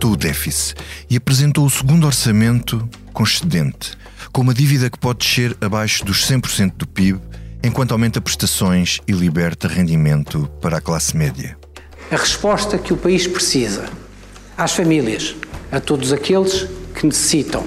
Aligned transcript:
matou 0.00 0.12
o 0.12 0.16
déficit 0.16 0.76
e 1.10 1.16
apresentou 1.16 1.66
o 1.66 1.70
segundo 1.70 2.06
orçamento 2.06 2.88
com 3.12 3.22
excedente, 3.22 3.92
com 4.32 4.40
uma 4.40 4.54
dívida 4.54 4.88
que 4.88 4.98
pode 4.98 5.18
descer 5.18 5.54
abaixo 5.60 6.06
dos 6.06 6.26
100% 6.26 6.72
do 6.74 6.88
PIB, 6.88 7.20
enquanto 7.62 7.92
aumenta 7.92 8.18
prestações 8.18 8.98
e 9.06 9.12
liberta 9.12 9.68
rendimento 9.68 10.50
para 10.62 10.78
a 10.78 10.80
classe 10.80 11.14
média. 11.14 11.54
A 12.10 12.16
resposta 12.16 12.78
que 12.78 12.94
o 12.94 12.96
país 12.96 13.26
precisa 13.26 13.90
às 14.56 14.72
famílias, 14.72 15.36
a 15.70 15.78
todos 15.78 16.14
aqueles 16.14 16.66
que 16.94 17.04
necessitam 17.04 17.66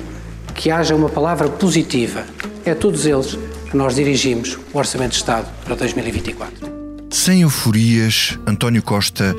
que 0.56 0.72
haja 0.72 0.96
uma 0.96 1.10
palavra 1.10 1.48
positiva, 1.50 2.26
é 2.66 2.72
a 2.72 2.76
todos 2.76 3.06
eles 3.06 3.38
que 3.70 3.78
nós 3.78 3.94
dirigimos 3.94 4.58
o 4.74 4.78
Orçamento 4.80 5.12
de 5.12 5.18
Estado 5.18 5.48
para 5.64 5.76
2024. 5.76 6.74
Sem 7.12 7.42
euforias, 7.42 8.40
António 8.48 8.82
Costa 8.82 9.36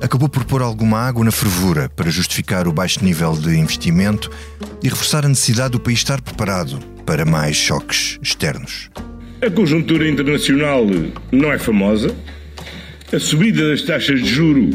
acabou 0.00 0.28
por 0.28 0.44
pôr 0.44 0.62
alguma 0.62 0.98
água 0.98 1.24
na 1.24 1.30
fervura 1.30 1.88
para 1.88 2.10
justificar 2.10 2.68
o 2.68 2.72
baixo 2.72 3.04
nível 3.04 3.32
de 3.32 3.56
investimento 3.56 4.30
e 4.82 4.88
reforçar 4.88 5.24
a 5.24 5.28
necessidade 5.28 5.72
do 5.72 5.80
país 5.80 5.98
estar 5.98 6.20
preparado 6.20 6.78
para 7.04 7.24
mais 7.24 7.56
choques 7.56 8.18
externos. 8.22 8.90
A 9.40 9.50
conjuntura 9.50 10.08
internacional 10.08 10.84
não 11.30 11.52
é 11.52 11.58
famosa. 11.58 12.14
A 13.12 13.18
subida 13.18 13.68
das 13.68 13.82
taxas 13.82 14.20
de 14.20 14.28
juro 14.28 14.70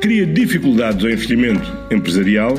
cria 0.00 0.26
dificuldades 0.26 1.04
ao 1.04 1.10
investimento 1.10 1.72
empresarial 1.90 2.56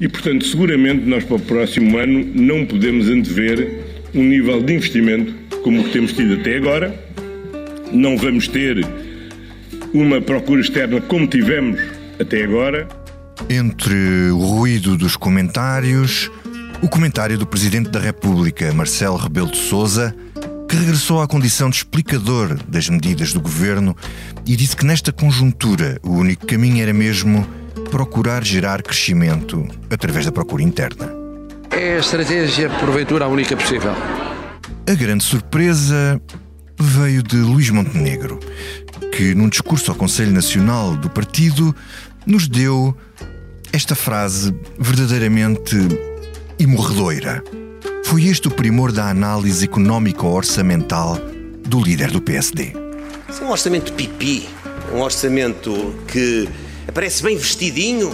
e, 0.00 0.08
portanto, 0.08 0.44
seguramente 0.44 1.06
nós 1.06 1.24
para 1.24 1.36
o 1.36 1.40
próximo 1.40 1.96
ano 1.98 2.24
não 2.34 2.66
podemos 2.66 3.08
antever 3.08 3.84
um 4.14 4.22
nível 4.22 4.62
de 4.62 4.74
investimento 4.74 5.34
como 5.62 5.80
o 5.80 5.84
que 5.84 5.90
temos 5.90 6.12
tido 6.12 6.34
até 6.34 6.56
agora. 6.56 6.94
Não 7.92 8.16
vamos 8.16 8.48
ter 8.48 8.86
uma 9.96 10.20
procura 10.20 10.60
externa 10.60 11.00
como 11.00 11.26
tivemos 11.26 11.80
até 12.20 12.44
agora. 12.44 12.86
Entre 13.48 14.30
o 14.30 14.38
ruído 14.38 14.96
dos 14.96 15.16
comentários, 15.16 16.30
o 16.82 16.88
comentário 16.88 17.38
do 17.38 17.46
Presidente 17.46 17.90
da 17.90 17.98
República, 17.98 18.72
Marcelo 18.72 19.16
Rebelo 19.16 19.50
de 19.50 19.58
Sousa, 19.58 20.14
que 20.68 20.76
regressou 20.76 21.22
à 21.22 21.26
condição 21.26 21.70
de 21.70 21.76
explicador 21.76 22.58
das 22.68 22.88
medidas 22.88 23.32
do 23.32 23.40
governo 23.40 23.96
e 24.44 24.56
disse 24.56 24.76
que 24.76 24.84
nesta 24.84 25.12
conjuntura 25.12 25.98
o 26.02 26.10
único 26.10 26.46
caminho 26.46 26.82
era 26.82 26.92
mesmo 26.92 27.46
procurar 27.90 28.44
gerar 28.44 28.82
crescimento 28.82 29.66
através 29.90 30.26
da 30.26 30.32
procura 30.32 30.62
interna. 30.62 31.10
É 31.70 31.96
a 31.96 31.98
estratégia, 31.98 32.68
porventura, 32.68 33.24
a 33.24 33.28
única 33.28 33.56
possível. 33.56 33.92
A 34.88 34.94
grande 34.94 35.24
surpresa 35.24 36.20
veio 36.78 37.22
de 37.22 37.36
Luís 37.36 37.70
Montenegro, 37.70 38.38
que, 39.16 39.34
num 39.34 39.48
discurso 39.48 39.90
ao 39.90 39.96
Conselho 39.96 40.30
Nacional 40.30 40.94
do 40.94 41.08
partido, 41.08 41.74
nos 42.26 42.46
deu 42.46 42.94
esta 43.72 43.94
frase 43.94 44.54
verdadeiramente 44.78 45.74
imorredoira. 46.58 47.42
Foi 48.04 48.24
este 48.26 48.46
o 48.48 48.50
primor 48.50 48.92
da 48.92 49.08
análise 49.08 49.64
económico-orçamental 49.64 51.16
do 51.66 51.82
líder 51.82 52.10
do 52.10 52.20
PSD. 52.20 52.74
É 52.74 53.42
um 53.42 53.50
orçamento 53.50 53.94
pipi, 53.94 54.46
um 54.94 55.00
orçamento 55.00 55.94
que 56.06 56.46
aparece 56.86 57.22
bem 57.22 57.38
vestidinho, 57.38 58.10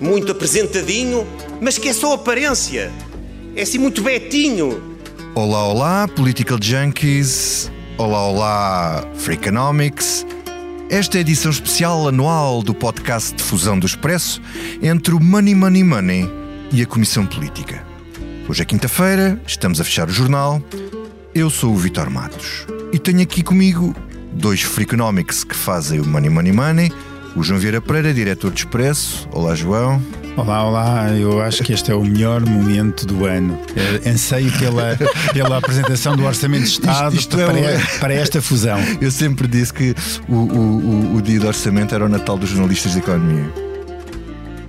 muito 0.00 0.30
apresentadinho, 0.30 1.26
mas 1.60 1.78
que 1.78 1.88
é 1.88 1.92
só 1.92 2.14
aparência. 2.14 2.92
É 3.56 3.62
assim 3.62 3.78
muito 3.78 4.04
betinho. 4.04 4.80
Olá, 5.34 5.66
olá, 5.66 6.06
Political 6.06 6.58
Junkies. 6.62 7.72
Olá, 7.98 8.28
olá, 8.28 9.04
Freakonomics. 9.16 10.24
Esta 10.90 11.16
é 11.16 11.18
a 11.18 11.20
edição 11.22 11.50
especial 11.50 12.06
anual 12.08 12.62
do 12.62 12.74
podcast 12.74 13.34
de 13.34 13.42
fusão 13.42 13.78
do 13.78 13.86
Expresso 13.86 14.40
entre 14.82 15.14
o 15.14 15.20
Money, 15.20 15.54
Money, 15.54 15.82
Money 15.82 16.30
e 16.70 16.82
a 16.82 16.86
Comissão 16.86 17.26
Política. 17.26 17.84
Hoje 18.48 18.62
é 18.62 18.64
quinta-feira, 18.64 19.40
estamos 19.46 19.80
a 19.80 19.84
fechar 19.84 20.08
o 20.08 20.12
jornal. 20.12 20.62
Eu 21.34 21.50
sou 21.50 21.72
o 21.72 21.76
Vitor 21.76 22.10
Matos 22.10 22.66
e 22.92 22.98
tenho 22.98 23.22
aqui 23.22 23.42
comigo 23.42 23.94
dois 24.32 24.62
Freakonomics 24.62 25.42
que 25.42 25.56
fazem 25.56 26.00
o 26.00 26.06
Money, 26.06 26.30
Money, 26.30 26.52
Money 26.52 26.92
o 27.36 27.42
João 27.42 27.58
Vieira 27.58 27.80
Pereira, 27.80 28.14
diretor 28.14 28.52
de 28.52 28.60
Expresso. 28.60 29.28
Olá, 29.32 29.54
João. 29.54 30.00
Olá, 30.36 30.64
olá. 30.64 31.10
Eu 31.16 31.40
acho 31.40 31.62
que 31.62 31.72
este 31.72 31.92
é 31.92 31.94
o 31.94 32.04
melhor 32.04 32.44
momento 32.44 33.06
do 33.06 33.24
ano. 33.24 33.56
É, 33.76 34.10
anseio 34.10 34.50
pela, 34.58 34.98
pela 35.32 35.58
apresentação 35.58 36.16
do 36.16 36.24
Orçamento 36.24 36.64
de 36.64 36.70
Estado 36.70 37.14
isto, 37.14 37.20
isto 37.20 37.36
para, 37.36 37.58
é 37.58 37.76
um... 37.76 37.98
para, 38.00 38.14
esta 38.14 38.42
fusão. 38.42 38.78
Eu 39.00 39.12
sempre 39.12 39.46
disse 39.46 39.72
que 39.72 39.94
o, 40.28 40.34
o, 40.34 41.16
o, 41.16 41.22
dia 41.22 41.38
do 41.38 41.46
orçamento 41.46 41.94
era 41.94 42.04
o 42.04 42.08
Natal 42.08 42.36
dos 42.36 42.50
jornalistas 42.50 42.92
de 42.92 42.98
economia. 42.98 43.48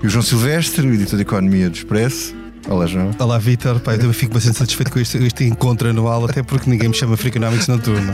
E 0.04 0.06
o 0.06 0.10
João 0.10 0.22
Silvestre, 0.22 0.86
o 0.86 0.94
editor 0.94 1.16
de 1.16 1.24
Economia 1.24 1.68
do 1.68 1.76
Expresso, 1.76 2.36
Olá, 2.68 2.88
João. 2.88 3.12
Olá, 3.20 3.38
Vitor. 3.38 3.80
Pai, 3.80 4.00
eu 4.02 4.12
fico 4.12 4.34
bastante 4.34 4.58
satisfeito 4.58 4.92
com 4.92 5.00
este, 5.00 5.20
este 5.20 5.44
encontro 5.44 5.88
anual, 5.88 6.26
até 6.26 6.42
porque 6.42 6.68
ninguém 6.68 6.90
me 6.90 6.96
chama 6.96 7.16
Freakonomics 7.16 7.68
Noturno. 7.68 8.12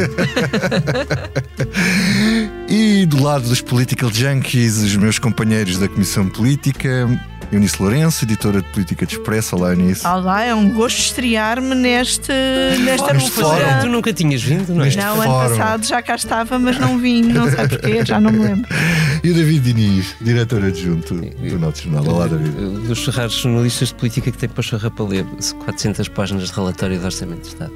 e 2.67 3.05
do 3.05 3.23
lado 3.23 3.47
dos 3.47 3.61
Political 3.61 4.11
Junkies, 4.11 4.77
os 4.79 4.95
meus 4.97 5.17
companheiros 5.17 5.77
da 5.77 5.87
Comissão 5.87 6.27
Política, 6.27 7.07
Eunice 7.51 7.81
Lourenço, 7.81 8.23
editora 8.23 8.61
de 8.61 8.67
Política 8.69 9.05
de 9.05 9.15
Expresso. 9.15 9.57
Olá, 9.57 9.71
Eunice. 9.71 10.07
Olá, 10.07 10.41
é 10.43 10.55
um 10.55 10.69
gosto 10.69 10.99
estrear-me 10.99 11.75
neste, 11.75 12.31
nesta 12.79 13.19
fórum. 13.19 13.79
Tu 13.81 13.87
nunca 13.87 14.13
tinhas 14.13 14.41
vindo, 14.41 14.73
não 14.73 14.85
é? 14.85 14.95
Não, 14.95 15.21
ano 15.21 15.23
fórum. 15.23 15.57
passado 15.57 15.85
já 15.85 16.01
cá 16.01 16.15
estava, 16.15 16.57
mas 16.57 16.79
não 16.79 16.97
vim, 16.97 17.23
não 17.23 17.49
sei 17.51 17.67
porquê, 17.67 18.05
já 18.05 18.21
não 18.21 18.31
me 18.31 18.39
lembro. 18.39 18.67
E 19.23 19.29
o 19.29 19.35
David 19.35 19.59
Diniz, 19.59 20.15
diretor 20.19 20.63
adjunto 20.63 21.13
do 21.13 21.59
nosso 21.59 21.83
jornal. 21.83 22.07
Olá, 22.07 22.25
David. 22.25 22.87
Dos 22.87 23.05
raros 23.07 23.33
jornalistas 23.33 23.89
de 23.89 23.93
política 23.93 24.31
que 24.31 24.37
tem 24.37 24.49
para 24.49 24.63
chorar 24.63 24.89
para 24.89 25.05
ler 25.05 25.25
400 25.63 26.07
páginas 26.07 26.47
de 26.47 26.53
relatório 26.55 26.97
de 26.97 27.05
Orçamento 27.05 27.41
de 27.41 27.47
Estado. 27.49 27.71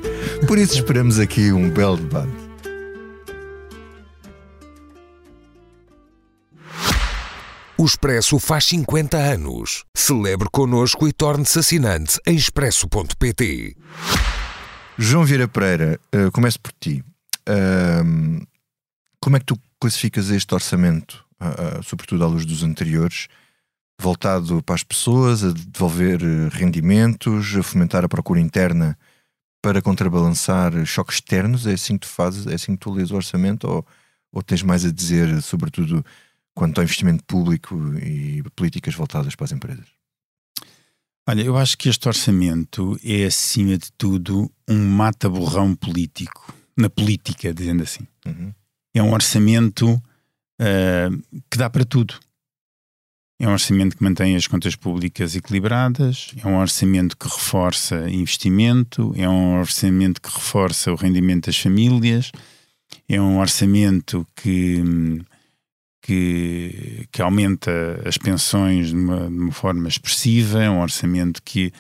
Por 0.47 0.57
isso 0.57 0.73
esperamos 0.73 1.19
aqui 1.19 1.51
um 1.51 1.69
belo 1.69 1.97
debate. 1.97 2.44
O 7.77 7.83
Expresso 7.83 8.39
faz 8.39 8.63
50 8.67 9.17
anos. 9.17 9.83
Celebre 9.93 10.47
connosco 10.49 11.09
e 11.09 11.11
torne-se 11.11 11.59
assinante 11.59 12.17
em 12.25 12.33
expresso.pt. 12.33 13.75
João 14.97 15.25
Vieira 15.25 15.45
Pereira, 15.45 15.99
uh, 16.15 16.31
começo 16.31 16.57
por 16.61 16.71
ti. 16.79 17.03
Como 19.19 19.35
é 19.35 19.39
que 19.39 19.45
tu 19.45 19.59
classificas 19.77 20.29
este 20.29 20.53
orçamento, 20.53 21.25
uh, 21.41 21.83
sobretudo 21.83 22.23
à 22.23 22.27
luz 22.27 22.45
dos 22.45 22.63
anteriores, 22.63 23.27
voltado 23.99 24.63
para 24.63 24.75
as 24.75 24.83
pessoas, 24.83 25.43
a 25.43 25.51
devolver 25.51 26.21
eh, 26.23 26.49
rendimentos, 26.51 27.57
a 27.57 27.63
fomentar 27.63 28.05
a 28.05 28.09
procura 28.09 28.39
interna 28.39 28.97
para 29.61 29.81
contrabalançar 29.81 30.85
choques 30.85 31.15
externos? 31.15 31.67
É 31.67 31.73
assim 31.73 31.97
que 31.97 32.07
tu 32.07 32.13
fazes? 32.13 32.47
É 32.47 32.53
assim 32.53 32.73
que 32.73 32.79
tu 32.79 32.91
lês 32.91 33.11
o 33.11 33.15
orçamento? 33.15 33.67
Ou, 33.67 33.85
ou 34.31 34.41
tens 34.41 34.63
mais 34.63 34.85
a 34.85 34.91
dizer, 34.91 35.41
sobretudo, 35.41 36.05
quanto 36.55 36.79
ao 36.79 36.83
investimento 36.83 37.23
público 37.25 37.75
e 37.99 38.41
políticas 38.55 38.95
voltadas 38.95 39.35
para 39.35 39.45
as 39.45 39.51
empresas? 39.51 39.85
Olha, 41.27 41.41
eu 41.41 41.57
acho 41.57 41.77
que 41.77 41.89
este 41.89 42.07
orçamento 42.07 42.97
é, 43.03 43.25
acima 43.25 43.77
de 43.77 43.91
tudo, 43.97 44.51
um 44.67 44.89
mata-borrão 44.89 45.75
político, 45.75 46.53
na 46.77 46.89
política, 46.89 47.53
dizendo 47.53 47.83
assim. 47.83 48.07
Uhum. 48.25 48.53
É 48.93 49.03
um 49.03 49.11
orçamento 49.11 49.91
uh, 49.91 51.41
que 51.49 51.57
dá 51.57 51.69
para 51.69 51.83
tudo. 51.83 52.15
É 53.39 53.47
um 53.47 53.51
orçamento 53.51 53.97
que 53.97 54.03
mantém 54.03 54.35
as 54.35 54.47
contas 54.47 54.75
públicas 54.77 55.35
equilibradas, 55.35 56.31
é 56.41 56.47
um 56.47 56.57
orçamento 56.57 57.17
que 57.17 57.27
reforça 57.27 58.09
investimento, 58.09 59.13
é 59.17 59.27
um 59.27 59.59
orçamento 59.59 60.21
que 60.21 60.29
reforça 60.29 60.93
o 60.93 60.95
rendimento 60.95 61.47
das 61.47 61.57
famílias, 61.57 62.31
é 63.09 63.19
um 63.19 63.39
orçamento 63.39 64.25
que 64.35 64.81
que, 66.05 67.07
que 67.11 67.19
aumenta 67.19 67.99
as 68.05 68.15
pensões 68.15 68.89
de 68.89 68.95
uma, 68.95 69.27
de 69.27 69.39
uma, 69.39 69.51
forma 69.51 69.87
expressiva, 69.87 70.61
é 70.61 70.69
um 70.69 70.79
orçamento 70.79 71.41
que 71.41 71.73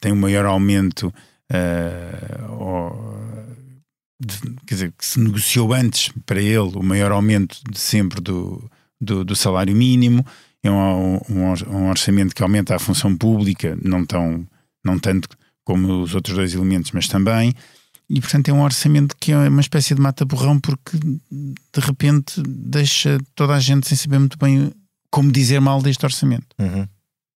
tem 0.00 0.10
um 0.10 0.16
maior 0.16 0.46
aumento, 0.46 1.12
uh, 1.52 3.12
de, 4.18 4.40
quer 4.66 4.74
dizer, 4.74 4.92
que 4.96 5.04
se 5.04 5.20
negociou 5.20 5.74
antes 5.74 6.10
para 6.24 6.40
ele 6.40 6.72
o 6.74 6.82
maior 6.82 7.12
aumento 7.12 7.58
de 7.70 7.78
sempre 7.78 8.22
do, 8.22 8.70
do, 8.98 9.22
do 9.22 9.36
salário 9.36 9.76
mínimo, 9.76 10.24
é 10.62 10.70
um, 10.70 11.16
um, 11.28 11.52
um, 11.68 11.90
orçamento 11.90 12.34
que 12.34 12.42
aumenta 12.42 12.74
a 12.74 12.78
função 12.78 13.14
pública, 13.14 13.76
não, 13.82 14.06
tão, 14.06 14.46
não 14.82 14.98
tanto 14.98 15.28
como 15.62 16.00
os 16.00 16.14
outros 16.14 16.34
dois 16.34 16.54
elementos, 16.54 16.90
mas 16.92 17.06
também. 17.06 17.52
E, 18.14 18.20
portanto, 18.20 18.50
é 18.50 18.52
um 18.52 18.60
orçamento 18.60 19.16
que 19.18 19.32
é 19.32 19.48
uma 19.48 19.62
espécie 19.62 19.94
de 19.94 20.00
mata-borrão 20.02 20.60
porque, 20.60 20.98
de 21.00 21.80
repente, 21.80 22.42
deixa 22.46 23.18
toda 23.34 23.54
a 23.54 23.58
gente 23.58 23.88
sem 23.88 23.96
saber 23.96 24.18
muito 24.18 24.36
bem 24.36 24.70
como 25.10 25.32
dizer 25.32 25.62
mal 25.62 25.80
deste 25.80 26.04
orçamento. 26.04 26.46
Uhum. 26.58 26.86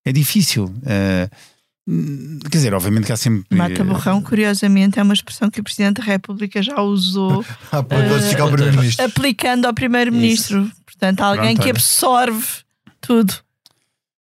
É 0.04 0.12
difícil. 0.12 0.64
Uh, 0.66 2.40
quer 2.50 2.58
dizer, 2.58 2.74
obviamente 2.74 3.06
que 3.06 3.12
há 3.12 3.16
sempre. 3.16 3.56
Mata-borrão, 3.56 4.20
curiosamente, 4.20 4.98
é 4.98 5.02
uma 5.02 5.14
expressão 5.14 5.48
que 5.48 5.60
o 5.60 5.64
Presidente 5.64 6.02
da 6.02 6.04
República 6.04 6.62
já 6.62 6.78
usou. 6.82 7.42
ah, 7.72 7.80
uh. 7.80 9.02
Aplicando 9.02 9.64
ao 9.64 9.72
Primeiro-Ministro. 9.72 10.70
Portanto, 10.84 11.22
alguém 11.22 11.54
Pronto, 11.54 11.64
que 11.64 11.70
absorve 11.70 12.46
tudo. 13.00 13.34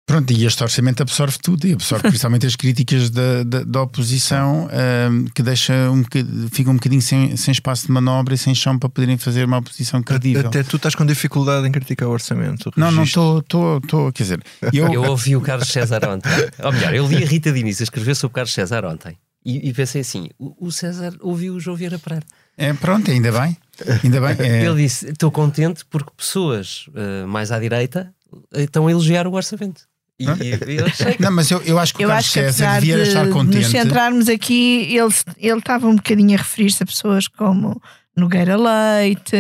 Pronto, 0.06 0.30
e 0.32 0.44
este 0.44 0.62
orçamento 0.62 1.02
absorve 1.02 1.38
tudo, 1.42 1.66
e 1.66 1.72
absorve 1.72 2.02
principalmente 2.08 2.46
as 2.46 2.54
críticas 2.56 3.08
da, 3.08 3.42
da, 3.42 3.64
da 3.64 3.82
oposição, 3.82 4.68
ahm, 4.70 5.24
que 5.34 5.42
deixa 5.42 5.72
um 5.90 6.02
bocadinho, 6.02 6.48
fica 6.52 6.70
um 6.70 6.74
bocadinho 6.74 7.00
sem, 7.00 7.34
sem 7.38 7.52
espaço 7.52 7.86
de 7.86 7.92
manobra 7.92 8.34
e 8.34 8.38
sem 8.38 8.54
chão 8.54 8.78
para 8.78 8.90
poderem 8.90 9.16
fazer 9.16 9.46
uma 9.46 9.56
oposição 9.58 10.02
credível. 10.02 10.46
Até 10.48 10.62
tu 10.62 10.76
estás 10.76 10.94
com 10.94 11.06
dificuldade 11.06 11.66
em 11.66 11.72
criticar 11.72 12.06
o 12.06 12.12
orçamento. 12.12 12.70
Não, 12.76 12.90
não 12.90 12.98
Registro. 12.98 13.38
estou, 13.38 13.78
estou, 13.78 14.12
quer 14.12 14.22
dizer, 14.24 14.42
eu, 14.74 14.92
Eu 14.92 15.04
ouvi 15.04 15.36
o 15.36 15.40
Carlos 15.40 15.68
César 15.68 16.06
ontem. 16.06 16.30
Ou 16.62 16.72
melhor, 16.72 16.94
eu 16.94 17.06
li 17.06 17.22
a 17.22 17.26
Rita 17.26 17.50
Diniz 17.50 17.80
a 17.80 17.84
escrever 17.84 18.14
sobre 18.14 18.32
o 18.32 18.34
Carlos 18.34 18.52
César 18.52 18.84
ontem. 18.84 19.16
E, 19.42 19.70
e 19.70 19.72
pensei 19.72 20.02
assim: 20.02 20.28
o, 20.38 20.66
o 20.68 20.70
César 20.70 21.14
ouviu 21.20 21.54
o 21.54 21.60
João 21.60 21.76
Vieira 21.78 21.98
Pereira. 21.98 22.26
é, 22.58 22.72
pronto, 22.74 23.10
ainda 23.10 23.32
bem, 23.32 23.56
ainda 24.02 24.20
bem. 24.20 24.36
é, 24.38 24.66
Ele 24.66 24.82
disse: 24.82 25.08
Estou 25.10 25.30
contente 25.30 25.82
porque 25.86 26.10
pessoas 26.16 26.86
eh, 26.94 27.24
mais 27.26 27.50
à 27.50 27.58
direita 27.58 28.12
eh, 28.54 28.62
estão 28.64 28.86
a 28.86 28.90
elogiar 28.90 29.26
o 29.26 29.32
orçamento. 29.32 29.82
E, 30.18 30.26
eu 30.26 30.86
achei 30.86 31.14
que 31.14 31.22
não, 31.22 31.32
mas 31.32 31.50
eu, 31.50 31.60
eu 31.62 31.78
acho 31.78 31.92
que 31.94 32.00
o 32.00 32.04
Eu 32.04 32.08
Carlos 32.08 32.24
acho 32.26 32.32
que 32.34 32.40
César 32.40 32.74
devia 32.74 32.96
de 32.96 33.02
estar 33.02 33.24
nos 33.24 33.32
contente. 33.32 33.66
centrarmos 33.68 34.28
aqui, 34.28 34.86
ele 34.96 35.12
ele 35.38 35.58
estava 35.58 35.88
um 35.88 35.96
bocadinho 35.96 36.34
a 36.34 36.38
referir-se 36.38 36.82
a 36.82 36.86
pessoas 36.86 37.26
como 37.26 37.80
Nogueira 38.16 38.56
Leite. 38.56 39.36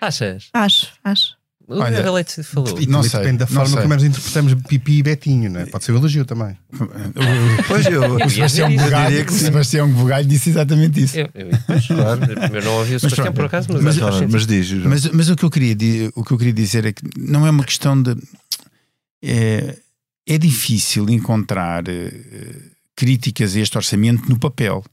achas. 0.00 0.48
Acho, 0.54 0.88
acho. 1.04 1.36
O 1.68 1.80
Olha, 1.80 1.98
Olha, 1.98 2.12
Leite 2.12 2.42
falou. 2.44 2.80
E 2.80 2.86
Não 2.86 3.02
sei, 3.02 3.18
depende 3.20 3.38
da 3.38 3.46
forma 3.48 3.66
sei. 3.66 3.76
como 3.82 3.88
nós 3.92 4.04
interpretamos 4.04 4.54
Pipi 4.68 4.98
e 4.98 5.02
Betinho, 5.02 5.50
não 5.50 5.60
é? 5.60 5.66
Pode 5.66 5.84
ser 5.84 5.90
um 5.92 5.96
elogio 5.96 6.24
também. 6.24 6.56
Pois 7.66 7.84
eu, 7.86 8.14
O 8.14 8.30
Sebastião 8.30 8.74
Bugalho, 8.74 9.24
que 9.26 9.32
o. 9.32 9.36
Sebastião 9.36 9.90
Bugalho 9.90 10.26
disse 10.28 10.48
exatamente 10.50 11.02
isso. 11.02 11.18
Eu, 11.18 11.28
eu, 11.34 11.48
pois, 11.66 11.88
eu 11.90 12.62
não 12.62 12.76
ouvi 12.78 12.94
o 12.94 13.00
Sebastião 13.00 13.32
por 13.32 13.46
acaso, 13.46 13.68
mas, 13.72 13.82
Mas- 13.82 13.98
mas, 13.98 14.30
mas 14.32 14.46
diz. 14.46 14.70
Mas, 14.72 15.06
mas 15.10 15.28
o, 15.28 15.34
que 15.36 15.44
eu 15.44 15.50
queria, 15.50 15.74
o 16.14 16.24
que 16.24 16.32
eu 16.32 16.38
queria 16.38 16.52
dizer 16.52 16.86
é 16.86 16.92
que 16.92 17.02
não 17.18 17.44
é 17.46 17.50
uma 17.50 17.64
questão 17.64 18.00
de. 18.00 18.16
É, 19.24 19.76
é 20.26 20.38
difícil 20.38 21.08
encontrar 21.10 21.88
eh, 21.88 22.12
críticas 22.96 23.54
a 23.56 23.60
este 23.60 23.76
orçamento 23.76 24.28
no 24.28 24.38
papel. 24.38 24.84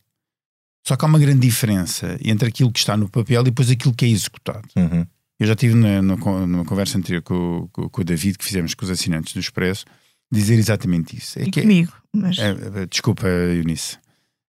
Só 0.86 0.96
que 0.98 1.06
há 1.06 1.08
uma 1.08 1.20
grande 1.20 1.40
diferença 1.48 2.18
entre 2.24 2.50
aquilo 2.50 2.72
que 2.72 2.80
está 2.80 2.98
no 2.98 3.10
papel 3.10 3.42
e 3.42 3.46
depois 3.46 3.70
aquilo 3.72 3.94
que 3.94 4.06
é 4.06 4.10
executado. 4.10 4.68
Uhum. 4.76 5.06
Eu 5.40 5.48
já 5.48 5.56
tive 5.56 5.76
na- 5.76 6.02
na 6.02 6.16
numa 6.18 6.66
conversa 6.66 6.98
anterior 6.98 7.22
com, 7.22 7.68
com- 7.72 7.90
com 7.90 8.02
o 8.02 8.04
David, 8.04 8.38
que 8.38 8.46
fizemos 8.46 8.74
com 8.74 8.86
os 8.86 8.92
assinantes 8.92 9.34
do 9.34 9.40
Expresso, 9.40 9.86
dizer 10.32 10.56
exatamente 10.56 11.18
isso. 11.18 11.40
É 11.40 11.44
E 11.44 11.52
que 11.52 11.60
é- 11.60 11.64
comigo. 11.64 11.94
Mas 12.14 12.38
é, 12.38 12.50
é, 12.52 12.86
desculpa, 12.86 13.28
Eunice, 13.28 13.98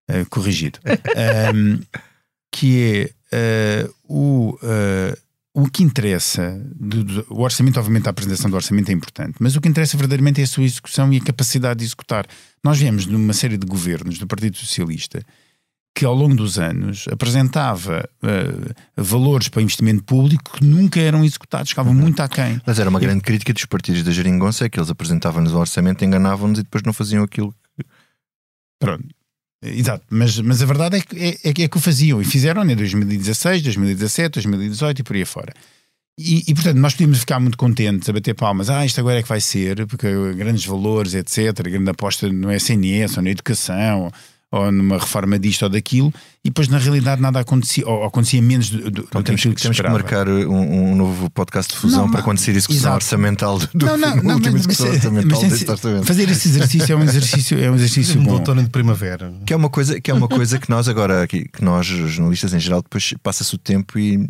é, 0.08 0.24
corrigido. 0.26 0.78
Ahm, 1.16 1.80
que 2.52 3.10
é 3.32 3.86
ah, 3.86 3.90
o, 4.04 4.58
ah, 4.62 5.16
o 5.54 5.70
que 5.70 5.84
interessa, 5.84 6.60
o 7.30 7.42
orçamento, 7.42 7.78
obviamente, 7.78 8.08
a 8.08 8.10
apresentação 8.10 8.50
do 8.50 8.56
orçamento 8.56 8.90
é 8.90 8.92
importante, 8.92 9.36
mas 9.38 9.54
o 9.54 9.60
que 9.60 9.68
interessa 9.68 9.96
verdadeiramente 9.96 10.40
é 10.40 10.44
a 10.44 10.48
sua 10.48 10.64
execução 10.64 11.12
e 11.12 11.18
a 11.18 11.20
capacidade 11.20 11.78
de 11.78 11.84
executar. 11.84 12.26
Nós 12.62 12.76
viemos 12.76 13.06
de 13.06 13.14
uma 13.14 13.32
série 13.32 13.56
de 13.56 13.64
governos 13.64 14.18
do 14.18 14.26
Partido 14.26 14.56
Socialista 14.56 15.24
que 15.94 16.04
ao 16.04 16.12
longo 16.12 16.34
dos 16.34 16.58
anos 16.58 17.06
apresentava 17.08 18.08
ah, 18.20 18.74
valores 18.96 19.48
para 19.48 19.62
investimento 19.62 20.02
público 20.02 20.58
que 20.58 20.64
nunca 20.64 20.98
eram 20.98 21.24
executados, 21.24 21.68
ficavam 21.70 21.94
muito 21.94 22.20
aquém. 22.20 22.60
Mas 22.66 22.80
era 22.80 22.90
uma 22.90 22.98
grande 22.98 23.20
crítica 23.20 23.52
dos 23.52 23.64
partidos 23.64 24.02
da 24.02 24.10
Geringonça, 24.10 24.64
é 24.64 24.68
que 24.68 24.76
eles 24.76 24.90
apresentavam-nos 24.90 25.52
o 25.52 25.58
orçamento, 25.58 26.04
enganavam-nos 26.04 26.58
e 26.58 26.62
depois 26.64 26.82
não 26.82 26.92
faziam 26.92 27.22
aquilo. 27.22 27.54
Pronto. 28.80 29.06
Exato, 29.64 30.04
mas, 30.10 30.38
mas 30.40 30.62
a 30.62 30.66
verdade 30.66 30.96
é 30.96 31.00
que, 31.00 31.16
é, 31.16 31.38
é 31.48 31.52
que- 31.52 31.62
é 31.62 31.68
o 31.72 31.80
faziam 31.80 32.20
e 32.20 32.24
fizeram 32.24 32.62
em 32.68 32.76
2016, 32.76 33.62
2017, 33.62 34.34
2018 34.34 34.98
e 35.00 35.02
por 35.02 35.16
aí 35.16 35.24
fora. 35.24 35.52
E, 36.18 36.44
e, 36.46 36.54
portanto, 36.54 36.76
nós 36.78 36.92
podíamos 36.92 37.18
ficar 37.18 37.40
muito 37.40 37.58
contentes 37.58 38.08
a 38.08 38.12
bater 38.12 38.34
palmas. 38.34 38.70
Ah, 38.70 38.86
isto 38.86 39.00
agora 39.00 39.18
é 39.18 39.22
que 39.22 39.28
vai 39.28 39.40
ser, 39.40 39.84
porque 39.86 40.06
grandes 40.34 40.64
valores, 40.64 41.14
etc. 41.14 41.52
Grande 41.62 41.90
aposta 41.90 42.30
no 42.30 42.52
SNS 42.52 43.16
ou 43.16 43.22
na 43.24 43.30
educação 43.30 44.10
ou 44.54 44.70
numa 44.70 44.98
reforma 44.98 45.38
disto 45.38 45.64
ou 45.64 45.68
daquilo. 45.68 46.12
E 46.44 46.50
depois, 46.50 46.68
na 46.68 46.78
realidade, 46.78 47.20
nada 47.20 47.40
acontecia, 47.40 47.86
ou 47.88 48.04
acontecia 48.04 48.40
menos 48.40 48.68
do, 48.70 48.90
do, 48.90 49.00
Então 49.02 49.22
do 49.22 49.24
temos, 49.24 49.42
que 49.42 49.54
temos 49.54 49.80
que 49.80 49.88
marcar 49.88 50.28
um, 50.28 50.92
um 50.92 50.94
novo 50.94 51.28
podcast 51.30 51.72
de 51.72 51.78
fusão 51.80 52.06
Não, 52.06 52.10
para 52.12 52.36
sair 52.36 52.50
a 52.52 52.54
discussão 52.58 52.80
exato. 52.82 52.94
orçamental 52.96 53.58
do, 53.58 53.68
do 53.74 53.86
Não, 53.86 53.96
não, 53.96 54.16
não, 54.22 54.34
última 54.34 54.52
mas, 54.52 54.66
discussão 54.66 54.86
mas- 54.86 54.96
orçamental 54.96 55.40
mas 55.40 55.50
deste 55.50 55.70
orçamento. 55.70 56.04
fazer 56.04 56.28
esse 56.30 56.48
exercício 56.48 56.92
é 56.92 56.96
um 56.96 57.02
exercício, 57.02 57.58
é 57.64 57.70
um 57.70 57.74
exercício 57.74 58.20
bom. 58.20 58.32
outono 58.34 58.62
de 58.62 58.68
primavera. 58.70 59.32
Que 59.46 59.52
é 59.52 59.56
uma 59.56 59.70
coisa 59.70 60.00
que, 60.00 60.10
é 60.10 60.14
uma 60.14 60.28
coisa 60.28 60.58
que 60.58 60.68
nós 60.70 60.86
agora, 60.88 61.26
que, 61.26 61.48
que 61.48 61.64
nós, 61.64 61.86
jornalistas 61.86 62.52
em 62.52 62.60
geral, 62.60 62.82
depois 62.82 63.14
passa-se 63.22 63.54
o 63.54 63.58
tempo 63.58 63.98
e 63.98 64.28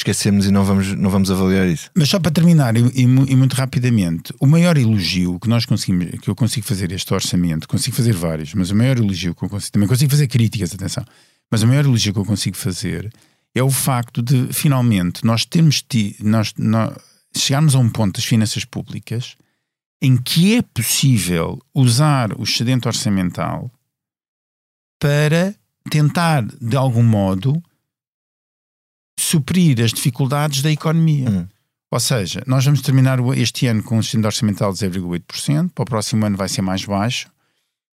esquecemos 0.00 0.46
e 0.46 0.50
não 0.50 0.64
vamos, 0.64 0.94
não 0.94 1.10
vamos 1.10 1.30
avaliar 1.30 1.66
isso. 1.66 1.90
Mas 1.94 2.08
só 2.08 2.18
para 2.18 2.30
terminar, 2.30 2.76
e, 2.76 2.80
e 2.80 3.02
e 3.02 3.36
muito 3.36 3.54
rapidamente, 3.54 4.34
o 4.40 4.46
maior 4.46 4.76
elogio 4.76 5.38
que 5.38 5.48
nós 5.48 5.64
conseguimos, 5.64 6.20
que 6.20 6.28
eu 6.28 6.34
consigo 6.34 6.66
fazer 6.66 6.92
este 6.92 7.12
orçamento, 7.14 7.68
consigo 7.68 7.96
fazer 7.96 8.12
vários, 8.12 8.54
mas 8.54 8.70
o 8.70 8.76
maior 8.76 8.98
elogio 8.98 9.34
que 9.34 9.44
eu 9.44 9.48
consigo, 9.48 9.72
também 9.72 9.88
consigo 9.88 10.10
fazer 10.10 10.26
críticas, 10.26 10.74
atenção, 10.74 11.04
mas 11.50 11.62
o 11.62 11.66
maior 11.66 11.84
elogio 11.84 12.12
que 12.12 12.18
eu 12.18 12.24
consigo 12.24 12.56
fazer 12.56 13.12
é 13.54 13.62
o 13.62 13.70
facto 13.70 14.22
de 14.22 14.52
finalmente 14.52 15.24
nós 15.24 15.44
termos 15.44 15.82
ti, 15.82 16.16
nós, 16.20 16.52
nós 16.56 16.96
chegarmos 17.36 17.74
a 17.74 17.78
um 17.78 17.88
ponto 17.88 18.16
das 18.16 18.24
finanças 18.24 18.64
públicas 18.64 19.36
em 20.02 20.16
que 20.16 20.56
é 20.56 20.62
possível 20.62 21.60
usar 21.74 22.32
o 22.38 22.42
excedente 22.42 22.88
orçamental 22.88 23.70
para 24.98 25.54
tentar, 25.90 26.44
de 26.60 26.76
algum 26.76 27.02
modo, 27.02 27.62
suprir 29.20 29.80
as 29.82 29.92
dificuldades 29.92 30.62
da 30.62 30.70
economia. 30.70 31.28
Hum. 31.28 31.46
Ou 31.92 31.98
seja, 32.00 32.42
nós 32.46 32.64
vamos 32.64 32.82
terminar 32.82 33.18
este 33.36 33.66
ano 33.66 33.82
com 33.82 33.96
um 33.96 34.00
excedente 34.00 34.26
orçamental 34.26 34.72
de 34.72 34.78
0,8%, 34.78 35.70
para 35.74 35.82
o 35.82 35.86
próximo 35.86 36.24
ano 36.24 36.36
vai 36.36 36.48
ser 36.48 36.62
mais 36.62 36.84
baixo, 36.84 37.28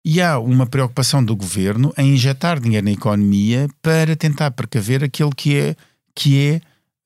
e 0.05 0.21
há 0.21 0.39
uma 0.39 0.67
preocupação 0.67 1.25
do 1.25 1.35
governo 1.35 1.93
em 1.97 2.13
injetar 2.15 2.61
dinheiro 2.61 2.85
na 2.85 2.93
economia 2.93 3.69
para 3.81 4.15
tentar 4.17 4.51
precaver 4.51 5.03
aquele 5.05 5.31
que 5.35 5.57
é, 5.57 5.77
que 6.15 6.39
é 6.41 6.61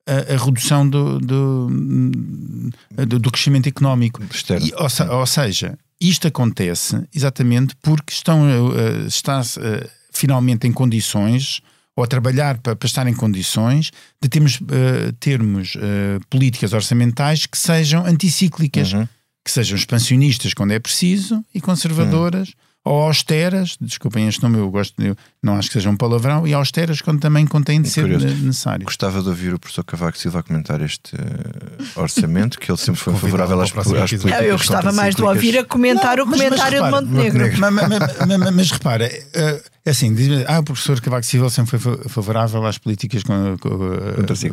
a, 0.05 0.33
a 0.33 0.43
redução 0.45 0.89
do, 0.89 1.19
do, 1.19 1.67
do- 1.69 3.19
do 3.19 3.31
crescimento 3.31 3.69
económico. 3.69 4.21
Externo. 4.23 4.65
E, 4.65 4.73
ou, 4.73 5.19
ou 5.19 5.25
seja, 5.25 5.77
isto 6.01 6.27
acontece 6.27 7.01
exatamente 7.15 7.75
porque 7.81 8.11
estão, 8.11 8.47
eh, 8.49 9.05
está 9.07 9.41
eh, 9.59 9.89
finalmente 10.11 10.67
em 10.67 10.71
condições, 10.71 11.61
ou 11.99 12.03
a 12.03 12.07
trabalhar 12.07 12.57
para, 12.59 12.75
para 12.77 12.87
estar 12.87 13.05
em 13.07 13.13
condições 13.13 13.91
de 14.21 14.29
termos, 14.29 14.59
eh, 14.71 15.11
termos 15.19 15.73
eh, 15.75 16.17
políticas 16.29 16.71
orçamentais 16.71 17.45
que 17.45 17.57
sejam 17.57 18.05
anticíclicas, 18.05 18.93
Uhum. 18.93 19.05
que 19.43 19.51
sejam 19.51 19.75
expansionistas 19.77 20.53
quando 20.53 20.71
é 20.71 20.79
preciso 20.79 21.43
e 21.53 21.59
conservadoras. 21.59 22.53
Ou 22.85 23.01
austeras, 23.01 23.75
desculpem 23.79 24.25
este 24.29 24.41
nome, 24.41 24.57
eu 24.57 24.71
gosto, 24.71 24.93
eu 25.03 25.13
não 25.43 25.55
acho 25.57 25.67
que 25.67 25.73
seja 25.73 25.89
um 25.89 25.97
palavrão, 25.97 26.47
e 26.47 26.53
austeras 26.53 27.01
quando 27.01 27.19
também 27.19 27.45
contém 27.45 27.81
de 27.81 27.89
ser 27.89 28.03
Curioso. 28.03 28.25
ne- 28.27 28.33
necessário. 28.35 28.85
Gostava 28.85 29.21
de 29.21 29.27
ouvir 29.27 29.53
o 29.53 29.59
professor 29.59 29.83
Cavaco 29.83 30.17
Silva 30.17 30.41
comentar 30.41 30.81
este 30.81 31.13
eh, 31.13 31.83
orçamento, 31.99 32.57
que 32.57 32.71
ele 32.71 32.77
sempre 32.77 33.01
foi 33.01 33.13
favorável 33.15 33.59
às, 33.59 33.71
o 33.71 33.79
às 33.79 33.85
políticas 33.85 34.23
eu 34.45 34.57
gostava 34.57 34.93
mais 34.93 35.13
de 35.13 35.21
ouvir 35.21 35.57
a 35.59 35.65
comentar 35.65 36.19
o 36.21 36.25
Não, 36.25 36.31
mas- 36.31 36.39
mas 36.39 36.49
comentário 36.49 36.83
repara, 36.83 37.05
de 37.05 37.11
Montenegro. 37.11 37.59
Mas, 37.59 37.73
mas- 37.73 37.89
mas- 37.89 38.39
mas- 38.39 38.55
mas 38.55 38.71
repara, 38.71 39.05
eh, 39.33 39.61
é 39.89 39.91
assim, 39.91 40.13
diz 40.13 40.29
ah, 40.47 40.59
o 40.59 40.63
professor 40.63 41.01
Cavaco 41.01 41.25
Silva 41.25 41.49
sempre 41.49 41.77
foi 41.77 41.97
fa- 41.97 42.09
favorável 42.09 42.65
às 42.65 42.77
políticas 42.77 43.23
con- 43.23 43.57
con- 43.59 43.79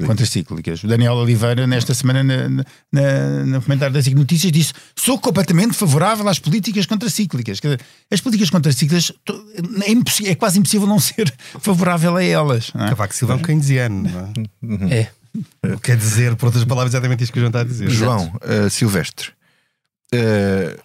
Contracíclicas. 0.06 0.82
O 0.82 0.88
Daniel 0.88 1.12
Oliveira, 1.14 1.66
nesta 1.66 1.94
semana, 1.94 2.24
na, 2.24 2.64
na- 2.92 3.44
no 3.46 3.62
comentário 3.62 3.94
das 3.94 4.04
SIC 4.04 4.14
Notícias, 4.16 4.50
disse: 4.52 4.72
sou 4.96 5.18
completamente 5.18 5.74
favorável 5.74 6.28
às 6.28 6.38
políticas 6.38 6.86
contracíclicas. 6.86 7.60
Quer 7.60 7.68
dizer, 7.76 7.80
as 8.10 8.20
políticas 8.20 8.50
contracíclicas 8.50 9.12
é, 10.26 10.30
é 10.30 10.34
quase 10.34 10.58
impossível 10.58 10.86
não 10.86 10.98
ser 10.98 11.32
favorável 11.60 12.16
a 12.16 12.24
elas. 12.24 12.72
não 12.74 12.86
é? 12.86 12.88
Cavaco 12.88 13.14
Silva 13.14 13.34
é 13.34 13.36
um 13.36 13.42
keynesiano, 13.42 14.32
não 14.62 14.88
é? 14.88 14.98
É. 15.00 15.10
Quer 15.82 15.96
dizer, 15.96 16.34
por 16.36 16.46
outras 16.46 16.64
palavras, 16.64 16.92
exatamente 16.94 17.22
isto 17.22 17.32
que 17.32 17.38
o 17.38 17.42
João 17.42 17.48
está 17.50 17.60
a 17.60 17.64
dizer. 17.64 17.90
João 17.90 18.32
eh, 18.42 18.68
Silvestre, 18.70 19.28
eh, 20.12 20.76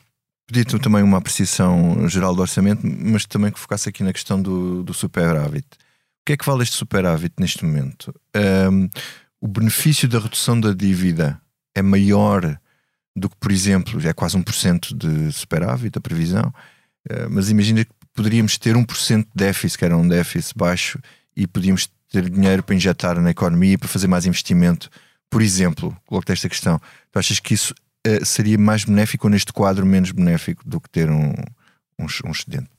pedi-te 0.51 0.77
também 0.79 1.01
uma 1.01 1.17
apreciação 1.17 2.08
geral 2.10 2.36
do 2.36 2.41
orçamento, 2.41 2.81
mas 2.86 3.25
também 3.25 3.51
que 3.51 3.60
focasse 3.60 3.88
aqui 3.88 4.03
na 4.03 4.12
questão 4.12 4.41
do, 4.41 4.84
do 4.84 4.93
superávit. 4.93 5.65
O 5.65 6.25
que 6.25 6.34
é 6.34 6.38
que 6.38 6.46
vale 6.46 6.63
este 6.63 6.75
superávit 6.75 7.36
neste 7.39 7.63
momento? 7.63 8.13
Ehm, 8.34 8.89
o 9.39 9.48
benefício 9.48 10.10
da 10.10 10.20
redução 10.20 10.60
da 10.60 10.74
dívida 10.74 11.41
é 11.74 11.81
maior 11.81 12.60
do 13.15 13.29
que, 13.29 13.36
por 13.38 13.50
exemplo, 13.50 14.05
é 14.05 14.12
quase 14.12 14.38
1% 14.38 14.93
de 14.93 15.31
superávit, 15.31 15.98
a 15.98 16.01
previsão, 16.01 16.53
eh, 17.10 17.27
mas 17.29 17.50
imagina 17.50 17.86
que 17.86 17.91
poderíamos 18.13 18.58
ter 18.58 18.75
1% 18.75 19.24
de 19.24 19.31
déficit, 19.34 19.77
que 19.77 19.86
era 19.86 19.96
um 19.96 20.08
déficit 20.08 20.53
baixo, 20.58 21.00
e 21.36 21.48
podíamos 21.48 21.89
ter 22.10 22.29
dinheiro 22.29 22.62
para 22.62 22.75
injetar 22.75 23.22
na 23.22 23.31
economia 23.31 23.77
para 23.77 23.88
fazer 23.88 24.08
mais 24.08 24.25
investimento. 24.25 24.89
Por 25.29 25.41
exemplo, 25.41 25.96
coloco-te 26.05 26.34
esta 26.34 26.50
questão: 26.50 26.77
tu 27.10 27.20
achas 27.20 27.39
que 27.39 27.53
isso 27.53 27.74
eh, 28.05 28.25
seria 28.25 28.58
mais 28.58 28.84
benéfico 28.84 29.27
ou 29.27 29.31
neste 29.31 29.53
quadro 29.53 29.86
menos 29.86 30.12
benéfico 30.12 30.67
do 30.67 30.79
que 30.79 30.89
ter 30.89 31.10
um, 31.10 31.31
um, 32.00 32.05
um 32.25 32.31
excedente? 32.31 32.70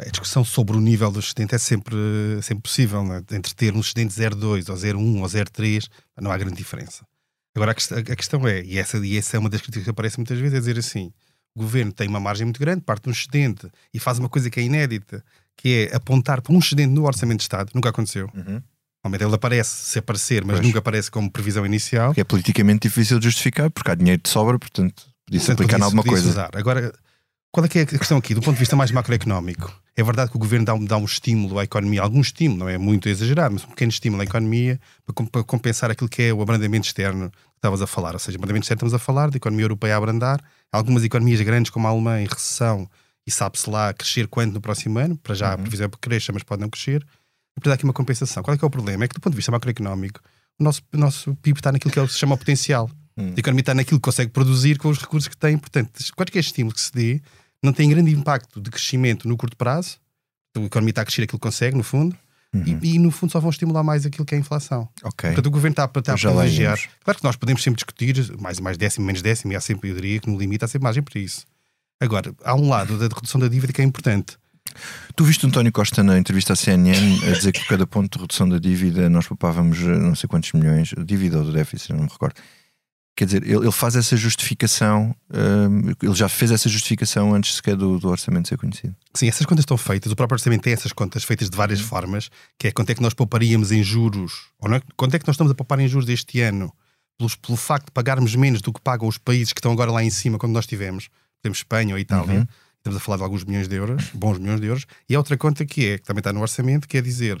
A 0.00 0.08
discussão 0.08 0.44
sobre 0.44 0.76
o 0.76 0.80
nível 0.80 1.10
do 1.10 1.20
excedente 1.20 1.54
é 1.54 1.58
sempre, 1.58 1.94
sempre 2.42 2.62
possível, 2.62 3.04
não 3.04 3.16
é? 3.16 3.18
entre 3.32 3.54
ter 3.54 3.74
um 3.74 3.80
excedente 3.80 4.14
0,2 4.14 4.70
ou 4.70 4.76
0,1 4.76 5.20
ou 5.20 5.26
0,3, 5.26 5.88
não 6.20 6.30
há 6.30 6.36
grande 6.38 6.56
diferença. 6.56 7.06
Agora 7.54 7.72
a 7.72 7.74
questão, 7.74 7.98
a 7.98 8.16
questão 8.16 8.48
é, 8.48 8.62
e 8.62 8.78
essa, 8.78 8.96
e 8.98 9.16
essa 9.16 9.36
é 9.36 9.38
uma 9.38 9.50
das 9.50 9.60
críticas 9.60 9.84
que 9.84 9.90
aparece 9.90 10.18
muitas 10.18 10.38
vezes, 10.38 10.54
é 10.54 10.58
dizer 10.58 10.78
assim: 10.78 11.12
o 11.54 11.60
governo 11.60 11.92
tem 11.92 12.08
uma 12.08 12.18
margem 12.18 12.46
muito 12.46 12.58
grande, 12.58 12.80
parte 12.80 13.04
de 13.04 13.10
um 13.10 13.12
excedente 13.12 13.70
e 13.92 13.98
faz 13.98 14.18
uma 14.18 14.28
coisa 14.28 14.48
que 14.48 14.58
é 14.58 14.62
inédita, 14.62 15.22
que 15.56 15.88
é 15.90 15.94
apontar 15.94 16.40
para 16.40 16.54
um 16.54 16.58
excedente 16.58 16.92
no 16.92 17.04
Orçamento 17.04 17.38
de 17.38 17.42
Estado, 17.44 17.70
nunca 17.74 17.90
aconteceu. 17.90 18.30
Uhum. 18.34 18.62
Normalmente 19.04 19.24
ele 19.26 19.34
aparece, 19.34 19.70
se 19.70 19.98
aparecer, 19.98 20.44
mas 20.44 20.56
Pois. 20.56 20.66
nunca 20.66 20.78
aparece 20.78 21.10
como 21.10 21.30
previsão 21.30 21.66
inicial. 21.66 22.14
Que 22.14 22.20
é 22.20 22.24
politicamente 22.24 22.88
difícil 22.88 23.18
de 23.18 23.24
justificar, 23.24 23.68
porque 23.70 23.90
há 23.90 23.94
dinheiro 23.96 24.22
de 24.22 24.28
sobra, 24.28 24.58
portanto, 24.58 25.04
podia-se 25.26 25.50
aplicar 25.50 25.80
em 25.80 25.82
alguma 25.82 26.04
coisa. 26.04 26.28
usar. 26.28 26.50
Agora, 26.54 26.92
qual 27.50 27.66
é 27.66 27.68
que 27.68 27.80
é 27.80 27.82
a 27.82 27.86
questão 27.86 28.16
aqui? 28.16 28.32
Do 28.32 28.40
ponto 28.40 28.54
de 28.54 28.60
vista 28.60 28.76
mais 28.76 28.92
macroeconómico, 28.92 29.74
é 29.96 30.02
verdade 30.04 30.30
que 30.30 30.36
o 30.36 30.40
governo 30.40 30.64
dá 30.64 30.74
um, 30.74 30.84
dá 30.84 30.96
um 30.96 31.04
estímulo 31.04 31.58
à 31.58 31.64
economia, 31.64 32.00
algum 32.00 32.20
estímulo, 32.20 32.60
não 32.60 32.68
é 32.68 32.78
muito 32.78 33.08
exagerado, 33.08 33.54
mas 33.54 33.64
um 33.64 33.68
pequeno 33.68 33.90
estímulo 33.90 34.22
à 34.22 34.24
economia 34.24 34.80
para, 35.04 35.26
para 35.26 35.44
compensar 35.44 35.90
aquilo 35.90 36.08
que 36.08 36.22
é 36.22 36.32
o 36.32 36.40
abrandamento 36.40 36.86
externo 36.86 37.28
que 37.30 37.36
estavas 37.56 37.82
a 37.82 37.88
falar. 37.88 38.12
Ou 38.12 38.20
seja, 38.20 38.38
abrandamento 38.38 38.64
externo 38.64 38.78
estamos 38.78 38.94
a 38.94 38.98
falar 38.98 39.30
da 39.30 39.36
economia 39.36 39.64
europeia 39.64 39.94
a 39.94 39.98
abrandar, 39.98 40.40
algumas 40.70 41.02
economias 41.02 41.40
grandes 41.40 41.70
como 41.70 41.88
a 41.88 41.90
Alemanha 41.90 42.24
em 42.24 42.28
recessão 42.28 42.88
e 43.26 43.30
sabe-se 43.30 43.68
lá 43.68 43.92
crescer 43.92 44.26
quando 44.28 44.54
no 44.54 44.60
próximo 44.60 44.98
ano, 44.98 45.16
para 45.16 45.34
já 45.34 45.52
a 45.52 45.58
previsão 45.58 45.86
é 45.86 45.88
que 45.88 45.98
cresça, 45.98 46.32
mas 46.32 46.42
pode 46.42 46.62
não 46.62 46.70
crescer. 46.70 47.04
E 47.56 47.60
portanto 47.60 47.72
há 47.72 47.74
aqui 47.74 47.84
uma 47.84 47.92
compensação. 47.92 48.42
Qual 48.42 48.54
é 48.54 48.58
que 48.58 48.64
é 48.64 48.66
o 48.66 48.70
problema? 48.70 49.04
É 49.04 49.08
que 49.08 49.14
do 49.14 49.20
ponto 49.20 49.32
de 49.32 49.36
vista 49.36 49.52
macroeconómico, 49.52 50.20
o 50.58 50.64
nosso, 50.64 50.82
o 50.92 50.96
nosso 50.96 51.34
PIB 51.36 51.58
está 51.58 51.70
naquilo 51.72 51.92
que 51.92 52.00
é 52.00 52.06
se 52.08 52.18
chama 52.18 52.34
o 52.34 52.38
potencial. 52.38 52.90
A 53.18 53.38
economia 53.38 53.60
está 53.60 53.74
naquilo 53.74 53.98
que 54.00 54.04
consegue 54.04 54.30
produzir 54.30 54.78
com 54.78 54.88
os 54.88 54.98
recursos 54.98 55.28
que 55.28 55.36
tem. 55.36 55.58
Portanto, 55.58 56.00
qualquer 56.16 56.38
estímulo 56.40 56.74
que 56.74 56.80
se 56.80 56.92
dê 56.92 57.20
não 57.62 57.72
tem 57.72 57.88
grande 57.90 58.10
impacto 58.10 58.60
de 58.60 58.70
crescimento 58.70 59.28
no 59.28 59.36
curto 59.36 59.56
prazo. 59.56 59.98
A 60.56 60.60
economia 60.60 60.90
está 60.92 61.02
a 61.02 61.04
crescer 61.04 61.22
aquilo 61.22 61.38
que 61.38 61.42
consegue, 61.42 61.76
no 61.76 61.82
fundo. 61.84 62.16
E, 62.82 62.94
e, 62.94 62.98
no 62.98 63.10
fundo 63.10 63.30
só 63.32 63.40
vão 63.40 63.48
estimular 63.48 63.82
mais 63.82 64.04
aquilo 64.04 64.26
que 64.26 64.34
é 64.34 64.36
a 64.36 64.40
inflação. 64.40 64.86
Ok. 65.02 65.30
Portanto, 65.30 65.46
o 65.46 65.50
governo 65.50 65.72
está, 65.72 65.84
a- 65.84 65.98
está 65.98 66.12
a 66.12 66.16
privilegiar. 66.34 66.78
Claro 67.02 67.18
que 67.18 67.24
nós 67.24 67.36
podemos 67.36 67.62
sempre 67.62 67.76
discutir 67.76 68.38
mais, 68.40 68.60
mais 68.60 68.76
décimo, 68.76 69.06
menos 69.06 69.22
décimo, 69.22 69.52
e 69.52 69.56
há 69.56 69.60
sempre, 69.60 69.88
eu 69.90 69.94
diria 69.94 70.20
que 70.20 70.28
no 70.30 70.38
limite 70.38 70.62
há 70.64 70.68
sempre 70.68 70.84
margem 70.84 71.02
para 71.02 71.18
isso. 71.18 71.46
Agora, 72.00 72.34
há 72.44 72.54
um 72.54 72.68
lado 72.68 72.98
da 72.98 73.04
redução 73.14 73.40
da 73.40 73.48
dívida 73.48 73.72
que 73.72 73.80
é 73.80 73.84
importante. 73.84 74.36
Tu 75.14 75.24
viste 75.24 75.44
o 75.44 75.48
António 75.48 75.72
Costa 75.72 76.02
na 76.02 76.18
entrevista 76.18 76.52
à 76.52 76.56
CNN 76.56 77.20
a 77.28 77.32
dizer 77.32 77.52
que 77.52 77.60
por 77.60 77.68
cada 77.68 77.86
ponto 77.86 78.16
de 78.16 78.22
redução 78.22 78.48
da 78.48 78.58
dívida 78.58 79.08
nós 79.08 79.26
poupávamos 79.26 79.78
eh, 79.80 79.98
não 79.98 80.14
sei 80.14 80.28
quantos 80.28 80.52
milhões, 80.52 80.94
dívida 81.04 81.38
ou 81.38 81.44
do 81.44 81.52
déficit, 81.52 81.92
não 81.92 82.04
me 82.04 82.08
recordo. 82.10 82.34
Quer 83.14 83.26
dizer, 83.26 83.42
ele, 83.42 83.56
ele 83.56 83.72
faz 83.72 83.94
essa 83.94 84.16
justificação, 84.16 85.14
hum, 85.30 85.92
ele 86.02 86.14
já 86.14 86.30
fez 86.30 86.50
essa 86.50 86.68
justificação 86.68 87.34
antes 87.34 87.56
sequer 87.56 87.76
do, 87.76 87.98
do 87.98 88.08
orçamento 88.08 88.48
ser 88.48 88.56
conhecido. 88.56 88.96
Sim, 89.12 89.28
essas 89.28 89.44
contas 89.44 89.64
estão 89.64 89.76
feitas. 89.76 90.10
O 90.10 90.16
próprio 90.16 90.36
orçamento 90.36 90.62
tem 90.62 90.72
essas 90.72 90.92
contas 90.92 91.22
feitas 91.22 91.50
de 91.50 91.56
várias 91.56 91.80
formas, 91.80 92.30
que 92.58 92.68
é 92.68 92.72
quanto 92.72 92.88
é 92.88 92.94
que 92.94 93.02
nós 93.02 93.12
pouparíamos 93.12 93.70
em 93.70 93.82
juros, 93.82 94.46
ou 94.58 94.70
não 94.70 94.76
é, 94.76 94.82
quanto 94.96 95.14
é 95.14 95.18
que 95.18 95.26
nós 95.26 95.34
estamos 95.34 95.50
a 95.50 95.54
poupar 95.54 95.78
em 95.78 95.88
juros 95.88 96.08
este 96.08 96.40
ano, 96.40 96.72
pelos, 97.18 97.36
pelo 97.36 97.56
facto 97.56 97.86
de 97.86 97.92
pagarmos 97.92 98.34
menos 98.34 98.62
do 98.62 98.72
que 98.72 98.80
pagam 98.80 99.06
os 99.06 99.18
países 99.18 99.52
que 99.52 99.60
estão 99.60 99.72
agora 99.72 99.92
lá 99.92 100.02
em 100.02 100.10
cima, 100.10 100.38
quando 100.38 100.54
nós 100.54 100.66
tivemos, 100.66 101.08
por 101.08 101.48
exemplo, 101.48 101.58
Espanha 101.58 101.94
ou 101.94 101.98
Itália. 101.98 102.40
Uhum. 102.40 102.46
Estamos 102.82 102.96
a 102.96 103.00
falar 103.00 103.18
de 103.18 103.22
alguns 103.22 103.44
milhões 103.44 103.68
de 103.68 103.76
euros, 103.76 104.10
bons 104.12 104.38
milhões 104.38 104.60
de 104.60 104.66
euros. 104.66 104.86
E 105.08 105.14
há 105.14 105.18
outra 105.18 105.36
conta 105.38 105.64
que 105.64 105.86
é, 105.86 105.98
que 105.98 106.04
também 106.04 106.18
está 106.18 106.32
no 106.32 106.40
orçamento, 106.40 106.88
que 106.88 106.98
é 106.98 107.00
dizer 107.00 107.40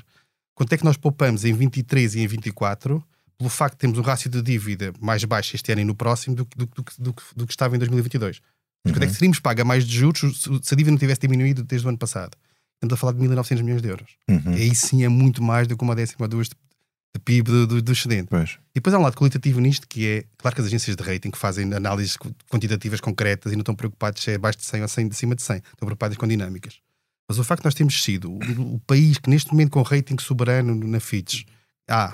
quanto 0.54 0.72
é 0.72 0.78
que 0.78 0.84
nós 0.84 0.96
poupamos 0.96 1.44
em 1.44 1.52
23 1.52 2.14
e 2.14 2.20
em 2.20 2.26
24, 2.28 3.02
pelo 3.36 3.50
facto 3.50 3.72
de 3.74 3.78
termos 3.80 3.98
um 3.98 4.02
rácio 4.02 4.30
de 4.30 4.40
dívida 4.40 4.92
mais 5.00 5.24
baixo 5.24 5.56
este 5.56 5.72
ano 5.72 5.80
e 5.80 5.84
no 5.84 5.94
próximo 5.96 6.36
do, 6.36 6.46
que- 6.46 6.56
do, 6.56 6.66
do, 6.66 7.14
do, 7.36 7.46
que- 7.46 7.52
estava 7.52 7.74
em 7.74 7.78
2022. 7.80 8.40
Mas 8.84 8.92
quanto 8.94 9.02
é 9.02 9.06
que 9.08 9.12
teríamos 9.14 9.40
paga 9.40 9.64
mais 9.64 9.84
de 9.84 9.96
juros 9.96 10.42
se 10.42 10.74
a 10.74 10.76
dívida 10.76 10.90
não 10.92 10.98
tivesse 10.98 11.20
diminuído 11.20 11.62
desde 11.64 11.86
o 11.86 11.88
ano 11.88 11.98
passado? 11.98 12.36
Estamos 12.76 12.94
a 12.94 12.96
falar 12.96 13.12
de 13.12 13.18
1.900 13.20 13.62
milhões 13.62 13.82
de 13.82 13.88
euros. 13.88 14.10
Uhum. 14.28 14.52
E 14.54 14.62
aí 14.62 14.74
sim 14.74 15.02
é 15.04 15.08
muito 15.08 15.42
mais 15.42 15.66
do 15.66 15.76
que 15.76 15.82
uma 15.84 15.94
décima 15.96 16.18
ou 16.24 16.28
duas 16.28 16.48
de, 17.14 17.18
de 17.18 17.24
PIB 17.24 17.50
do, 17.50 17.66
do, 17.66 17.82
do 17.82 17.92
excedente. 17.92 18.28
Pois. 18.28 18.52
E 18.70 18.74
depois 18.74 18.94
há 18.94 18.98
um 18.98 19.02
lado 19.02 19.16
qualitativo 19.16 19.60
nisto 19.60 19.86
que 19.86 20.06
é, 20.06 20.24
claro 20.38 20.54
que 20.54 20.60
as 20.60 20.66
agências 20.66 20.96
de 20.96 21.02
rating 21.02 21.30
que 21.30 21.38
fazem 21.38 21.72
análises 21.72 22.16
qu- 22.16 22.34
quantitativas 22.50 23.00
concretas 23.00 23.52
e 23.52 23.56
não 23.56 23.60
estão 23.62 23.74
preocupados 23.74 24.22
se 24.22 24.30
é 24.30 24.34
abaixo 24.36 24.58
de 24.58 24.64
100 24.64 24.82
ou 24.82 24.88
100 24.88 25.08
acima 25.10 25.34
de 25.34 25.42
100, 25.42 25.56
estão 25.56 25.86
preocupados 25.86 26.16
com 26.16 26.26
dinâmicas. 26.26 26.80
Mas 27.28 27.38
o 27.38 27.44
facto 27.44 27.62
de 27.62 27.66
nós 27.66 27.74
termos 27.74 28.02
sido 28.02 28.30
o, 28.32 28.74
o 28.74 28.80
país 28.80 29.18
que 29.18 29.30
neste 29.30 29.50
momento 29.52 29.70
com 29.70 29.82
rating 29.82 30.16
soberano 30.18 30.74
na 30.74 31.00
Fitch, 31.00 31.44
há 31.88 32.12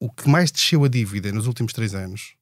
o 0.00 0.10
que 0.10 0.28
mais 0.28 0.50
desceu 0.50 0.84
a 0.84 0.88
dívida 0.88 1.32
nos 1.32 1.46
últimos 1.46 1.72
três 1.72 1.94
anos, 1.94 2.34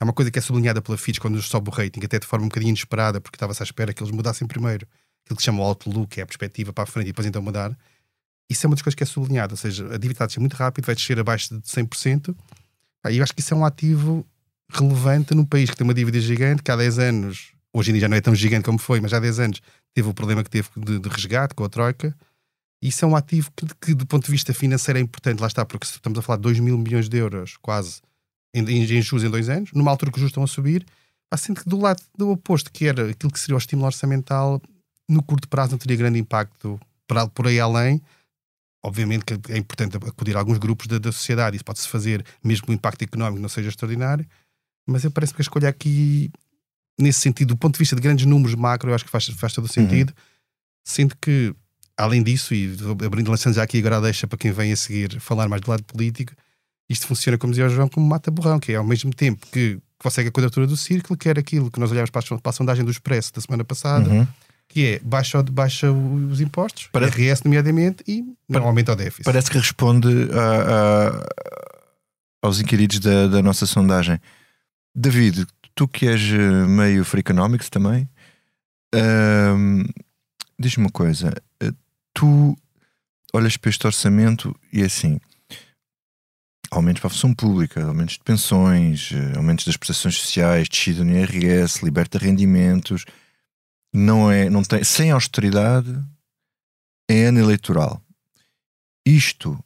é 0.00 0.04
uma 0.04 0.12
coisa 0.12 0.30
que 0.30 0.38
é 0.38 0.42
sublinhada 0.42 0.82
pela 0.82 0.98
Fitch 0.98 1.18
quando 1.18 1.36
nos 1.36 1.46
sobe 1.46 1.70
o 1.70 1.72
rating, 1.72 2.00
até 2.04 2.18
de 2.18 2.26
forma 2.26 2.44
um 2.44 2.48
bocadinho 2.48 2.70
inesperada, 2.70 3.20
porque 3.20 3.36
estava-se 3.36 3.62
à 3.62 3.64
espera 3.64 3.92
que 3.94 4.02
eles 4.02 4.12
mudassem 4.12 4.46
primeiro 4.46 4.86
aquilo 5.24 5.36
que 5.36 5.42
se 5.42 5.46
chama 5.46 5.60
o 5.60 5.64
outlook, 5.64 6.08
que 6.08 6.20
é 6.20 6.24
a 6.24 6.26
perspectiva 6.26 6.72
para 6.72 6.84
a 6.84 6.86
frente 6.86 7.06
e 7.06 7.12
depois 7.12 7.26
então 7.26 7.40
mudar. 7.40 7.76
Isso 8.50 8.66
é 8.66 8.68
uma 8.68 8.76
das 8.76 8.82
coisas 8.82 8.94
que 8.94 9.02
é 9.02 9.06
sublinhada, 9.06 9.54
ou 9.54 9.56
seja, 9.56 9.84
a 9.86 9.96
dívida 9.96 10.12
está 10.12 10.24
a 10.24 10.26
descer 10.26 10.40
muito 10.40 10.54
rápido, 10.54 10.84
vai 10.84 10.94
descer 10.94 11.18
abaixo 11.18 11.54
de 11.54 11.62
100%. 11.62 12.34
Pá, 13.02 13.10
E 13.10 13.18
eu 13.18 13.22
acho 13.22 13.32
que 13.34 13.40
isso 13.40 13.54
é 13.54 13.56
um 13.56 13.64
ativo 13.64 14.26
relevante 14.70 15.34
num 15.34 15.44
país 15.44 15.70
que 15.70 15.76
tem 15.76 15.84
uma 15.84 15.94
dívida 15.94 16.20
gigante, 16.20 16.62
que 16.62 16.70
há 16.70 16.76
10 16.76 16.98
anos, 16.98 17.52
hoje 17.72 17.90
em 17.90 17.94
dia 17.94 18.02
já 18.02 18.08
não 18.08 18.16
é 18.16 18.20
tão 18.20 18.34
gigante 18.34 18.64
como 18.64 18.78
foi, 18.78 19.00
mas 19.00 19.12
há 19.12 19.20
10 19.20 19.40
anos 19.40 19.60
teve 19.94 20.08
o 20.08 20.14
problema 20.14 20.42
que 20.42 20.50
teve 20.50 20.68
de, 20.76 20.98
de 20.98 21.08
resgate 21.08 21.54
com 21.54 21.64
a 21.64 21.68
Troika. 21.68 22.14
Isso 22.82 23.04
é 23.04 23.08
um 23.08 23.16
ativo 23.16 23.50
que, 23.56 23.66
que, 23.80 23.94
do 23.94 24.06
ponto 24.06 24.26
de 24.26 24.30
vista 24.30 24.52
financeiro, 24.52 24.98
é 24.98 25.02
importante, 25.02 25.40
lá 25.40 25.46
está, 25.46 25.64
porque 25.64 25.86
estamos 25.86 26.18
a 26.18 26.22
falar 26.22 26.36
de 26.36 26.42
2 26.42 26.60
mil 26.60 26.76
milhões 26.76 27.08
de 27.08 27.16
euros, 27.16 27.56
quase, 27.56 28.02
em, 28.54 28.62
em, 28.62 28.82
em 28.82 29.02
juros 29.02 29.24
em 29.24 29.30
dois 29.30 29.48
anos, 29.48 29.70
numa 29.72 29.90
altura 29.90 30.10
que 30.10 30.16
os 30.16 30.20
juros 30.20 30.30
estão 30.30 30.42
a 30.42 30.46
subir, 30.46 30.84
sempre 31.36 31.64
que 31.64 31.68
do 31.68 31.80
lado 31.80 32.02
do 32.16 32.30
oposto, 32.30 32.70
que 32.70 32.86
era 32.86 33.10
aquilo 33.10 33.32
que 33.32 33.38
seria 33.38 33.56
o 33.56 33.58
estímulo 33.58 33.86
orçamental, 33.86 34.60
no 35.08 35.22
curto 35.22 35.48
prazo 35.48 35.72
não 35.72 35.78
teria 35.78 35.96
grande 35.96 36.18
impacto 36.18 36.80
para, 37.06 37.26
por 37.28 37.46
aí 37.46 37.60
além. 37.60 38.00
Obviamente 38.84 39.24
que 39.24 39.52
é 39.52 39.56
importante 39.56 39.96
acudir 39.96 40.36
a 40.36 40.38
alguns 40.40 40.58
grupos 40.58 40.86
da, 40.86 40.98
da 40.98 41.10
sociedade, 41.10 41.56
isso 41.56 41.64
pode-se 41.64 41.88
fazer 41.88 42.24
mesmo 42.42 42.66
que 42.66 42.72
o 42.72 42.74
impacto 42.74 43.02
económico 43.02 43.40
não 43.40 43.48
seja 43.48 43.70
extraordinário, 43.70 44.26
mas 44.86 45.04
eu 45.04 45.10
parece 45.10 45.32
que 45.32 45.40
a 45.40 45.42
escolha 45.42 45.68
aqui, 45.70 46.30
nesse 47.00 47.20
sentido, 47.20 47.48
do 47.48 47.56
ponto 47.56 47.74
de 47.74 47.78
vista 47.78 47.96
de 47.96 48.02
grandes 48.02 48.26
números 48.26 48.54
macro, 48.54 48.90
eu 48.90 48.94
acho 48.94 49.04
que 49.04 49.10
faz, 49.10 49.26
faz 49.28 49.54
todo 49.54 49.64
o 49.64 49.68
sentido, 49.68 50.12
sendo 50.84 51.16
que, 51.16 51.54
além 51.96 52.22
disso, 52.22 52.52
e 52.52 52.76
abrindo 53.04 53.30
lançando 53.30 53.54
já 53.54 53.62
aqui 53.62 53.78
agora 53.78 54.02
deixa 54.02 54.26
para 54.26 54.36
quem 54.36 54.52
vem 54.52 54.72
a 54.72 54.76
seguir 54.76 55.18
falar 55.18 55.48
mais 55.48 55.62
do 55.62 55.70
lado 55.70 55.82
político, 55.84 56.34
isto 56.88 57.06
funciona, 57.06 57.38
como 57.38 57.52
dizia 57.52 57.66
o 57.66 57.70
João, 57.70 57.88
como 57.88 58.06
mata 58.06 58.30
borrão, 58.30 58.60
que 58.60 58.72
é 58.72 58.76
ao 58.76 58.84
mesmo 58.84 59.14
tempo 59.14 59.46
que 59.50 59.78
consegue 59.98 60.28
a 60.28 60.32
quadratura 60.32 60.66
do 60.66 60.76
círculo, 60.76 61.16
que 61.18 61.26
era 61.26 61.40
aquilo 61.40 61.70
que 61.70 61.80
nós 61.80 61.90
olhámos 61.90 62.10
para 62.10 62.20
a, 62.20 62.38
para 62.38 62.50
a 62.50 62.52
sondagem 62.52 62.84
do 62.84 62.90
Expresso 62.90 63.32
da 63.32 63.40
semana 63.40 63.64
passada, 63.64 64.10
Uhum. 64.10 64.28
Que 64.68 64.86
é 64.86 64.98
baixa, 65.00 65.42
baixa 65.42 65.92
os 65.92 66.40
impostos, 66.40 66.88
Para- 66.88 67.06
RS 67.08 67.42
nomeadamente, 67.44 68.02
e 68.08 68.24
não 68.48 68.64
aumenta 68.64 68.92
o 68.92 68.96
déficit. 68.96 69.24
Parece 69.24 69.50
que 69.50 69.58
responde 69.58 70.08
a- 70.32 71.08
a- 71.20 71.26
aos 72.42 72.60
inquiridos 72.60 72.98
da, 72.98 73.26
da 73.28 73.42
nossa 73.42 73.66
sondagem. 73.66 74.18
David, 74.94 75.46
tu 75.74 75.86
que 75.88 76.06
és 76.06 76.20
eh, 76.20 76.66
meio 76.66 77.04
Freakonomics 77.04 77.68
também, 77.70 78.08
ahm, 78.94 79.84
diz-me 80.58 80.84
uma 80.84 80.90
coisa. 80.90 81.32
eh, 81.60 81.70
Tu 82.12 82.56
olhas 83.32 83.56
para 83.56 83.70
este 83.70 83.86
orçamento 83.86 84.54
e 84.72 84.82
é 84.82 84.84
assim: 84.86 85.18
aumentos 86.70 87.00
para 87.00 87.08
a 87.08 87.10
função 87.10 87.34
pública, 87.34 87.84
aumentos 87.84 88.14
de 88.14 88.20
pensões, 88.24 89.10
eh, 89.12 89.36
aumentos 89.36 89.64
das 89.64 89.76
prestações 89.76 90.16
sociais, 90.16 90.68
descida 90.68 91.04
no 91.04 91.12
IRS, 91.12 91.84
liberta 91.84 92.18
rendimentos. 92.18 93.04
Não 93.94 94.28
é, 94.28 94.50
não 94.50 94.64
tem, 94.64 94.82
sem 94.82 95.12
austeridade, 95.12 95.88
é 97.08 97.26
ano 97.26 97.38
eleitoral. 97.38 98.02
Isto 99.06 99.62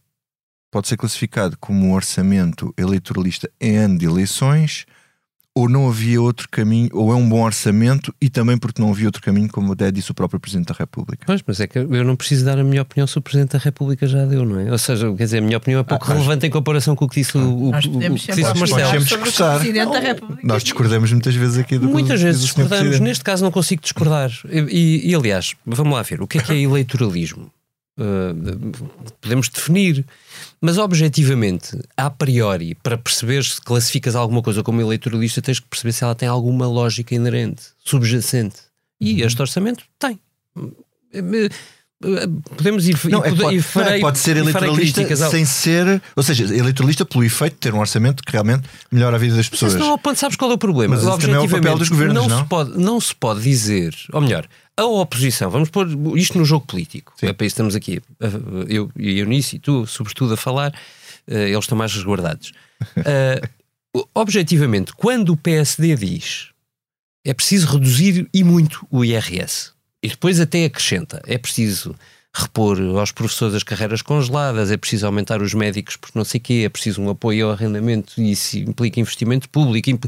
pode 0.70 0.86
ser 0.86 0.98
classificado 0.98 1.56
como 1.58 1.86
um 1.86 1.94
orçamento 1.94 2.74
eleitoralista 2.76 3.50
em 3.58 3.76
ano 3.76 3.96
de 3.96 4.04
eleições, 4.04 4.84
ou 5.58 5.68
não 5.68 5.88
havia 5.88 6.20
outro 6.20 6.48
caminho, 6.50 6.88
ou 6.92 7.12
é 7.12 7.14
um 7.16 7.28
bom 7.28 7.42
orçamento 7.42 8.14
e 8.20 8.28
também 8.30 8.56
porque 8.56 8.80
não 8.80 8.90
havia 8.90 9.06
outro 9.06 9.20
caminho, 9.22 9.48
como 9.48 9.72
até 9.72 9.90
disse 9.90 10.10
o 10.10 10.14
próprio 10.14 10.38
Presidente 10.38 10.66
da 10.68 10.74
República. 10.78 11.24
Pois, 11.26 11.42
mas 11.46 11.60
é 11.60 11.66
que 11.66 11.78
eu 11.78 12.04
não 12.04 12.14
preciso 12.16 12.44
dar 12.44 12.58
a 12.58 12.64
minha 12.64 12.82
opinião 12.82 13.06
se 13.06 13.18
o 13.18 13.20
Presidente 13.22 13.52
da 13.52 13.58
República 13.58 14.06
já 14.06 14.24
deu, 14.24 14.44
não 14.44 14.60
é? 14.60 14.70
Ou 14.70 14.78
seja, 14.78 15.12
quer 15.14 15.24
dizer, 15.24 15.38
a 15.38 15.40
minha 15.40 15.56
opinião 15.56 15.80
é 15.80 15.84
pouco 15.84 16.04
Ah, 16.08 16.14
relevante 16.14 16.46
em 16.46 16.50
comparação 16.50 16.94
com 16.94 17.04
o 17.04 17.08
que 17.08 17.16
disse 17.20 17.36
o, 17.36 17.40
o, 17.68 17.70
Nós 17.72 17.84
o- 17.84 17.90
podemos 17.90 18.22
o 18.22 18.26
que 18.26 18.32
disse 18.34 18.52
o 18.52 18.58
Marcelo. 18.58 18.68
Podemos 18.68 19.08
sobre 19.08 19.22
o 19.24 19.26
discursar. 19.26 19.58
Presidente 19.58 19.92
da 19.92 19.98
República. 20.00 20.40
Nós 20.46 20.62
discordamos 20.64 21.12
muitas 21.12 21.34
vezes 21.34 21.58
aqui 21.58 21.78
do 21.78 21.88
Muitas 21.88 22.20
vezes 22.22 22.42
discordamos, 22.42 23.00
neste 23.00 23.24
caso 23.24 23.42
não 23.44 23.50
consigo 23.50 23.82
discordar. 23.82 24.30
E, 24.50 24.58
e- 24.60 25.10
e, 25.10 25.14
aliás, 25.14 25.54
vamos 25.66 25.92
lá 25.92 26.02
ver, 26.02 26.20
o 26.22 26.26
que 26.26 26.38
é 26.38 26.42
que 26.42 26.52
é 26.52 26.56
eleitoralismo? 26.60 27.50
Uh, 27.98 28.70
podemos 29.20 29.48
definir, 29.48 30.06
mas 30.60 30.78
objetivamente, 30.78 31.76
a 31.96 32.08
priori, 32.08 32.76
para 32.76 32.96
perceber 32.96 33.42
se 33.42 33.60
classificas 33.60 34.14
alguma 34.14 34.40
coisa 34.40 34.62
como 34.62 34.80
eleitoralista, 34.80 35.42
tens 35.42 35.58
que 35.58 35.66
perceber 35.66 35.92
se 35.92 36.04
ela 36.04 36.14
tem 36.14 36.28
alguma 36.28 36.68
lógica 36.68 37.16
inerente, 37.16 37.62
subjacente. 37.84 38.56
Uhum. 39.00 39.08
E 39.08 39.22
este 39.22 39.42
orçamento 39.42 39.84
tem. 39.98 40.20
Podemos 42.56 42.86
ir 42.86 42.96
Não, 43.10 43.24
é 43.24 43.34
pode, 43.34 43.60
farei, 43.60 43.88
não, 43.88 43.94
é 43.94 43.96
que 43.96 44.00
pode 44.02 44.18
ser 44.18 44.36
farei 44.36 44.42
eleitoralista 44.42 45.04
críticas 45.04 45.30
sem 45.30 45.44
ser, 45.44 46.00
ou 46.14 46.22
seja, 46.22 46.44
eleitoralista 46.44 47.04
pelo 47.04 47.24
efeito 47.24 47.54
de 47.54 47.58
ter 47.58 47.74
um 47.74 47.80
orçamento 47.80 48.22
que 48.22 48.30
realmente 48.30 48.68
melhora 48.88 49.16
a 49.16 49.18
vida 49.18 49.34
das 49.34 49.46
Mas 49.46 49.50
pessoas. 49.50 49.74
esse 49.74 49.80
não 49.80 49.98
ponto, 49.98 50.16
sabes 50.16 50.36
qual 50.36 50.52
é 50.52 50.54
o 50.54 50.58
problema? 50.58 50.94
Mas 50.94 51.04
também 51.18 51.34
é 51.34 51.40
o 51.40 51.48
papel 51.48 51.72
Objetivamente, 51.72 51.78
dos 51.78 51.88
governos, 51.88 52.26
não? 52.28 52.38
Se 52.38 52.48
pode, 52.48 52.78
não 52.78 53.00
se 53.00 53.14
pode 53.16 53.42
dizer, 53.42 53.96
ou 54.12 54.20
melhor, 54.20 54.46
a 54.76 54.84
oposição, 54.84 55.50
vamos 55.50 55.70
pôr 55.70 55.88
isto 56.16 56.38
no 56.38 56.44
jogo 56.44 56.64
político, 56.66 57.12
Sim. 57.16 57.26
é 57.26 57.32
para 57.32 57.44
isso 57.44 57.56
que 57.56 57.62
estamos 57.62 57.74
aqui, 57.74 58.00
eh, 58.20 58.30
eu 58.68 58.92
e 58.96 59.18
Eunice 59.18 59.56
e 59.56 59.58
tu, 59.58 59.84
sobretudo, 59.84 60.34
a 60.34 60.36
falar, 60.36 60.72
eh, 61.26 61.48
eles 61.48 61.64
estão 61.64 61.76
mais 61.76 61.92
resguardados. 61.92 62.52
Eh, 63.04 63.40
objetivamente, 64.14 64.92
quando 64.92 65.30
o 65.30 65.36
PSD 65.36 65.96
diz 65.96 66.50
é 67.24 67.34
preciso 67.34 67.66
reduzir 67.66 68.28
e 68.32 68.44
muito 68.44 68.86
o 68.90 69.04
IRS. 69.04 69.72
E 70.02 70.08
depois 70.08 70.38
até 70.40 70.64
acrescenta, 70.64 71.20
é 71.26 71.36
preciso 71.38 71.94
repor 72.34 72.78
aos 72.98 73.10
professores 73.10 73.54
as 73.56 73.62
carreiras 73.62 74.00
congeladas, 74.02 74.70
é 74.70 74.76
preciso 74.76 75.06
aumentar 75.06 75.42
os 75.42 75.54
médicos 75.54 75.96
por 75.96 76.10
não 76.14 76.24
sei 76.24 76.38
quê, 76.38 76.62
é 76.64 76.68
preciso 76.68 77.00
um 77.02 77.10
apoio 77.10 77.46
ao 77.46 77.52
arrendamento 77.52 78.12
e 78.20 78.30
isso 78.30 78.58
implica 78.58 79.00
investimento 79.00 79.48
público. 79.48 79.90
impl- 79.90 80.06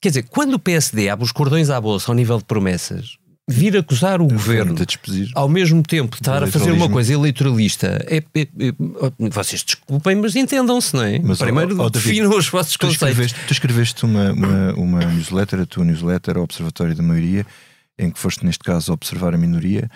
Quer 0.00 0.08
dizer, 0.10 0.22
quando 0.24 0.54
o 0.54 0.58
PSD 0.58 1.08
abre 1.08 1.24
os 1.24 1.32
cordões 1.32 1.70
à 1.70 1.80
bolsa 1.80 2.12
ao 2.12 2.14
nível 2.14 2.36
de 2.38 2.44
promessas, 2.44 3.16
vir 3.48 3.76
acusar 3.76 4.20
o 4.22 4.26
governo 4.28 4.74
de 4.74 4.86
despedir. 4.86 5.30
ao 5.34 5.48
mesmo 5.48 5.82
tempo 5.82 6.12
de 6.16 6.22
estar 6.22 6.42
a 6.42 6.46
fazer 6.46 6.70
uma 6.70 6.88
coisa 6.88 7.12
eleitoralista, 7.14 7.86
é, 8.08 8.18
é- 8.34 8.40
é- 8.42 9.30
vocês 9.30 9.64
desculpem, 9.64 10.14
mas 10.16 10.36
entendam-se, 10.36 10.94
não 10.94 11.02
é? 11.02 11.18
Mas, 11.18 11.38
Primeiro 11.38 11.76
ó, 11.80 11.86
ó, 11.86 11.88
David, 11.90 12.08
definam 12.08 12.38
os 12.38 12.48
vossos 12.48 12.74
Tu 12.74 12.78
conceitos. 12.86 13.08
escreveste, 13.08 13.38
tu 13.48 13.52
escreveste 13.52 14.04
uma, 14.04 14.32
uma, 14.32 14.72
uma 14.74 14.98
newsletter, 15.06 15.60
a 15.60 15.66
tua 15.66 15.84
newsletter, 15.84 16.36
ao 16.36 16.44
Observatório 16.44 16.94
da 16.94 17.02
Maioria, 17.02 17.44
em 17.98 18.10
que 18.10 18.18
foste, 18.18 18.44
neste 18.44 18.62
caso, 18.64 18.92
observar 18.92 19.34
a 19.34 19.38
minoria 19.38 19.88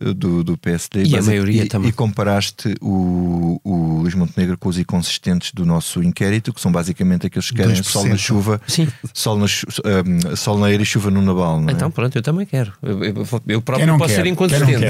eh, 0.00 0.14
do, 0.14 0.42
do 0.42 0.56
PSD 0.56 1.02
E 1.04 1.16
a 1.18 1.22
maioria 1.22 1.64
e, 1.64 1.68
também. 1.68 1.90
e 1.90 1.92
comparaste 1.92 2.74
o, 2.80 3.60
o 3.62 3.98
Luís 4.00 4.14
Montenegro 4.14 4.56
com 4.56 4.70
os 4.70 4.78
inconsistentes 4.78 5.52
do 5.52 5.66
nosso 5.66 6.02
inquérito, 6.02 6.52
que 6.54 6.60
são 6.62 6.72
basicamente 6.72 7.26
aqueles 7.26 7.50
que 7.50 7.56
querem 7.56 7.74
2%. 7.76 7.82
sol 7.84 8.06
na 8.06 8.16
chuva, 8.16 8.60
Sim. 8.66 8.88
sol 9.12 9.36
na, 9.36 9.44
um, 9.44 10.34
sol 10.36 10.58
na 10.58 10.70
eira 10.70 10.82
e 10.82 10.86
chuva 10.86 11.10
no 11.10 11.20
Nabal. 11.20 11.60
Não 11.60 11.68
é? 11.68 11.72
Então, 11.72 11.90
pronto, 11.90 12.16
eu 12.16 12.22
também 12.22 12.46
quero. 12.46 12.72
Eu, 12.82 13.04
eu- 13.04 13.26
eu 13.48 13.60
próprio 13.62 13.98
posso 13.98 14.14
quer? 14.14 14.22
ser 14.22 14.26
inconsistente. 14.26 14.86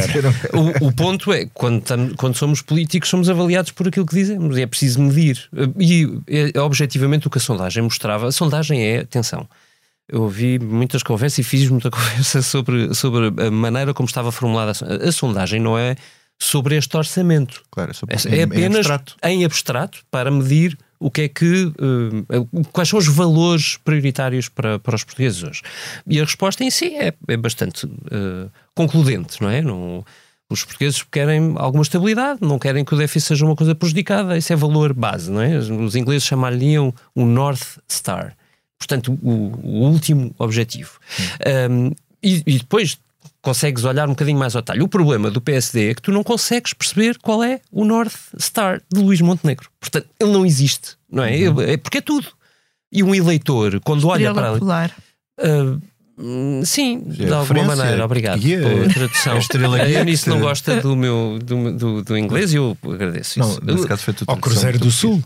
O, 0.81 0.87
o 0.87 0.92
ponto 0.92 1.33
é, 1.33 1.47
quando, 1.52 1.83
tam- 1.83 2.11
quando 2.16 2.37
somos 2.37 2.62
políticos, 2.62 3.09
somos 3.11 3.28
avaliados 3.28 3.73
por 3.73 3.88
aquilo 3.88 4.07
que 4.07 4.14
dizemos. 4.14 4.57
E 4.57 4.62
é 4.62 4.66
preciso 4.66 5.02
medir. 5.02 5.49
E 5.81 6.09
é, 6.54 6.61
objetivamente 6.61 7.26
o 7.26 7.31
que 7.31 7.38
a 7.38 7.40
sondagem 7.40 7.83
mostrava. 7.83 8.28
A 8.28 8.33
sondagem 8.33 8.83
é, 8.85 9.00
atenção, 9.00 9.49
eu 10.12 10.23
ouvi 10.23 10.59
muitas 10.61 11.02
conversas 11.02 11.38
e 11.38 11.42
fiz 11.42 11.69
muita 11.69 11.90
conversa 11.90 12.42
sobre, 12.42 12.95
sobre 12.95 13.33
a 13.45 13.50
maneira 13.50 13.92
como 13.95 14.07
estava 14.07 14.31
formulada 14.31 14.73
a 14.85 15.09
a 15.09 15.12
sondagem. 15.12 15.59
Não 15.61 15.76
é 15.78 15.97
sobre 16.38 16.76
este 16.76 16.97
orçamento. 16.97 17.62
Claro, 17.71 17.90
é, 17.90 17.95
só- 17.95 18.07
É, 18.09 18.35
em- 18.35 18.38
é 18.38 18.40
em 18.40 18.45
apenas 18.45 18.76
abstrato. 18.78 19.16
em 19.25 19.45
abstrato 19.45 19.99
para 20.11 20.31
medir 20.31 20.76
o 21.00 21.11
que 21.11 21.23
é 21.23 21.28
que 21.28 21.73
eh, 21.81 22.64
quais 22.73 22.88
são 22.88 22.99
os 22.99 23.09
valores 23.09 23.76
prioritários 23.85 24.49
para, 24.49 24.78
para 24.78 24.95
os 24.95 25.02
portugueses 25.02 25.42
hoje. 25.42 25.62
E 26.07 26.21
a 26.21 26.25
resposta 26.25 26.62
em 26.62 26.71
si 26.71 26.95
é, 26.95 27.12
é 27.28 27.37
bastante 27.37 27.88
eh, 28.11 28.49
concludente, 28.75 29.40
não 29.42 29.49
é? 29.50 29.61
Não, 29.62 30.04
os 30.50 30.62
portugueses 30.64 31.02
querem 31.11 31.54
alguma 31.57 31.83
estabilidade, 31.83 32.40
não 32.42 32.59
querem 32.59 32.85
que 32.85 32.95
o 32.95 32.99
déficit 32.99 33.28
seja 33.28 33.45
uma 33.47 33.57
coisa 33.57 33.75
prejudicada, 33.75 34.37
isso 34.37 34.52
é 34.52 34.57
valor 34.57 34.92
base, 34.92 35.31
não 35.31 35.40
é? 35.40 35.57
Os 35.57 35.97
ingleses 35.97 36.25
chamariam 36.25 36.92
o 37.14 37.25
North 37.25 37.78
Star, 37.90 38.37
portanto, 38.83 39.19
o, 39.23 39.31
o 39.62 39.89
último 39.89 40.35
objetivo. 40.39 40.99
Um, 41.71 41.93
e, 42.23 42.43
e 42.47 42.59
depois 42.59 42.99
consegues 43.41 43.85
olhar 43.85 44.07
um 44.07 44.12
bocadinho 44.12 44.39
mais 44.39 44.55
ao 44.55 44.62
talho. 44.62 44.85
O 44.85 44.89
problema 44.89 45.31
do 45.31 45.41
PSD 45.41 45.91
é 45.91 45.95
que 45.95 46.03
tu 46.03 46.12
não 46.12 46.23
consegues 46.23 46.73
perceber 46.73 47.19
qual 47.19 47.43
é 47.43 47.61
o 47.71 47.85
North 47.85 48.15
Star 48.39 48.81
de 48.93 49.01
Luís 49.01 49.21
Montenegro. 49.21 49.69
Portanto, 49.81 50.09
ele 50.19 50.31
não 50.31 50.47
existe, 50.47 50.97
não 51.11 51.25
é? 51.25 51.41
É 51.73 51.77
porque 51.77 51.99
é 51.99 52.01
tudo. 52.01 52.29
E 52.91 53.03
um 53.03 53.15
eleitor, 53.15 53.81
quando 53.81 54.07
olha 54.07 54.29
Estrela 54.29 54.51
para. 54.51 54.59
polar. 54.59 54.97
Hum, 55.43 55.81
sim, 56.64 57.02
É 57.09 57.12
de 57.12 57.23
alguma 57.25 57.40
referência. 57.42 57.76
maneira, 57.76 58.04
obrigado 58.04 58.38
Guia. 58.40 58.61
pela 58.61 58.88
tradução. 58.92 59.33
É 59.33 59.37
a 59.37 59.38
estrela 59.38 59.78
guia 59.85 59.99
Eu 59.99 60.04
que 60.04 60.11
nisso 60.11 60.25
te- 60.25 60.31
não 60.31 60.40
gosta 60.40 60.81
do 60.81 60.95
meu 60.97 61.38
do, 61.42 61.73
do, 61.73 62.02
do 62.02 62.19
inglês 62.19 62.52
e 62.52 62.57
eu 62.57 62.76
agradeço 62.85 63.38
Não, 63.38 63.50
isso. 63.50 63.61
nesse 63.64 63.87
caso 63.87 64.03
foi 64.03 64.14
tudo 64.14 64.31
Ao 64.31 64.37
Cruzeiro 64.37 64.79
do 64.79 64.90
Sul. 64.90 65.22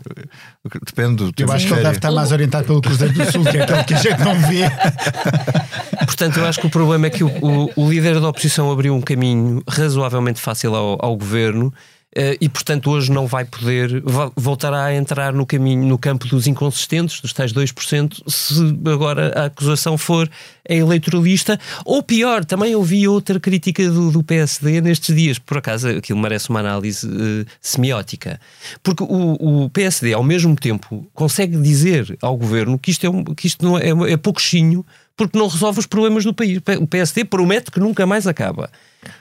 Depende 0.85 1.15
do 1.15 1.31
Eu 1.37 1.51
acho 1.51 1.67
que 1.67 1.73
ele 1.73 1.81
deve 1.83 1.97
estar 1.97 2.11
mais 2.11 2.31
orientado 2.31 2.65
pelo 2.65 2.81
Cruzeiro 2.81 3.13
do 3.13 3.31
Sul, 3.31 3.43
que 3.43 3.57
é 3.57 3.63
aquele 3.63 3.83
que 3.83 3.93
a 3.93 3.97
gente 3.97 4.19
não 4.19 4.35
vê. 4.41 4.61
Portanto, 6.05 6.37
eu 6.39 6.45
acho 6.45 6.59
que 6.59 6.67
o 6.67 6.69
problema 6.69 7.07
é 7.07 7.09
que 7.09 7.23
o, 7.23 7.27
o- 7.41 7.71
o 7.75 7.89
líder 7.89 8.19
da 8.19 8.29
oposição 8.29 8.71
abriu 8.71 8.93
um 8.95 9.01
caminho 9.01 9.61
razoavelmente 9.67 10.39
fácil 10.41 10.75
ao, 10.75 10.97
ao 11.03 11.15
governo 11.17 11.73
eh, 11.73 11.96
e, 12.41 12.49
portanto, 12.49 12.89
hoje 12.89 13.11
não 13.11 13.27
vai 13.27 13.45
poder, 13.45 14.01
voltará 14.35 14.85
a 14.85 14.95
entrar 14.95 15.33
no 15.33 15.45
caminho, 15.45 15.85
no 15.85 15.97
campo 15.97 16.27
dos 16.27 16.47
inconsistentes, 16.47 17.21
dos 17.21 17.31
tais 17.33 17.53
2%, 17.53 18.23
se 18.27 18.53
agora 18.91 19.31
a 19.39 19.45
acusação 19.45 19.97
for 19.97 20.29
eleitoralista. 20.67 21.59
Ou 21.85 22.01
pior, 22.01 22.43
também 22.45 22.75
ouvi 22.75 23.07
outra 23.07 23.39
crítica 23.39 23.87
do, 23.89 24.11
do 24.11 24.23
PSD 24.23 24.81
nestes 24.81 25.15
dias, 25.15 25.39
por 25.39 25.57
acaso 25.57 25.87
aquilo 25.89 26.19
merece 26.19 26.49
uma 26.49 26.59
análise 26.59 27.07
eh, 27.07 27.45
semiótica, 27.61 28.39
porque 28.83 29.03
o, 29.03 29.65
o 29.65 29.69
PSD, 29.69 30.13
ao 30.13 30.23
mesmo 30.23 30.55
tempo, 30.55 31.07
consegue 31.13 31.57
dizer 31.57 32.17
ao 32.21 32.35
governo 32.37 32.77
que 32.79 32.91
isto 32.91 33.05
é, 33.05 33.09
um- 33.09 33.23
que 33.23 33.47
isto 33.47 33.65
não 33.65 33.77
é, 33.77 34.11
é 34.11 34.17
pouquinho 34.17 34.85
porque 35.17 35.37
não 35.37 35.47
resolve 35.47 35.79
os 35.79 35.85
problemas 35.87 36.23
do 36.23 36.33
país. 36.33 36.59
O 36.79 36.87
PSD 36.87 37.25
promete 37.25 37.71
que 37.71 37.79
nunca 37.79 38.05
mais 38.05 38.25
acaba. 38.27 38.69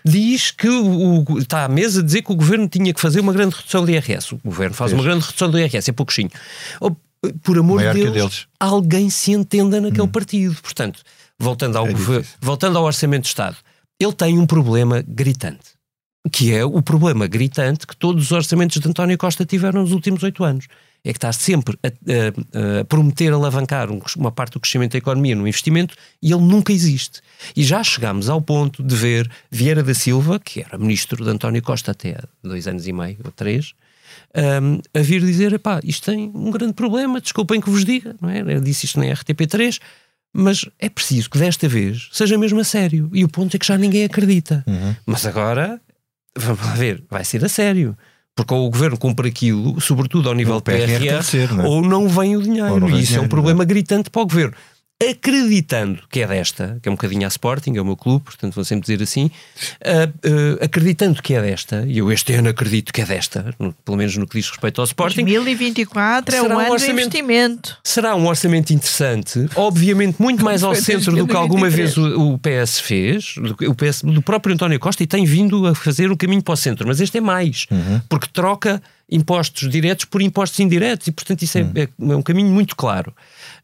Diz 0.05 0.51
que 0.51 0.69
o, 0.69 1.25
o- 1.25 1.39
está 1.39 1.65
à 1.65 1.69
mesa 1.69 2.01
a 2.01 2.03
dizer 2.05 2.23
que 2.23 2.31
o 2.33 2.37
governo 2.37 2.69
tinha 2.69 2.93
que 2.95 3.01
fazer 3.01 3.19
uma 3.21 3.33
grande 3.33 3.57
redução 3.57 3.85
do 3.85 3.91
IRS. 3.91 4.35
O 4.35 4.41
governo 4.45 4.75
faz 4.75 4.93
uma 4.93 5.03
grande 5.03 5.25
redução 5.25 5.51
do 5.51 5.59
IRS, 5.59 5.91
é 5.91 5.93
pouquinho. 5.93 6.31
Por 7.43 7.59
amor 7.59 7.81
de 7.81 7.93
Deus, 7.93 8.13
deles. 8.13 8.47
alguém 8.61 9.11
se 9.11 9.33
entenda 9.33 9.81
naquele 9.81 10.07
partido. 10.07 10.55
Portanto, 10.63 11.01
voltando 11.39 11.77
ao, 11.77 11.87
É 11.89 11.93
gover- 11.93 12.21
difícil. 12.21 12.39
voltando 12.41 12.79
ao 12.79 12.85
Orçamento 12.85 13.23
de 13.23 13.29
Estado, 13.29 13.57
ele 13.99 14.13
tem 14.13 14.39
um 14.39 14.47
problema 14.47 15.03
gritante. 15.07 15.75
Que 16.33 16.53
é 16.53 16.65
o 16.65 16.83
problema 16.83 17.27
gritante 17.27 17.87
que 17.87 17.97
todos 17.97 18.25
os 18.27 18.33
orçamentos 18.33 18.81
de 18.81 18.89
António 18.89 19.17
Costa 19.17 19.45
tiveram 19.47 19.83
nos 19.83 19.93
últimos 19.93 20.23
oito 20.23 20.45
anos. 20.45 20.67
É 21.09 21.13
que 21.13 21.19
está 21.19 21.33
sempre 21.33 21.79
a, 21.85 21.89
a- 21.89 22.81
a 22.81 22.85
prometer 22.85 23.33
alavancar 23.33 23.91
um 23.91 24.01
uma 24.17 24.33
parte 24.33 24.55
do 24.55 24.61
crescimento 24.61 24.93
da 24.93 24.99
economia 24.99 25.37
no 25.37 25.47
investimento 25.47 25.95
e 26.23 26.33
ele 26.33 26.43
nunca 26.43 26.73
existe. 26.73 27.21
E 27.55 27.63
já 27.63 27.83
chegámos 27.85 28.29
ao 28.29 28.41
ponto 28.43 28.83
de 28.83 28.95
ver 28.97 29.31
Vieira 29.51 29.83
da 29.83 29.95
Silva, 29.95 30.39
que 30.41 30.61
era 30.63 30.77
ministro 30.77 31.25
de 31.25 31.31
António 31.31 31.63
Costa 31.63 31.93
até 31.93 32.13
há 32.13 32.25
dois 32.43 32.67
anos 32.67 32.87
e 32.87 32.93
meio 32.93 33.19
ou 33.25 33.31
três, 33.31 33.73
um, 34.63 34.81
a 34.99 35.03
vir 35.03 35.21
dizer: 35.21 35.53
epá, 35.53 35.81
isto 35.85 36.11
tem 36.11 36.31
um 36.35 36.51
grande 36.51 36.73
problema, 36.73 37.21
desculpem 37.21 37.61
que 37.61 37.71
vos 37.71 37.85
diga, 37.85 38.15
não 38.21 38.29
é? 38.29 38.41
Eu 38.41 38.61
disse 38.61 38.87
isto 38.87 38.99
na 38.99 39.07
RTP3, 39.07 39.79
mas 40.33 40.65
é 40.79 40.89
preciso 40.89 41.31
que 41.31 41.39
desta 41.39 41.69
vez 41.69 42.09
seja 42.13 42.37
mesmo 42.37 42.61
a 42.61 42.65
sério. 42.65 43.09
E 43.13 43.25
o 43.25 43.29
ponto 43.29 43.55
é 43.55 43.59
que 43.59 43.67
já 43.67 43.79
ninguém 43.79 44.05
acredita. 44.05 44.65
Mas 45.07 45.25
agora, 45.27 45.81
vamos 46.37 46.61
lá 46.65 46.75
ver, 46.75 47.05
vai 47.11 47.25
ser 47.25 47.45
a 47.45 47.49
sério. 47.49 47.97
Porque 48.37 48.53
ou 48.53 48.67
o 48.67 48.71
governo 48.71 48.99
cumpre 48.99 49.29
aquilo, 49.31 49.81
sobretudo 49.81 50.29
ao 50.29 50.35
nível 50.35 50.57
O 50.57 50.59
de 50.59 50.65
PRR 50.65 50.99
PRR, 50.99 51.23
ser, 51.23 51.53
não 51.55 51.65
é? 51.65 51.69
ou 51.69 51.81
não 51.81 52.07
vem 52.07 52.37
o 52.37 52.43
dinheiro. 52.43 52.79
Não 52.79 52.91
e 52.91 53.01
isso 53.01 53.13
é 53.13 53.17
um 53.17 53.23
dinheiro, 53.23 53.29
problema 53.31 53.65
gritante 53.65 54.11
para 54.11 54.21
o 54.21 54.27
governo. 54.27 54.55
Acreditando 55.11 56.03
que 56.11 56.21
é 56.23 56.27
desta, 56.27 56.79
que 56.83 56.89
é 56.89 56.93
um 56.93 56.95
bocadinho 56.95 57.27
a 57.27 57.29
Sporting, 57.29 57.77
é 57.77 57.81
o 57.83 57.85
meu 57.85 57.97
clube, 57.99 58.25
portanto 58.25 58.55
vou 58.55 58.65
sempre 58.65 58.87
dizer 58.91 59.03
assim, 59.05 59.31
ah, 59.85 60.09
ah, 60.61 60.65
acreditando 60.65 61.21
que 61.23 61.35
é 61.35 61.43
desta, 61.43 61.85
e 61.87 61.99
eu 61.99 62.11
este 62.11 62.33
ano 62.33 62.49
acredito 62.49 62.95
que 62.95 63.03
é 63.03 63.05
desta, 63.05 63.55
no- 63.59 63.75
pelo 63.85 63.99
menos 63.99 64.17
no 64.17 64.27
que 64.27 64.39
diz 64.39 64.49
respeito 64.49 64.81
ao 64.81 64.87
Sporting, 64.87 65.25
2024 65.27 66.35
é 66.35 66.41
o 66.41 66.45
um 66.47 66.59
ano 66.59 66.73
orçamento- 66.73 67.11
do 67.11 67.19
investimento. 67.19 67.77
será 67.85 68.15
um 68.17 68.27
orçamento 68.27 68.73
interessante, 68.73 69.47
obviamente 69.55 70.17
muito 70.21 70.43
mais 70.43 70.63
ao 70.63 70.75
centro 70.75 71.15
do 71.15 71.27
que 71.27 71.37
alguma 71.37 71.69
vez 71.69 71.95
2023. 71.95 72.31
o, 72.31 72.35
o 72.35 72.39
PS 72.39 72.81
fez, 72.81 73.35
do, 73.37 73.71
o 73.71 73.75
PS, 73.75 74.01
do 74.03 74.23
próprio 74.23 74.55
António 74.55 74.81
Costa, 74.81 75.03
e 75.03 75.07
tem 75.07 75.27
vindo 75.27 75.67
a 75.67 75.75
fazer 75.75 76.11
o 76.11 76.17
caminho 76.17 76.43
para 76.43 76.55
o 76.55 76.57
centro, 76.57 76.89
mas 76.89 77.03
este 77.03 77.19
é 77.19 77.21
mais, 77.21 77.67
porque 78.09 78.29
troca 78.33 78.83
impostos 79.11 79.69
diretos 79.71 80.05
por 80.05 80.21
impostos 80.21 80.59
indiretos, 80.61 81.07
e 81.07 81.13
portanto 81.13 81.43
isso 81.43 81.59
é, 81.59 81.61
é- 81.75 81.89
é 82.13 82.17
um 82.17 82.23
caminho 82.23 82.51
muito 82.51 82.75
claro. 82.75 83.15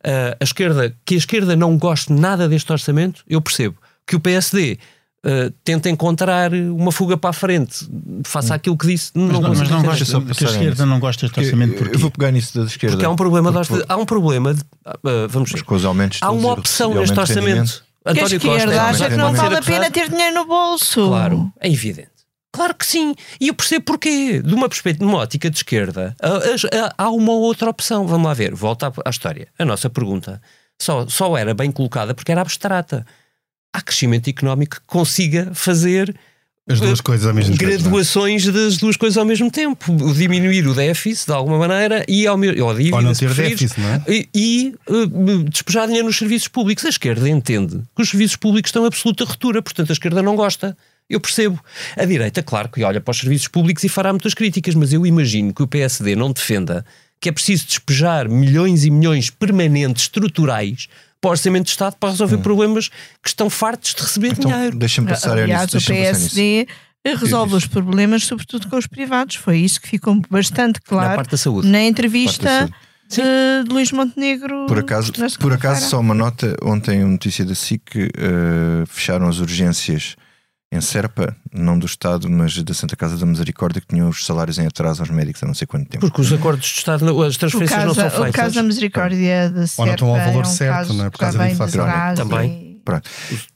Ah, 0.05 0.37
a 0.41 0.45
esquerda, 0.45 0.95
que 1.05 1.15
a 1.15 1.19
esquerda 1.19 1.57
não 1.57 1.77
goste 1.77 2.13
nada 2.13 2.49
deste 2.49 2.71
orçamento, 2.73 3.23
eu 3.29 3.41
percebo. 3.41 3.77
Que 4.07 4.15
o 4.17 4.21
PSD 4.21 4.79
ah, 5.25 5.53
tenta 5.65 5.89
encontrar 5.91 6.53
uma 6.55 6.91
fuga 6.93 7.17
para 7.17 7.31
a 7.31 7.33
frente, 7.33 7.89
faça 8.25 8.55
aquilo 8.55 8.77
que 8.77 8.87
disse, 8.87 9.11
Mas 9.15 9.33
não, 9.33 9.41
não, 9.41 9.49
mas 9.55 9.69
não 9.69 9.83
gosta, 9.83 10.05
só 10.05 10.21
que 10.21 10.45
a 10.45 10.49
esquerda 10.49 10.87
não 10.87 11.01
gosta 11.01 11.27
deste 11.27 11.41
orçamento 11.41 11.75
porque 11.77 11.97
eu 11.97 12.01
vou 12.01 12.11
pegar 12.11 12.31
nisso 12.31 12.59
da 12.59 12.67
esquerda. 12.67 12.97
Porque 12.97 13.07
há 13.07 13.11
um 13.11 13.17
problema, 13.17 13.51
de, 13.53 13.85
há 13.89 13.97
um 13.97 14.07
problema 14.07 14.55
de, 14.55 14.61
ah, 14.85 15.27
vamos 15.29 15.51
ver. 15.51 15.63
Com 15.65 15.75
os 15.75 15.85
aumentos 15.85 16.19
Há 16.23 16.31
uma 16.31 16.53
opção 16.53 16.95
neste 16.95 17.19
orçamento. 17.19 17.85
Que 18.05 18.11
a 18.11 18.15
Costa 18.23 18.37
esquerda 18.37 18.83
acha 18.83 19.09
que 19.11 19.17
não 19.17 19.33
vale 19.33 19.57
a 19.57 19.63
pena 19.63 19.89
ter 19.89 20.09
dinheiro 20.11 20.35
no 20.35 20.45
bolso. 20.45 21.07
Claro, 21.09 21.53
é 21.61 21.69
evidente. 21.71 22.11
Claro 22.53 22.75
que 22.75 22.85
sim. 22.87 23.15
E 23.41 23.49
eu 23.49 23.55
percebo 23.55 23.85
porquê. 23.87 24.43
De 24.43 24.55
uma 24.55 24.69
perspectiva, 24.69 25.07
de 25.07 25.11
uma 25.11 25.23
ótica 25.23 25.49
de 25.51 25.57
esquerda, 25.57 26.15
há- 26.99 27.11
uma 27.11 27.33
outra 27.33 27.71
opção. 27.71 28.07
Vamos 28.07 28.27
lá 28.27 28.35
ver, 28.35 28.55
volta 28.55 28.93
à- 29.05 29.11
história. 29.11 29.49
A 29.59 29.65
nossa 29.65 29.89
pergunta 29.89 30.41
só, 30.81 31.07
só 31.09 31.37
era 31.37 31.55
bem 31.55 31.73
colocada 31.73 32.15
porque 32.15 32.31
era 32.31 32.43
abstrata. 32.43 33.07
Há 33.75 33.81
crescimento 33.81 34.29
económico 34.29 34.77
que 34.77 34.87
consiga 34.87 35.51
fazer 35.55 36.15
As 36.69 36.79
duas 36.79 37.01
coisas 37.01 37.27
ao 37.27 37.33
mesmo 37.33 37.57
tempo. 37.57 37.73
é? 37.73 37.77
graduações 37.79 38.45
das 38.45 38.77
duas 38.77 38.99
coisas 38.99 39.17
ao 39.17 39.25
mesmo 39.25 39.51
tempo. 39.51 39.97
Diminuir 40.13 40.69
o 40.69 40.75
déficit 40.75 41.27
de 41.29 41.33
alguma 41.33 41.57
maneira 41.57 42.05
e 42.07 42.27
ao 42.27 42.37
mesmo 42.37 42.63
ou, 42.67 42.75
não 43.03 43.15
ter 43.15 43.33
déficit, 43.33 43.81
não 43.81 43.89
é? 43.89 44.03
E, 44.07 44.29
e, 44.35 44.75
uh, 44.91 45.43
despejar 45.49 45.87
dinheiro 45.87 46.07
nos 46.07 46.19
serviços 46.19 46.49
públicos. 46.49 46.85
A 46.85 46.91
esquerda 46.91 47.27
entende 47.31 47.81
que 47.97 48.03
os 48.03 48.11
serviços 48.11 48.37
públicos 48.37 48.69
estão 48.69 48.83
em 48.85 48.89
absoluta 48.89 49.25
ruptura, 49.25 49.63
portanto 49.63 49.89
a 49.89 49.93
esquerda 49.95 50.23
não 50.23 50.37
gosta. 50.37 50.77
Eu 51.13 51.21
percebo. 51.21 51.59
A 51.97 52.05
direita, 52.05 52.43
claro 52.43 52.69
que 52.69 52.83
olha 52.83 53.01
para 53.01 53.13
os 53.13 53.19
serviços 53.19 53.49
públicos 53.49 53.85
e 53.85 53.89
fará 53.89 54.13
muitas 54.13 54.35
críticas, 54.35 54.75
mas 54.75 54.93
eu 54.93 55.05
imagino 55.07 55.53
que 55.53 55.63
o 55.63 55.67
PSD 55.67 56.17
não 56.17 56.33
defenda 56.33 56.85
que 57.21 57.29
é 57.29 57.33
preciso 57.33 57.67
despejar 57.67 58.29
milhões 58.29 58.85
e 58.85 58.91
milhões 58.91 59.31
permanentes, 59.31 60.05
estruturais, 60.05 60.89
para 61.21 61.29
o 61.29 61.31
Orçamento 61.31 61.65
de 61.67 61.71
Estado 61.71 61.95
para 62.01 62.11
resolver 62.11 62.39
problemas 62.39 62.89
que 63.23 63.29
estão 63.29 63.49
fartos 63.49 63.95
de 63.95 64.03
receber 64.03 64.33
Então, 64.33 64.51
dinheiro. 64.51 64.77
deixa-me 64.77 65.07
passar 65.09 65.39
a 65.39 65.43
Aliás, 65.43 65.73
nisso. 65.73 65.93
o. 65.93 65.95
PSD 65.95 66.67
resolve 67.17 67.55
os 67.55 67.67
problemas, 67.67 68.25
sobretudo 68.25 68.69
com 68.69 68.77
os 68.77 68.87
privados. 68.89 69.37
Foi 69.37 69.59
isso 69.59 69.81
que 69.81 69.89
ficou 69.89 70.21
bastante 70.29 70.81
Na 70.81 70.89
claro 70.89 71.17
parte 71.17 71.31
da 71.31 71.37
saúde. 71.37 71.69
na 71.69 71.83
entrevista 71.83 72.69
de, 73.09 73.23
de 73.65 73.73
Luís 73.73 73.93
Montenegro. 73.93 74.67
Por 74.67 74.79
acaso, 74.81 75.13
na 75.19 75.29
por 75.39 75.53
acaso, 75.53 75.89
só 75.89 76.01
uma 76.01 76.15
nota: 76.15 76.57
ontem, 76.63 77.03
uma 77.05 77.13
notícia 77.13 77.45
da 77.45 77.55
SIC 77.55 77.83
eh, 77.97 78.11
fecharam 78.89 79.29
as 79.29 79.39
urgências 79.39 80.17
em 80.73 80.81
Serpa, 80.81 81.37
não 81.53 81.79
do 81.79 81.85
Estado, 81.85 82.31
mas 82.31 82.61
da 82.63 82.73
Santa 82.73 82.97
Casa 82.97 83.19
da 83.19 83.27
Misericórdia, 83.27 83.79
que 83.81 83.89
tinham 83.89 84.09
os 84.09 84.25
salários 84.25 84.59
em 84.59 84.67
atraso 84.67 85.03
aos 85.03 85.11
médicos 85.11 85.43
há 85.43 85.47
não 85.47 85.53
sei 85.53 85.67
quanto 85.67 85.87
tempo. 85.89 86.01
Porque 86.09 86.21
os 86.23 86.33
acordos 86.33 86.67
de 86.67 86.79
Estado, 86.79 87.05
as 87.23 87.37
O 87.37 87.39
transferências 87.39 87.71
caso, 87.79 87.87
não 87.89 87.95
são 87.95 88.07
o 88.07 88.11
feitas. 88.25 88.35
caso 88.35 88.55
da 88.55 88.63
misericórdia 88.63 89.51
de 89.51 89.71
Ou 89.77 89.85
não 89.87 89.93
estão 89.93 90.09
ao 90.09 90.17
Serpa 90.17 90.31
valor 90.31 90.45
é 90.45 90.49
um 90.49 90.51
certo, 90.51 90.73
caso 90.75 90.95
não 90.95 91.05
é? 91.05 91.11
Por 91.11 91.19
causa 91.19 91.39
da 91.39 91.51
inflação. 91.51 91.87
Também. 92.17 92.51
e- 92.51 92.81
Pronto. 92.85 93.09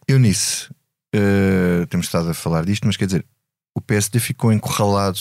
Eunice, 0.06 0.68
eh, 1.14 1.86
temos 1.88 2.06
estado 2.06 2.28
a 2.30 2.34
falar 2.34 2.64
disto, 2.66 2.86
mas 2.86 2.96
quer 2.96 3.06
dizer, 3.06 3.24
o 3.74 3.80
PSD 3.80 4.20
ficou 4.20 4.52
encurralado 4.52 5.18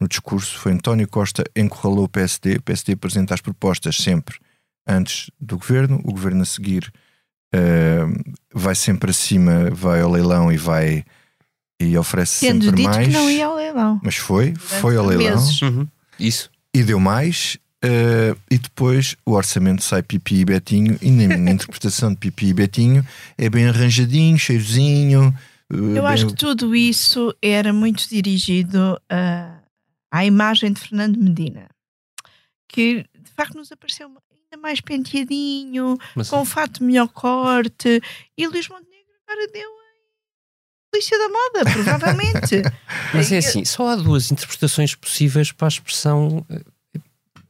no 0.00 0.06
discurso. 0.06 0.58
Foi 0.58 0.72
António 0.72 1.08
Costa 1.08 1.42
encurralou 1.56 2.04
o 2.04 2.08
PSD. 2.08 2.56
O 2.56 2.62
PSD 2.62 2.92
apresenta 2.92 3.32
as 3.34 3.40
propostas 3.40 3.96
sempre 3.96 4.36
antes 4.86 5.30
do 5.40 5.56
governo. 5.56 6.00
O 6.04 6.12
governo 6.12 6.42
a 6.42 6.46
seguir 6.46 6.92
eh, 7.54 8.04
vai 8.52 8.74
sempre 8.74 9.10
acima, 9.12 9.70
vai 9.70 10.00
ao 10.00 10.10
leilão 10.10 10.50
e 10.52 10.56
vai 10.56 11.04
e 11.80 11.96
oferece 11.96 12.46
Tendo 12.46 12.64
sempre 12.64 12.76
dito 12.78 12.88
mais. 12.90 13.06
que 13.06 13.12
não 13.12 13.30
ia 13.30 13.46
ao 13.46 13.54
leilão. 13.56 14.00
Mas 14.02 14.16
foi, 14.16 14.54
foi 14.56 14.96
ao 14.96 15.04
Durante 15.04 15.18
leilão 15.22 15.40
meses. 15.44 15.62
Uhum. 15.62 15.86
Isso. 16.18 16.50
e 16.74 16.82
deu 16.82 16.98
mais. 16.98 17.58
eh, 17.82 18.34
e 18.50 18.56
depois 18.58 19.14
o 19.26 19.32
orçamento 19.32 19.82
sai 19.82 20.02
Pipi 20.02 20.36
e 20.36 20.44
Betinho, 20.44 20.98
e 21.02 21.10
na 21.10 21.36
minha 21.36 21.52
interpretação 21.54 22.10
de 22.10 22.16
Pipi 22.16 22.46
e 22.46 22.54
Betinho 22.54 23.06
é 23.36 23.50
bem 23.50 23.66
arranjadinho, 23.68 24.38
cheirosinho. 24.38 25.34
eh, 25.70 25.76
Eu 25.76 25.92
bem- 26.02 26.06
acho 26.06 26.26
que 26.28 26.34
tudo 26.34 26.74
isso 26.74 27.34
era 27.42 27.72
muito 27.72 28.08
dirigido 28.08 28.98
a- 29.10 29.58
à 30.10 30.24
imagem 30.24 30.72
de 30.72 30.80
Fernando 30.80 31.16
Medina, 31.18 31.66
que 32.68 33.04
de 33.22 33.30
facto 33.36 33.54
nos 33.56 33.70
apareceu 33.72 34.08
mais 34.56 34.80
penteadinho, 34.80 35.96
Mas, 36.14 36.28
com 36.30 36.40
um 36.40 36.44
fato 36.44 36.82
melhor 36.82 37.08
corte, 37.08 38.00
e 38.36 38.46
Luís 38.46 38.68
Montenegro 38.68 39.12
agora 39.28 39.48
deu 39.48 39.68
a 39.70 40.90
polícia 40.92 41.18
da 41.18 41.28
moda, 41.28 41.64
provavelmente. 41.72 42.62
mas 43.12 43.32
é 43.32 43.38
assim, 43.38 43.64
só 43.64 43.88
há 43.88 43.96
duas 43.96 44.30
interpretações 44.30 44.94
possíveis 44.94 45.50
para 45.52 45.66
a 45.66 45.68
expressão 45.68 46.44
eh, 46.48 46.60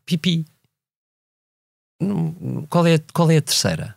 pipi. 0.06 0.44
Qual 2.68 2.86
é, 2.86 2.98
qual 3.12 3.30
é 3.30 3.36
a 3.38 3.42
terceira? 3.42 3.96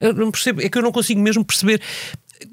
Eu 0.00 0.12
não 0.14 0.30
percebo, 0.30 0.60
é 0.62 0.68
que 0.68 0.78
eu 0.78 0.82
não 0.82 0.92
consigo 0.92 1.20
mesmo 1.20 1.44
perceber. 1.44 1.80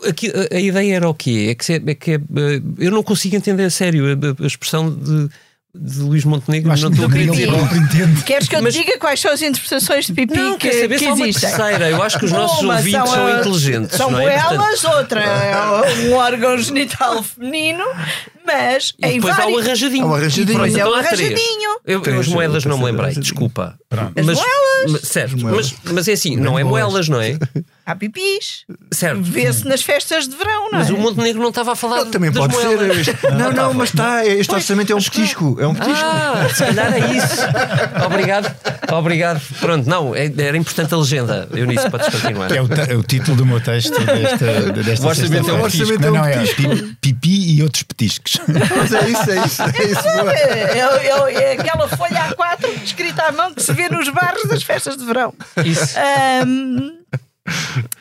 Aqui, 0.07 0.27
a, 0.29 0.55
a 0.55 0.59
ideia 0.59 0.95
era 0.97 1.09
o 1.09 1.13
quê? 1.15 1.47
É 1.49 1.55
que, 1.55 1.65
se- 1.65 1.83
é 1.85 1.95
que 1.95 2.11
é, 2.11 2.15
eh, 2.15 2.61
eu 2.77 2.91
não 2.91 3.01
consigo 3.01 3.35
entender 3.35 3.63
a 3.63 3.69
sério 3.71 4.05
a, 4.05 4.43
a 4.43 4.47
expressão 4.47 4.93
de, 4.93 5.29
de 5.73 5.99
Luís 5.99 6.25
Montenegro. 6.25 6.71
Acho 6.71 6.83
não 6.85 6.91
estou 6.91 7.05
a 7.07 7.11
querer 7.11 7.29
dizer. 7.29 7.49
Queres 8.25 8.47
que 8.47 8.55
eu 8.55 8.61
Mas- 8.63 8.73
te 8.73 8.83
diga 8.83 8.97
quais 8.97 9.19
são 9.19 9.31
as 9.31 9.41
interpretações 9.41 10.07
de 10.07 10.13
pipi 10.13 10.35
Não, 10.35 10.57
que, 10.57 10.71
saber 10.73 10.97
que 10.97 11.05
uma 11.05 11.27
existem? 11.27 11.49
terceira. 11.49 11.89
Eu 11.89 12.01
acho 12.01 12.17
que 12.19 12.25
os 12.25 12.31
nossos 12.31 12.61
Uma 12.61 12.75
ouvintes 12.77 13.09
são, 13.11 13.27
a- 13.27 13.39
inteligentes. 13.39 13.97
São 13.97 14.11
não 14.11 14.19
é? 14.19 14.31
Portanto, 14.39 14.53
elas, 14.63 14.83
outra 14.85 15.21
é 15.23 16.09
um 16.09 16.13
órgão 16.13 16.57
genital 16.57 17.21
feminino, 17.21 17.83
mas 18.51 18.93
e 18.99 19.05
em 19.07 19.13
depois 19.15 19.33
há 19.33 19.37
o 19.37 19.41
vários... 19.43 19.65
arranjadinho. 19.67 20.05
Há 20.05 20.09
o 20.09 20.15
arranjadinho. 20.15 20.57
Pronto, 20.57 20.71
Pois 20.71 20.77
é, 20.77 20.85
o 20.85 20.93
arranjadinho. 20.93 21.69
Eu, 21.85 22.01
Três, 22.01 22.19
as 22.19 22.27
moedas 22.27 22.65
não 22.65 22.77
me 22.77 22.85
lembrei, 22.85 23.13
desculpa. 23.13 23.75
Pronto. 23.89 24.11
As 24.19 24.25
mas, 24.25 24.35
moelas. 24.37 24.91
mas- 24.91 25.01
certo, 25.01 25.35
As 25.35 25.43
mas, 25.43 25.73
mas 25.91 26.07
é 26.07 26.13
assim, 26.13 26.35
não 26.35 26.57
é 26.59 26.63
moelas, 26.63 27.07
não 27.09 27.19
é? 27.21 27.37
Há 27.85 27.95
pipis. 27.95 28.65
Certo. 28.91 29.21
Vê-se 29.23 29.67
nas 29.67 29.81
festas 29.81 30.27
de 30.27 30.35
verão, 30.35 30.69
não 30.71 30.79
Mas 30.79 30.89
é? 30.89 30.93
o 30.93 30.97
Montenegro 30.99 31.41
não 31.41 31.49
estava 31.49 31.71
a 31.71 31.75
falar 31.75 32.05
Não, 32.05 32.11
também 32.11 32.29
das 32.31 32.39
pode 32.45 32.53
moelas. 32.53 33.05
ser. 33.05 33.13
este- 33.15 33.27
Não, 33.31 33.51
não, 33.51 33.73
mas 33.73 33.89
está. 33.89 34.25
Este 34.25 34.53
orçamento 34.53 34.91
é 34.93 34.95
um 34.95 35.01
petisco. 35.01 35.57
É 35.59 35.65
um 35.67 35.73
petisco. 35.73 35.99
Ah, 36.03 36.47
se 36.53 36.63
calhar 36.65 36.93
é 36.93 36.99
isso. 37.15 37.41
Obrigado, 38.05 38.55
obrigado. 38.91 39.41
Pronto, 39.59 39.89
não, 39.89 40.15
é- 40.15 40.31
era 40.37 40.55
importante 40.57 40.93
a 40.93 40.97
legenda. 40.97 41.47
Eunice, 41.53 41.89
podes 41.89 42.09
continuar. 42.09 42.51
É 42.51 42.61
o, 42.61 42.67
é 42.91 42.95
o 42.95 43.01
título 43.03 43.37
do 43.37 43.45
meu 43.45 43.59
texto 43.59 43.91
desta, 43.99 44.71
desta 44.83 45.05
O 45.05 45.09
orçamento 45.09 45.49
é 45.49 45.53
um 45.53 45.61
petisco. 45.63 45.99
Não, 45.99 46.11
não, 46.13 46.25
é 46.25 46.43
O 46.43 46.55
pi- 46.55 46.97
pipi 47.01 47.55
e 47.57 47.63
outros 47.63 47.83
petiscos. 47.83 48.38
Mas 48.77 48.93
é 48.93 49.09
isso, 49.09 49.31
é 49.31 49.45
isso. 49.45 49.61
É 49.63 49.83
isso. 49.85 50.03
boa. 50.03 50.33
É, 50.33 50.79
é- 50.79 51.43
é 51.43 51.51
aquela 51.53 51.87
folha 51.87 52.29
A4 52.29 52.83
escrita 52.83 53.23
à 53.23 53.31
mão 53.31 53.53
que 53.53 53.61
se 53.61 53.73
vê 53.73 53.89
nos 53.89 54.09
bares 54.09 54.43
das 54.47 54.63
festas 54.63 54.97
de 54.97 55.05
verão. 55.05 55.33
Isso. 55.65 55.95
Ahm, 55.97 56.99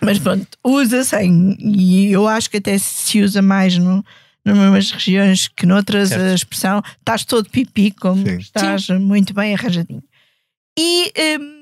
mas 0.01 0.19
pronto, 0.19 0.47
usa-se 0.65 1.17
e 1.59 2.13
eu 2.13 2.29
acho 2.29 2.51
que 2.51 2.59
até 2.59 2.77
se 2.79 3.21
usa 3.23 3.41
mais 3.41 3.77
no, 3.79 4.05
numas 4.45 4.91
regiões 4.91 5.49
que 5.49 5.65
noutras 5.67 6.11
Certo. 6.11 6.23
a 6.25 6.35
expressão 6.35 6.83
estás 6.99 7.25
todo 7.25 7.49
pipi, 7.51 7.91
como 7.93 8.27
Sim. 8.27 8.37
estás 8.39 8.89
muito 8.89 9.33
bem 9.35 9.55
arranjadinho. 9.55 10.03
E, 10.79 11.13
ahm, 11.19 11.59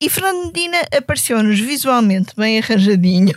e 0.00 0.10
Fernando 0.10 0.46
Medina 0.46 0.78
apareceu-nos 0.96 1.60
visualmente 1.60 2.32
bem 2.36 2.58
arranjadinho. 2.58 3.34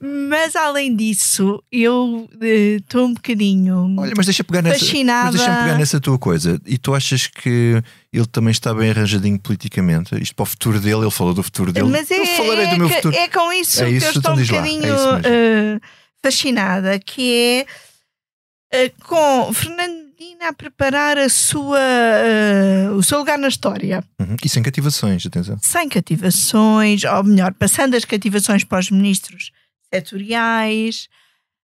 Mas 0.00 0.56
além 0.56 0.94
disso, 0.94 1.62
eu 1.70 2.28
estou 2.76 3.06
um 3.06 3.14
bocadinho. 3.14 3.94
Olha, 3.98 4.12
mas 4.16 4.26
deixa 4.26 4.42
pegar 4.42 4.62
nessa, 4.62 4.80
Fascinada. 4.80 5.32
mas 5.32 5.36
deixa 5.36 5.62
pegar 5.62 5.78
nessa 5.78 6.00
tua 6.00 6.18
coisa. 6.18 6.60
E 6.66 6.76
tu 6.76 6.94
achas 6.94 7.26
que 7.26 7.82
ele 8.12 8.26
também 8.26 8.50
está 8.50 8.74
bem 8.74 8.90
arranjadinho 8.90 9.38
politicamente? 9.38 10.20
Isto 10.20 10.34
para 10.34 10.42
o 10.42 10.46
futuro 10.46 10.80
dele, 10.80 11.02
ele 11.02 11.10
falou 11.10 11.32
do 11.32 11.42
futuro 11.42 11.72
dele. 11.72 11.88
Mas 11.88 12.10
é, 12.10 12.18
eu 12.18 12.26
falarei 12.26 12.66
é 12.66 12.70
do 12.70 12.78
meu 12.78 12.88
futuro. 12.88 13.14
é 13.14 13.28
com 13.28 13.52
isso 13.52 13.82
É 13.82 13.86
que 13.86 13.92
isso, 13.92 14.06
eu 14.06 14.12
estou 14.12 14.34
um. 14.34 14.40
É 14.40 14.44
bocadinho 14.44 14.94
eh, 15.24 15.80
fascinada, 16.22 16.98
que 16.98 17.34
é 17.34 17.66
eh, 18.72 18.92
com 19.04 19.52
Fernando 19.52 20.05
A 20.40 20.52
preparar 20.52 21.18
a 21.18 21.28
sua, 21.28 21.78
eh, 21.78 22.88
o 22.92 23.02
seu 23.02 23.18
lugar 23.18 23.36
na 23.36 23.48
história. 23.48 24.02
Uhum. 24.18 24.36
E 24.42 24.48
sem 24.48 24.62
cativações, 24.62 25.26
atenção. 25.26 25.58
Sem 25.60 25.88
cativações, 25.88 27.02
ou 27.04 27.24
melhor, 27.24 27.52
passando 27.52 27.94
as 27.96 28.04
cativações 28.04 28.64
para 28.64 28.78
os 28.78 28.90
ministros 28.90 29.50
setoriais, 29.92 31.08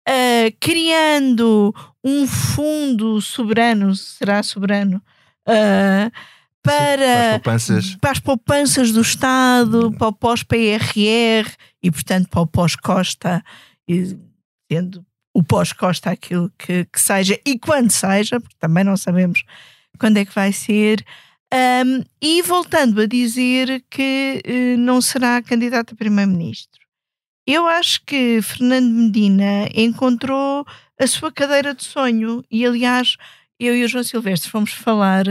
eh, 0.08 0.52
criando 0.60 1.76
um 2.04 2.26
fundo 2.26 3.22
soberano, 3.22 3.94
será 3.96 4.42
soberano, 4.42 5.00
eh, 5.48 6.10
Para 6.64 6.74
as 6.74 6.98
para, 6.98 7.32
poupanças. 7.34 7.96
para 7.98 8.12
as 8.12 8.20
poupanças 8.20 8.92
do 8.92 9.02
Estado, 9.02 9.92
para 9.92 10.08
o 10.08 10.14
pós-PRR 10.14 11.52
e, 11.84 11.92
portanto, 11.92 12.28
para 12.30 12.42
o 12.42 12.48
pós-Costa, 12.48 13.44
sendo 14.72 15.06
o 15.40 15.44
pós-Costa 15.44 16.12
aquilo 16.12 16.52
que, 16.58 16.84
que 16.84 17.00
seja 17.00 17.40
e 17.46 17.58
quando 17.58 17.92
seja, 17.92 18.42
porque 18.42 18.58
também 18.60 18.84
não 18.84 18.98
sabemos 18.98 19.42
quando 19.98 20.18
é 20.18 20.26
que 20.26 20.36
vai 20.36 20.52
ser. 20.52 21.06
Um, 21.54 22.04
e 22.22 22.42
voltando 22.42 23.00
a 23.00 23.06
dizer 23.06 23.82
que 23.90 24.42
eh, 24.44 24.76
não 24.78 25.02
será 25.02 25.42
candidato 25.42 25.94
a 25.94 25.98
primeiro-ministro. 25.98 26.82
Eu 27.48 27.66
acho 27.68 28.04
que 28.06 28.42
Fernando 28.42 28.92
Medina 28.92 29.70
encontrou 29.74 30.66
a 31.00 31.08
sua 31.08 31.32
cadeira 31.32 31.74
de 31.74 31.86
sonho 31.86 32.44
e, 32.52 32.66
aliás, 32.66 33.16
eu 33.58 33.76
e 33.76 33.86
o 33.86 33.88
João 33.88 34.04
Silvestre 34.04 34.52
fomos 34.52 34.74
falar 34.74 35.24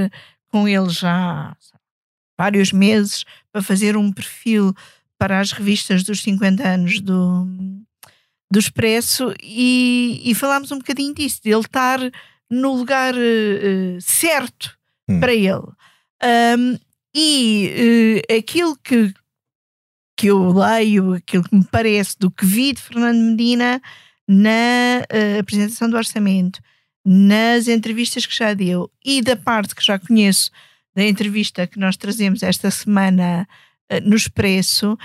com 0.51 0.67
ele 0.67 0.89
já 0.89 1.51
há 1.51 1.57
vários 2.37 2.73
meses 2.73 3.25
para 3.53 3.63
fazer 3.63 3.95
um 3.95 4.11
perfil 4.11 4.75
para 5.19 5.39
as 5.39 5.53
revistas 5.53 6.03
dos 6.03 6.23
50 6.23 6.67
anos 6.67 6.99
do, 6.99 7.47
do 8.51 8.59
Expresso 8.59 9.35
e, 9.43 10.23
e 10.25 10.35
falámos 10.35 10.73
um 10.73 10.79
bocadinho 10.79 11.15
disso, 11.15 11.41
de 11.43 11.51
ele 11.51 11.61
estar 11.61 12.01
no 12.51 12.75
lugar 12.75 13.15
eh, 13.15 13.99
certo 14.01 14.79
Hum. 15.09 15.21
para 15.21 15.33
ele. 15.33 15.67
Um, 16.23 16.79
e 17.15 18.23
eh, 18.29 18.37
aquilo 18.37 18.77
que, 18.77 19.15
que 20.17 20.27
eu 20.27 20.53
leio, 20.53 21.15
aquilo 21.15 21.43
que 21.43 21.57
me 21.57 21.65
parece 21.65 22.17
do 22.19 22.31
que 22.31 22.45
vi 22.45 22.75
de 22.75 22.81
Fernando 22.81 23.19
Medina 23.19 23.81
na 24.27 25.07
eh, 25.09 25.39
apresentação 25.41 25.89
do 25.89 25.97
orçamento, 25.97 26.61
nas 27.05 27.67
entrevistas 27.67 28.27
que 28.27 28.37
já 28.37 28.53
deu 28.53 28.91
e 29.03 29.23
da 29.23 29.35
parte 29.35 29.75
que 29.75 29.85
já 29.85 29.99
conheço 29.99 30.51
da 30.95 31.03
entrevista 31.03 31.67
que 31.67 31.79
nós 31.79 31.97
trazemos 31.97 32.43
esta 32.43 32.71
semana 32.71 33.49
eh, 33.89 34.01
no 34.01 34.17
Expresso, 34.17 34.99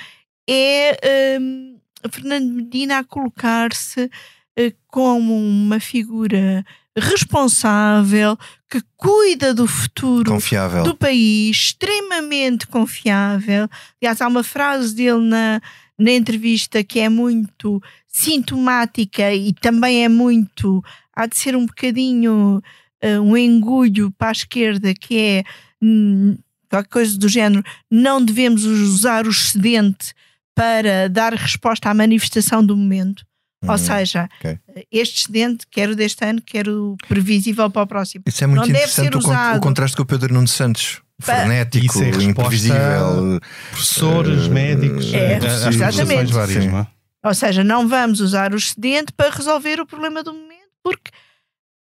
é 0.49 1.39
um, 1.39 1.79
Fernando 2.11 2.51
Medina 2.51 2.99
a 2.99 3.03
colocar-se 3.03 4.09
eh, 4.55 4.73
como 4.87 5.35
uma 5.35 5.79
figura 5.79 6.65
responsável 6.95 8.37
que 8.69 8.81
cuida 8.95 9.53
do 9.53 9.67
futuro 9.67 10.31
Confiável. 10.31 10.83
do 10.83 10.95
país, 10.95 11.57
extremamente 11.57 12.67
confiável. 12.67 13.67
Aliás, 14.01 14.21
há 14.21 14.27
uma 14.27 14.43
frase 14.43 14.95
dele 14.95 15.21
na, 15.27 15.61
na 15.97 16.11
entrevista 16.11 16.83
que 16.83 16.99
é 16.99 17.09
muito 17.09 17.81
sintomática 18.07 19.33
e 19.33 19.53
também 19.53 20.03
é 20.03 20.09
muito. 20.09 20.83
há 21.15 21.25
de 21.25 21.37
ser 21.37 21.55
um 21.55 21.65
bocadinho 21.65 22.61
uh, 23.03 23.21
um 23.21 23.35
engulho 23.35 24.11
para 24.11 24.29
a 24.29 24.31
esquerda, 24.31 24.93
que 24.93 25.17
é. 25.17 25.43
hum, 25.81 26.37
qualquer 26.69 26.89
coisa 26.89 27.17
do 27.17 27.29
género, 27.29 27.63
não 27.89 28.23
devemos 28.23 28.65
usar 28.65 29.27
o 29.27 29.29
excedente 29.29 30.13
para 30.55 31.09
dar 31.09 31.33
resposta 31.33 31.89
à 31.89 31.93
manifestação 31.93 32.65
do 32.65 32.75
momento. 32.77 33.25
Ou 33.65 33.75
Hum, 33.75 33.77
seja, 33.77 34.27
ok. 34.39 34.59
este 34.91 35.19
excedente, 35.21 35.65
quer 35.71 35.89
o 35.89 35.95
deste 35.95 36.25
ano, 36.25 36.41
quer 36.41 36.67
o 36.67 36.97
previsível 37.07 37.69
para 37.69 37.83
o 37.83 37.87
próximo. 37.87 38.23
Isso 38.27 38.43
é 38.43 38.47
muito 38.47 38.59
não 38.59 38.67
deve 38.67 38.77
interessante 38.79 39.05
ser 39.05 39.15
o, 39.15 39.21
con- 39.21 39.29
usado. 39.29 39.57
o 39.57 39.61
contraste 39.61 39.95
com 39.97 40.03
o 40.03 40.05
Pedro 40.05 40.33
Nuno 40.33 40.47
Santos. 40.49 41.01
Frenético, 41.21 41.85
Isso 41.85 42.03
é 42.03 42.23
imprevisível. 42.23 43.39
Professores, 43.71 44.45
eh, 44.45 44.49
médicos, 44.49 45.13
É, 45.13 45.37
às 45.37 45.73
exatamente. 45.75 46.33
várias, 46.33 46.65
não 46.65 46.79
é? 46.79 46.87
Ou 47.23 47.33
seja, 47.33 47.63
não 47.63 47.87
vamos 47.87 48.19
usar 48.19 48.53
o 48.53 48.57
excedente 48.57 49.13
para 49.13 49.29
resolver 49.33 49.79
o 49.79 49.85
problema 49.85 50.21
do 50.21 50.33
momento, 50.33 50.67
porque 50.83 51.09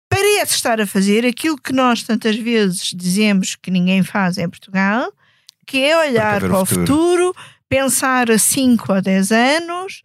parece 0.10 0.56
estar 0.56 0.82
a 0.82 0.88
fazer 0.88 1.26
aquilo 1.26 1.58
que 1.58 1.72
nós 1.72 2.04
tantas 2.04 2.36
vezes 2.36 2.92
dizemos 2.94 3.56
que 3.56 3.72
ninguém 3.72 4.04
faz 4.04 4.38
em 4.38 4.50
Portugal, 4.50 5.14
que 5.66 5.78
é 5.78 5.98
olhar 5.98 6.40
Para 6.42 6.50
para, 6.50 6.58
o 6.60 6.62
o 6.64 6.66
futuro, 6.66 7.34
pensar 7.70 8.30
a 8.32 8.38
5 8.40 8.92
ou 8.92 9.02
10 9.02 9.32
anos, 9.32 10.02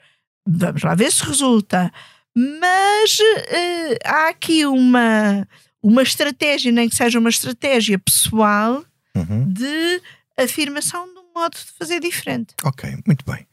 vamos 0.46 0.82
lá 0.82 0.94
ver 0.94 1.10
se 1.10 1.24
resulta. 1.24 1.90
Mas 2.36 3.18
eh, 3.48 3.98
há 4.04 4.28
aqui 4.28 4.66
uma, 4.66 5.48
uma 5.82 6.02
estratégia, 6.02 6.70
nem 6.70 6.88
que 6.88 6.94
seja 6.96 7.18
uma 7.18 7.30
estratégia 7.30 7.98
pessoal, 7.98 8.84
Uhum. 9.16 9.48
de 9.52 10.02
afirmação 10.36 11.06
de 11.06 11.20
um 11.20 11.32
modo 11.32 11.54
de 11.56 11.72
fazer 11.78 12.00
diferente. 12.00 12.52
Ok, 12.64 12.98
muito 13.06 13.24
bem. 13.24 13.46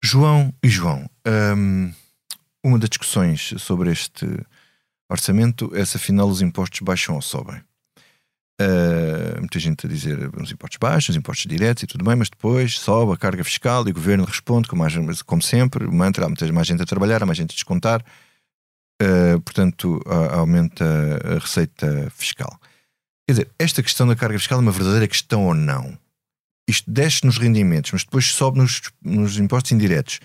João 0.00 0.54
e 0.62 0.68
João, 0.68 1.10
hum, 1.56 1.92
uma 2.62 2.78
das 2.78 2.88
discussões 2.90 3.54
sobre 3.58 3.90
este 3.90 4.24
orçamento 5.10 5.70
é 5.74 5.84
se 5.84 5.96
afinal 5.96 6.28
os 6.28 6.40
impostos 6.40 6.78
baixam 6.80 7.16
ou 7.16 7.22
sobem. 7.22 7.60
Uh, 8.60 9.40
muita 9.40 9.58
gente 9.58 9.84
a 9.84 9.88
dizer 9.88 10.30
os 10.40 10.52
impostos 10.52 10.78
baixos, 10.78 11.08
os 11.10 11.16
impostos 11.16 11.46
diretos 11.46 11.82
e 11.82 11.86
tudo 11.88 12.04
bem, 12.04 12.14
mas 12.14 12.30
depois 12.30 12.78
sobe 12.78 13.12
a 13.12 13.16
carga 13.16 13.42
fiscal 13.42 13.86
e 13.88 13.90
o 13.90 13.94
governo 13.94 14.24
responde, 14.24 14.68
como, 14.68 14.80
mais- 14.82 15.22
como 15.22 15.42
sempre, 15.42 15.84
o 15.86 15.92
mantra, 15.92 16.24
há 16.24 16.28
muita 16.28 16.50
mais 16.52 16.66
gente 16.68 16.80
a 16.80 16.86
trabalhar, 16.86 17.20
há 17.22 17.26
mais 17.26 17.36
gente 17.36 17.50
a 17.50 17.54
descontar, 17.54 18.04
Uh, 19.02 19.40
portanto, 19.40 20.00
a- 20.06 20.36
aumenta 20.36 20.84
a 21.24 21.38
receita 21.40 22.08
fiscal. 22.14 22.60
Quer 23.26 23.32
dizer, 23.32 23.50
esta 23.58 23.82
questão 23.82 24.06
da 24.06 24.14
carga 24.14 24.38
fiscal 24.38 24.58
é 24.58 24.62
uma 24.62 24.70
verdadeira 24.70 25.08
questão 25.08 25.44
ou 25.46 25.52
não? 25.52 25.98
Isto 26.68 26.88
desce 26.88 27.26
nos 27.26 27.36
rendimentos, 27.36 27.90
mas 27.90 28.04
depois 28.04 28.26
sobe 28.26 28.58
nos, 28.58 28.80
nos 29.02 29.36
impostos 29.36 29.72
indiretos. 29.72 30.20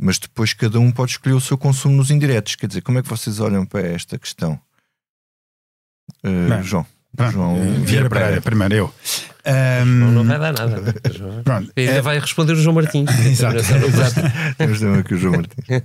Mas 0.00 0.16
depois 0.20 0.52
cada 0.54 0.78
um 0.78 0.92
pode 0.92 1.10
escolher 1.10 1.34
o 1.34 1.40
seu 1.40 1.58
consumo 1.58 1.96
nos 1.96 2.08
indiretos. 2.12 2.54
Quer 2.54 2.68
dizer, 2.68 2.82
como 2.82 3.00
é 3.00 3.02
que 3.02 3.08
vocês 3.08 3.40
olham 3.40 3.66
para 3.66 3.80
esta 3.84 4.16
questão? 4.16 4.60
Uh, 6.24 6.62
João. 6.62 6.86
Pronto, 7.16 7.32
João 7.32 7.56
eh, 7.56 7.60
Vieira 7.60 7.78
Vieira 7.84 8.08
Pereira, 8.08 8.08
Pereira. 8.10 8.40
primeiro 8.42 8.74
eu. 8.74 8.94
Não, 9.86 10.10
não 10.12 10.22
Ahm, 10.22 10.26
vai 10.26 10.38
dar 10.38 10.52
nada. 10.54 10.80
né? 10.80 10.92
Pronto, 11.44 11.72
Ainda 11.76 11.92
eh, 11.92 12.00
vai 12.00 12.18
responder 12.18 12.52
o 12.54 12.56
João 12.56 12.74
Martins. 12.74 13.08
Exato. 13.26 13.58
Temos 14.56 14.80
também 14.80 15.00
aqui 15.00 15.14
o 15.14 15.18
João 15.18 15.34
Martins. 15.34 15.82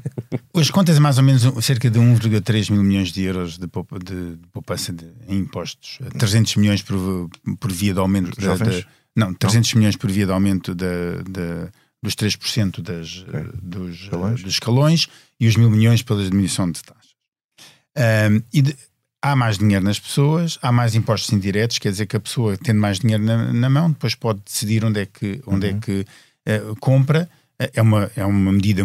As 0.55 0.71
contas 0.71 0.95
é 0.97 0.99
mais 0.99 1.17
ou 1.17 1.23
menos 1.23 1.43
um- 1.45 1.61
cerca 1.61 1.89
de 1.89 1.99
1,3 1.99 2.71
mil 2.71 2.81
milhões 2.83 3.11
de 3.11 3.23
euros 3.23 3.57
de, 3.57 3.67
poupa- 3.67 3.99
de- 3.99 4.35
de 4.37 4.47
poupança 4.53 4.93
de- 4.93 5.05
em 5.27 5.39
impostos. 5.39 5.99
300 6.17 6.55
milhões 6.55 6.81
por, 6.81 7.29
por 7.59 7.71
via 7.71 7.93
de 7.93 7.99
aumento 7.99 8.39
da, 8.39 8.55
da- 8.55 8.83
Não, 9.15 9.33
300 9.33 9.73
milhões 9.73 9.95
por 9.97 10.09
via 10.09 10.25
de 10.25 10.31
aumento 10.31 10.73
da, 10.73 10.85
da- 11.29 11.69
dos 12.01 12.15
3% 12.15 12.81
das, 12.81 13.25
Ok. 13.27 13.45
dos, 13.61 14.03
Escalões. 14.03 14.41
dos 14.41 14.53
escalões 14.53 15.07
e 15.37 15.47
os 15.49 15.57
mil 15.57 15.69
milhões 15.69 16.01
pela 16.01 16.23
diminuição 16.23 16.71
de 16.71 16.81
taxas. 16.81 17.09
Ahm, 17.97 18.41
e 18.53 18.61
de- 18.61 18.75
há 19.21 19.35
mais 19.35 19.57
dinheiro 19.57 19.83
nas 19.83 19.99
pessoas, 19.99 20.57
há 20.61 20.71
mais 20.71 20.95
impostos 20.95 21.31
indiretos, 21.33 21.77
quer 21.79 21.91
dizer 21.91 22.05
que 22.05 22.15
a 22.15 22.19
pessoa, 22.19 22.57
tendo 22.57 22.79
mais 22.79 22.99
dinheiro 22.99 23.23
na, 23.23 23.51
na 23.53 23.69
mão, 23.69 23.89
depois 23.91 24.15
pode 24.15 24.39
decidir 24.45 24.83
onde 24.85 25.01
é 25.01 25.05
que, 25.05 25.41
onde 25.45 25.67
é 25.67 25.73
que 25.73 26.05
eh, 26.45 26.61
compra. 26.79 27.29
Eh, 27.59 27.71
É 27.75 27.81
uma, 27.81 28.09
é 28.15 28.25
uma 28.25 28.51
medida 28.53 28.83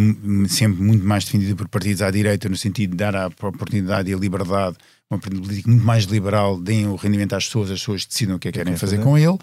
sempre 0.49 0.83
muito 0.83 1.05
mais 1.07 1.25
defendida 1.25 1.55
por 1.55 1.69
partidos 1.69 2.03
à 2.03 2.11
direita, 2.11 2.49
no 2.49 2.57
sentido 2.57 2.91
de 2.91 2.97
dar 2.97 3.15
a 3.15 3.27
oportunidade 3.29 4.11
e 4.11 4.15
a 4.15 4.17
liberdade, 4.17 4.77
uma 5.11 5.19
política 5.21 5.71
muito 5.71 5.85
mais 5.85 6.05
liberal, 6.05 6.59
deem 6.61 6.89
o 6.89 6.97
rendimento 6.97 7.35
às 7.35 7.47
pessoas, 7.47 7.71
as 7.71 7.79
pessoas 7.79 8.05
decidam 8.05 8.35
o 8.37 8.39
que 8.39 8.49
é 8.49 8.51
que 8.53 8.59
querem 8.59 8.75
querem 8.75 8.81
fazer 8.81 8.97
com 9.05 9.17
ele. 9.17 9.39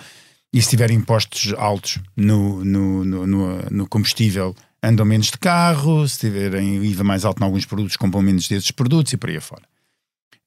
E 0.53 0.61
se 0.61 0.69
tiverem 0.69 0.97
impostos 0.97 1.53
altos 1.57 1.99
no, 2.17 2.65
no, 2.65 3.05
no, 3.05 3.25
no- 3.25 3.61
no 3.71 3.87
combustível, 3.87 4.53
andam 4.83 5.05
menos 5.05 5.27
de 5.27 5.37
carro, 5.37 6.05
se 6.05 6.19
tiverem 6.19 6.83
IVA 6.83 7.05
mais 7.05 7.23
alto 7.23 7.39
em 7.41 7.45
alguns 7.45 7.63
produtos, 7.65 7.95
compram 7.95 8.21
menos 8.21 8.49
desses 8.49 8.71
produtos 8.71 9.13
e 9.13 9.17
por 9.17 9.29
aí 9.29 9.37
afora. 9.37 9.61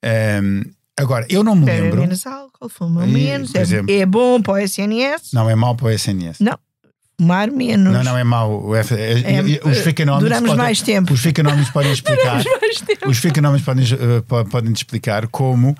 Ahm, 0.04 0.62
agora, 0.98 1.26
eu 1.30 1.42
não 1.42 1.56
me 1.56 1.64
Bebem 1.64 1.82
lembro. 1.84 2.00
menos 2.02 2.26
álcool, 2.26 2.68
fumam 2.68 3.04
Aí, 3.04 3.10
menos, 3.12 3.50
por 3.52 3.60
exemplo. 3.60 3.90
é, 3.90 3.98
é 4.00 4.06
bom 4.06 4.40
para 4.42 4.54
o 4.54 4.58
SNS, 4.58 5.32
Não 5.32 5.48
é 5.48 5.54
mau 5.54 5.74
para 5.74 5.86
o 5.86 5.90
SNS. 5.90 6.40
fumar 7.18 7.50
menos. 7.50 7.92
Não, 7.92 8.04
não 8.04 8.18
é 8.18 8.24
mau. 8.24 8.74
É- 8.76 8.80
É, 8.80 9.68
os 9.68 9.86
económicos 9.86 10.24
duramos 10.24 10.50
podem, 10.50 10.56
mais 10.64 10.82
tempo. 10.82 11.12
Os 11.14 11.24
podem 11.70 11.92
explicar. 11.92 12.44
Mais 12.60 12.80
tempo. 12.80 13.08
os 13.08 13.24
económicos 13.24 13.64
podem, 13.64 13.84
eh, 13.84 14.20
po- 14.26 14.44
podem 14.44 14.72
te 14.72 14.76
explicar 14.78 15.26
como 15.28 15.74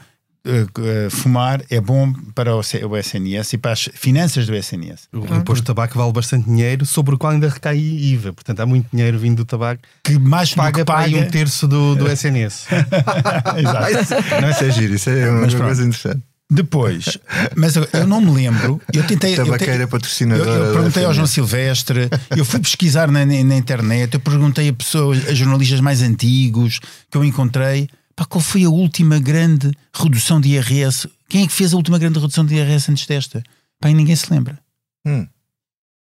eh, 0.44 0.66
eh, 0.78 1.09
fumar 1.11 1.62
é 1.70 1.80
bom 1.80 2.12
para 2.35 2.54
o, 2.54 2.62
C- 2.62 2.85
o 2.85 2.96
SNS 2.96 3.54
e 3.54 3.59
para 3.59 3.72
as 3.72 3.88
finanças 3.94 4.46
do 4.46 4.54
SNS. 4.54 5.09
O 5.12 5.24
imposto 5.35 5.62
do 5.64 5.66
tabaco 5.66 5.98
vale 5.98 6.12
bastante 6.12 6.44
dinheiro, 6.46 6.85
sobre 6.87 7.14
o 7.14 7.18
qual 7.18 7.33
ainda 7.33 7.48
recai 7.48 7.78
IVA. 7.78 8.33
Portanto, 8.33 8.61
há 8.61 8.66
muito 8.66 8.87
dinheiro 8.92 9.18
vindo 9.18 9.37
do 9.38 9.44
tabaco 9.44 9.80
Que 10.02 10.18
mais 10.18 10.54
paga 10.54 10.80
que 10.80 10.85
paga. 10.85 11.16
um 11.16 11.28
terço 11.30 11.66
do, 11.66 11.94
do 11.94 12.09
SNS. 12.11 12.66
Exato. 13.59 14.40
Não, 14.40 14.50
isso 14.50 14.64
é 14.64 14.70
giro, 14.70 14.94
isso 14.94 15.11
é 15.11 15.30
uma 15.30 15.40
Mas 15.42 15.54
pronto. 15.54 15.66
coisa 15.66 15.83
interessante. 15.85 16.22
Depois, 16.50 17.18
mas 17.57 17.74
eu, 17.74 17.88
eu 17.94 18.07
não 18.07 18.20
me 18.20 18.30
lembro. 18.30 18.80
Eu 18.92 19.02
tentei. 19.04 19.33
eu 19.33 19.44
Tabaqueira 19.46 19.85
Eu, 19.85 19.88
patrocinadora. 19.88 20.50
eu 20.50 20.66
da 20.66 20.72
perguntei 20.74 21.04
ao. 21.04 21.14
João 21.14 21.26
Silvestre, 21.26 22.09
eu 22.37 22.44
fui 22.44 22.61
pesquisar 22.61 23.11
na, 23.11 23.24
na- 23.24 23.42
na 23.42 23.57
internet, 23.57 24.12
eu 24.14 24.20
perguntei 24.20 24.68
a 24.68 24.72
pessoas, 24.72 25.26
a 25.26 25.33
jornalistas 25.35 25.80
mais 25.80 26.02
antigos 26.02 26.80
que 27.11 27.16
eu 27.16 27.24
encontrei, 27.24 27.88
pá, 28.16 28.24
qual 28.24 28.40
foi 28.42 28.64
a 28.64 28.70
última 28.70 29.18
grande 29.18 29.72
redução 29.92 30.40
de 30.40 30.50
IRS? 30.50 31.09
Quem 31.29 31.44
é 31.44 31.46
que 31.46 31.53
fez 31.53 31.72
a 31.72 31.77
última 31.77 31.98
grande 31.98 32.18
redução 32.18 32.44
de 32.44 32.55
IRS 32.55 32.90
antes 32.90 33.07
desta? 33.07 33.42
Pá, 33.81 33.90
e 33.90 33.94
ninguém 33.94 34.16
se 34.16 34.31
lembra. 34.33 34.59
Hum. 35.07 35.27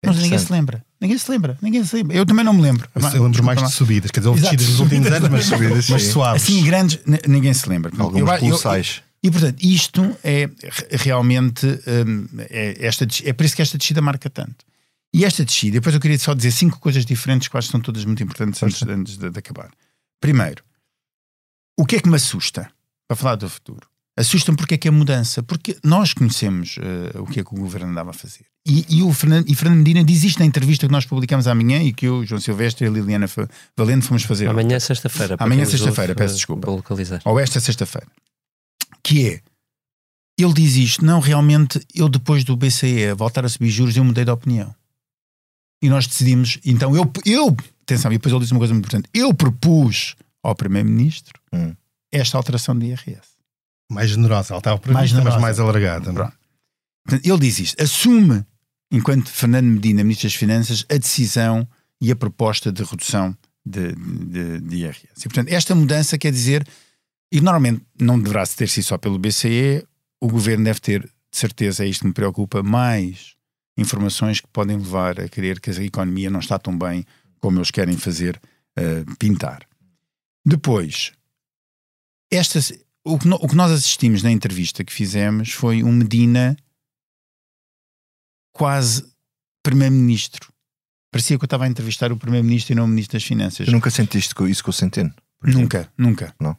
Mas 0.05 0.17
ninguém 0.17 0.39
se 0.39 0.51
lembra. 0.53 0.85
Ninguém 1.01 1.19
se 1.19 1.31
lembra. 1.31 1.59
Ninguém 1.61 1.85
se 1.85 1.95
lembra. 1.97 2.17
Eu 2.17 2.25
também 2.25 2.45
não 2.45 2.55
me 2.55 2.63
lembro. 2.63 2.89
Eu 3.15 3.23
lembro 3.25 3.45
mais 3.45 3.63
de 3.63 3.71
subidas, 3.71 4.11
quer 4.11 4.21
dizer, 4.21 4.29
houve 4.31 4.41
descidas 4.41 4.69
nos 4.69 4.81
últimos 4.81 5.07
subidas. 5.07 5.25
anos, 5.25 5.31
mas, 5.31 5.45
Subidas, 5.61 5.91
mas 5.91 6.03
suaves. 6.05 6.43
Assim, 6.43 6.65
grandes, 6.65 6.99
ninguém 7.29 7.53
se 7.53 7.69
lembra. 7.69 7.93
Alguns 7.99 8.21
Eu- 8.65 8.83
e 9.23 9.31
portanto, 9.31 9.63
isto 9.63 10.17
é 10.25 10.47
re- 10.63 10.87
realmente 10.93 11.67
hum, 11.67 12.27
é, 12.39 12.87
esta, 12.87 13.07
é 13.25 13.33
por 13.35 13.45
isso 13.45 13.55
que 13.55 13.61
esta 13.61 13.77
descida 13.77 14.01
marca 14.01 14.31
tanto. 14.31 14.65
E 15.13 15.25
esta 15.27 15.45
descida, 15.45 15.75
depois 15.75 15.95
eu 15.95 16.01
queria 16.01 16.19
só 16.19 16.33
dizer 16.33 16.53
cinco 16.53 16.79
coisas 16.81 17.05
diferentes 17.05 17.49
que 17.49 17.55
eu 17.55 17.59
acho 17.59 17.69
que 17.69 17.73
são 17.73 17.81
todas 17.81 18.05
muito 18.07 18.23
importantes 18.23 18.63
antes, 18.63 18.83
antes 18.83 19.19
de, 19.19 19.29
de 19.29 19.39
acabar. 19.39 19.71
Primeiro, 20.21 20.63
o 21.81 21.87
que 21.87 21.97
é 21.97 22.01
que 22.01 22.09
me 22.11 22.17
assusta 22.17 22.71
para 23.09 23.17
falar 23.17 23.37
do 23.37 23.49
futuro? 23.49 23.89
Assusta-me 24.15 24.59
porque 24.59 24.75
é 24.75 24.77
que 24.77 24.87
é 24.87 24.91
mudança, 24.91 25.43
porque 25.43 25.79
nós 25.83 26.13
conhecemos 26.13 26.77
eh, 26.79 27.19
o 27.19 27.25
que 27.25 27.41
é 27.41 27.45
que 27.45 27.55
o 27.55 27.59
governo 27.59 27.89
andava 27.91 28.11
a 28.11 28.13
fazer. 28.13 28.45
E, 28.67 28.85
e 28.99 29.03
o 29.03 29.11
Fernando, 29.15 29.49
e 29.49 29.55
Fernando 29.55 29.79
Medina 29.79 30.05
diz 30.05 30.23
isto 30.23 30.41
na 30.41 30.45
entrevista 30.45 30.87
que 30.87 30.93
nós 30.93 31.07
publicamos 31.07 31.47
amanhã 31.47 31.83
e 31.83 31.91
que 31.91 32.07
eu, 32.07 32.27
João 32.27 32.39
Silvestre 32.39 32.85
e 32.85 32.89
a 32.89 32.91
Liliana 32.91 33.27
Valente 33.75 34.07
fomos 34.07 34.25
fazer. 34.25 34.49
Amanhã, 34.49 34.79
sexta-feira. 34.79 35.37
Amanhã, 35.39 35.65
sexta-feira, 35.65 36.15
peço 36.15 36.35
desculpa. 36.35 36.71
Localizar. 36.71 37.23
ou 37.25 37.41
esta 37.41 37.59
sexta-feira, 37.61 38.07
que 39.03 39.27
é 39.27 39.41
ele 40.39 40.53
diz 40.53 40.77
isto, 40.77 41.05
não, 41.05 41.19
realmente 41.19 41.81
eu 41.95 42.09
depois 42.09 42.45
do 42.45 42.57
BCE 42.57 43.15
voltar 43.17 43.47
a 43.47 43.49
subir 43.49 43.71
juros, 43.71 43.97
eu 43.97 44.05
mudei 44.05 44.25
de 44.25 44.31
opinião. 44.31 44.75
E 45.83 45.89
nós 45.89 46.07
decidimos, 46.07 46.59
então 46.63 46.95
eu, 46.95 47.11
eu 47.25 47.57
atenção, 47.83 48.13
e 48.13 48.19
depois 48.19 48.35
ele 48.35 48.43
diz 48.43 48.51
uma 48.53 48.59
coisa 48.59 48.75
muito 48.75 48.85
importante, 48.85 49.09
eu 49.15 49.33
propus 49.33 50.15
ao 50.43 50.55
Primeiro-Ministro 50.55 51.41
Hum. 51.53 51.75
esta 52.13 52.37
alteração 52.37 52.79
de 52.79 52.87
IRS. 52.87 53.29
mais 53.91 54.11
generosa. 54.11 54.53
Ela 54.55 54.59
estava 54.61 54.79
prevista, 54.79 54.99
Mais 55.01 55.11
generosa. 55.11 55.35
mas 55.37 55.43
mais 55.43 55.59
alargada. 55.61 56.11
é? 56.11 56.15
Pronto. 56.15 56.35
Ele 57.25 57.39
diz 57.39 57.59
isto, 57.59 57.83
assume, 57.83 58.45
enquanto 58.93 59.29
Fernando 59.31 59.67
Medina, 59.67 60.03
Ministro 60.05 60.29
das 60.29 60.35
Finanças, 60.35 60.85
a 60.89 60.97
decisão 60.97 61.67
e 62.01 62.11
a 62.13 62.17
proposta 62.17 62.71
de 62.71 62.83
redução 62.85 63.37
de, 63.67 63.93
de, 63.95 64.61
de 64.61 64.77
IRS. 64.77 65.07
E, 65.19 65.23
portanto, 65.25 65.49
esta 65.53 65.75
mudança 65.75 66.17
quer 66.19 66.31
dizer, 66.33 66.67
e 67.33 67.41
normalmente 67.41 67.83
não 68.01 68.19
deverá 68.21 68.47
ter 68.47 68.69
sido 68.69 68.85
só 68.85 68.97
pelo 68.99 69.19
BCE, 69.19 69.85
o 70.21 70.29
Governo 70.29 70.65
deve 70.65 70.81
ter, 70.81 71.03
de 71.03 71.11
certeza, 71.39 71.85
é 71.85 71.89
isto 71.89 72.03
que 72.03 72.07
me 72.09 72.13
preocupa, 72.15 72.63
mais 72.63 73.35
informações 73.77 74.41
que 74.41 74.49
podem 74.53 74.77
levar 74.77 75.19
a 75.21 75.29
crer 75.29 75.59
que 75.61 75.71
a 75.71 75.75
economia 75.83 76.31
não 76.31 76.41
está 76.41 76.59
tão 76.59 76.77
bem 76.77 77.05
como 77.41 77.59
eles 77.59 77.71
querem 77.71 77.97
fazer 77.97 78.41
eh, 78.77 79.05
pintar. 79.19 79.61
Depois, 80.45 81.13
estas, 82.31 82.73
o, 83.05 83.19
que 83.19 83.29
no- 83.29 83.37
o 83.37 83.49
que 83.49 83.57
nós 83.57 83.71
assistimos 83.71 84.23
na 84.23 84.31
entrevista 84.31 84.85
que 84.85 84.93
fizemos 84.93 85.53
foi 85.53 85.83
um 85.83 85.93
Medina 85.93 86.57
quase 88.53 89.05
primeiro-ministro. 89.63 90.53
Parecia 91.13 91.37
que 91.39 91.45
eu 91.45 91.47
estava 91.47 91.65
a 91.65 91.69
entrevistar 91.69 92.13
o 92.13 92.17
primeiro-ministro 92.17 92.73
e 92.73 92.77
não 92.77 92.85
o 92.85 92.89
ministro 92.89 93.15
das 93.19 93.25
Finanças. 93.25 93.67
Tu 93.67 93.73
nunca 93.73 93.91
sentiste 93.91 94.33
isso 94.49 94.63
com 94.65 94.71
o 94.71 94.73
Centeno? 94.73 95.13
Nunca, 95.43 95.93
nunca. 95.99 96.35
Não? 96.41 96.57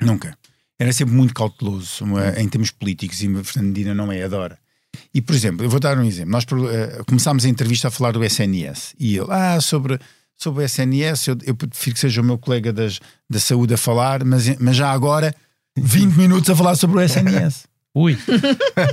Nunca. 0.00 0.36
Era 0.78 0.92
sempre 0.92 1.14
muito 1.14 1.32
cauteloso 1.34 2.04
uma- 2.04 2.30
em 2.40 2.48
termos 2.48 2.70
políticos 2.70 3.22
e 3.22 3.44
Fernando 3.44 3.68
Medina 3.68 3.94
não 3.94 4.10
é, 4.10 4.22
adora. 4.22 4.58
E, 5.14 5.22
por 5.22 5.34
exemplo, 5.34 5.64
eu 5.64 5.70
vou 5.70 5.78
dar 5.80 5.96
um 5.96 6.04
exemplo. 6.04 6.32
Nós 6.32 6.44
uh, 6.44 7.04
começámos 7.06 7.44
a 7.44 7.48
entrevista 7.48 7.88
a 7.88 7.90
falar 7.90 8.12
do 8.12 8.24
SNS 8.24 8.94
e 8.98 9.16
ele, 9.16 9.26
ah, 9.30 9.60
sobre, 9.60 9.98
sobre 10.36 10.62
o 10.62 10.64
SNS, 10.64 11.28
eu, 11.28 11.38
eu 11.44 11.54
prefiro 11.54 11.94
que 11.94 12.00
seja 12.00 12.20
o 12.20 12.24
meu 12.24 12.38
colega 12.38 12.72
das, 12.72 13.00
da 13.28 13.38
saúde 13.38 13.74
a 13.74 13.76
falar, 13.76 14.24
mas, 14.24 14.56
mas 14.58 14.76
já 14.76 14.90
agora 14.90 15.34
20 15.76 16.14
minutos 16.14 16.50
a 16.50 16.56
falar 16.56 16.74
sobre 16.74 16.98
o 16.98 17.00
SNS. 17.00 17.66
Ui, 17.94 18.18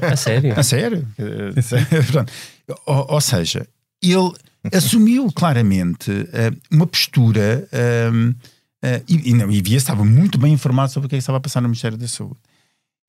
a 0.02 0.16
sério? 0.18 0.60
A 0.60 0.64
sério? 0.64 1.08
ou, 2.86 3.14
ou, 3.14 3.22
seja, 3.22 3.66
ele 4.02 4.34
assumiu 4.74 5.32
claramente 5.32 6.12
uh, 6.12 6.58
uma 6.70 6.86
postura 6.86 7.68
uh, 7.72 8.30
uh, 8.30 9.04
e, 9.08 9.30
e, 9.30 9.34
não, 9.34 9.50
e 9.50 9.62
via 9.62 9.78
estava 9.78 10.04
muito 10.04 10.38
bem 10.38 10.52
informado 10.52 10.92
sobre 10.92 11.08
o 11.08 11.10
que, 11.10 11.16
é 11.16 11.18
que 11.18 11.22
estava 11.22 11.38
a 11.38 11.42
passar 11.42 11.62
no 11.62 11.70
Ministério 11.70 11.98
da 11.98 12.10
Saúde. 12.10 12.40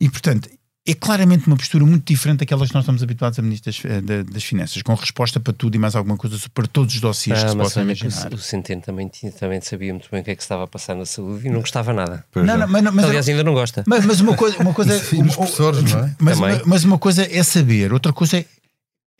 E, 0.00 0.08
portanto, 0.08 0.48
é 0.86 0.94
claramente 0.94 1.46
uma 1.46 1.56
postura 1.56 1.84
muito 1.84 2.06
diferente 2.06 2.40
daquelas 2.40 2.68
que 2.68 2.74
nós 2.74 2.84
estamos 2.84 3.02
habituados 3.02 3.38
a 3.38 3.42
Ministro 3.42 3.72
das, 4.02 4.24
das, 4.24 4.42
Finanças, 4.42 4.80
com 4.82 4.94
resposta 4.94 5.38
para 5.38 5.52
tudo 5.52 5.74
e 5.74 5.78
mais 5.78 5.94
alguma 5.94 6.16
coisa, 6.16 6.38
para 6.54 6.66
todos 6.66 6.94
os 6.94 7.00
dossiês 7.00 7.38
ah, 7.38 7.44
que 7.44 7.50
se 7.50 7.56
possam 7.56 7.82
imaginar. 7.82 8.32
O, 8.32 8.34
o 8.34 8.38
Centeno 8.38 8.80
também, 8.80 9.10
também 9.38 9.60
sabia 9.60 9.92
muito 9.92 10.08
bem 10.10 10.22
o 10.22 10.24
que 10.24 10.30
é 10.30 10.34
que 10.34 10.42
estava 10.42 10.64
a 10.64 10.66
passar 10.66 10.94
na 10.94 11.04
saúde 11.04 11.46
e 11.46 11.50
não 11.50 11.60
gostava 11.60 11.92
nada. 11.92 12.24
Não, 12.34 12.44
não, 12.44 12.66
mas, 12.66 12.82
mas, 12.82 13.04
Aliás, 13.04 13.28
ainda 13.28 13.44
não 13.44 13.52
gosta. 13.52 13.84
Mas, 13.86 14.06
mas 14.06 14.20
uma 14.20 14.34
coisa. 14.34 14.58
Uma 14.58 14.72
coisa 14.72 14.98
Sim, 14.98 15.22
os 15.22 15.36
professores, 15.36 15.82
não 15.92 16.04
é? 16.04 16.16
Mas, 16.18 16.38
uma, 16.38 16.62
mas 16.64 16.84
uma 16.84 16.98
coisa 16.98 17.28
é 17.30 17.42
saber, 17.42 17.92
outra 17.92 18.12
coisa 18.12 18.38
é, 18.38 18.46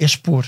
é 0.01 0.05
expor. 0.05 0.47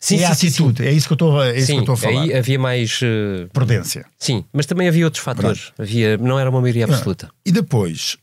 Sim, 0.00 0.16
é 0.16 0.18
sim, 0.18 0.24
a 0.24 0.30
atitude, 0.30 0.78
sim, 0.78 0.84
sim. 0.84 0.88
é 0.88 0.92
isso 0.92 1.06
que 1.06 1.12
eu 1.12 1.16
estou, 1.16 1.42
é 1.42 1.60
sim, 1.60 1.66
que 1.66 1.72
eu 1.72 1.80
estou 1.80 1.94
a 1.94 1.96
falar. 1.96 2.22
Aí 2.22 2.34
havia 2.34 2.58
mais 2.58 3.00
uh... 3.02 3.48
prudência. 3.52 4.06
Sim, 4.16 4.44
mas 4.52 4.64
também 4.64 4.88
havia 4.88 5.04
outros 5.04 5.22
fatores. 5.22 5.72
Havia, 5.76 6.16
não 6.18 6.38
era 6.38 6.48
uma 6.48 6.60
maioria 6.60 6.84
absoluta. 6.84 7.30
E 7.44 7.50
depois, 7.50 8.16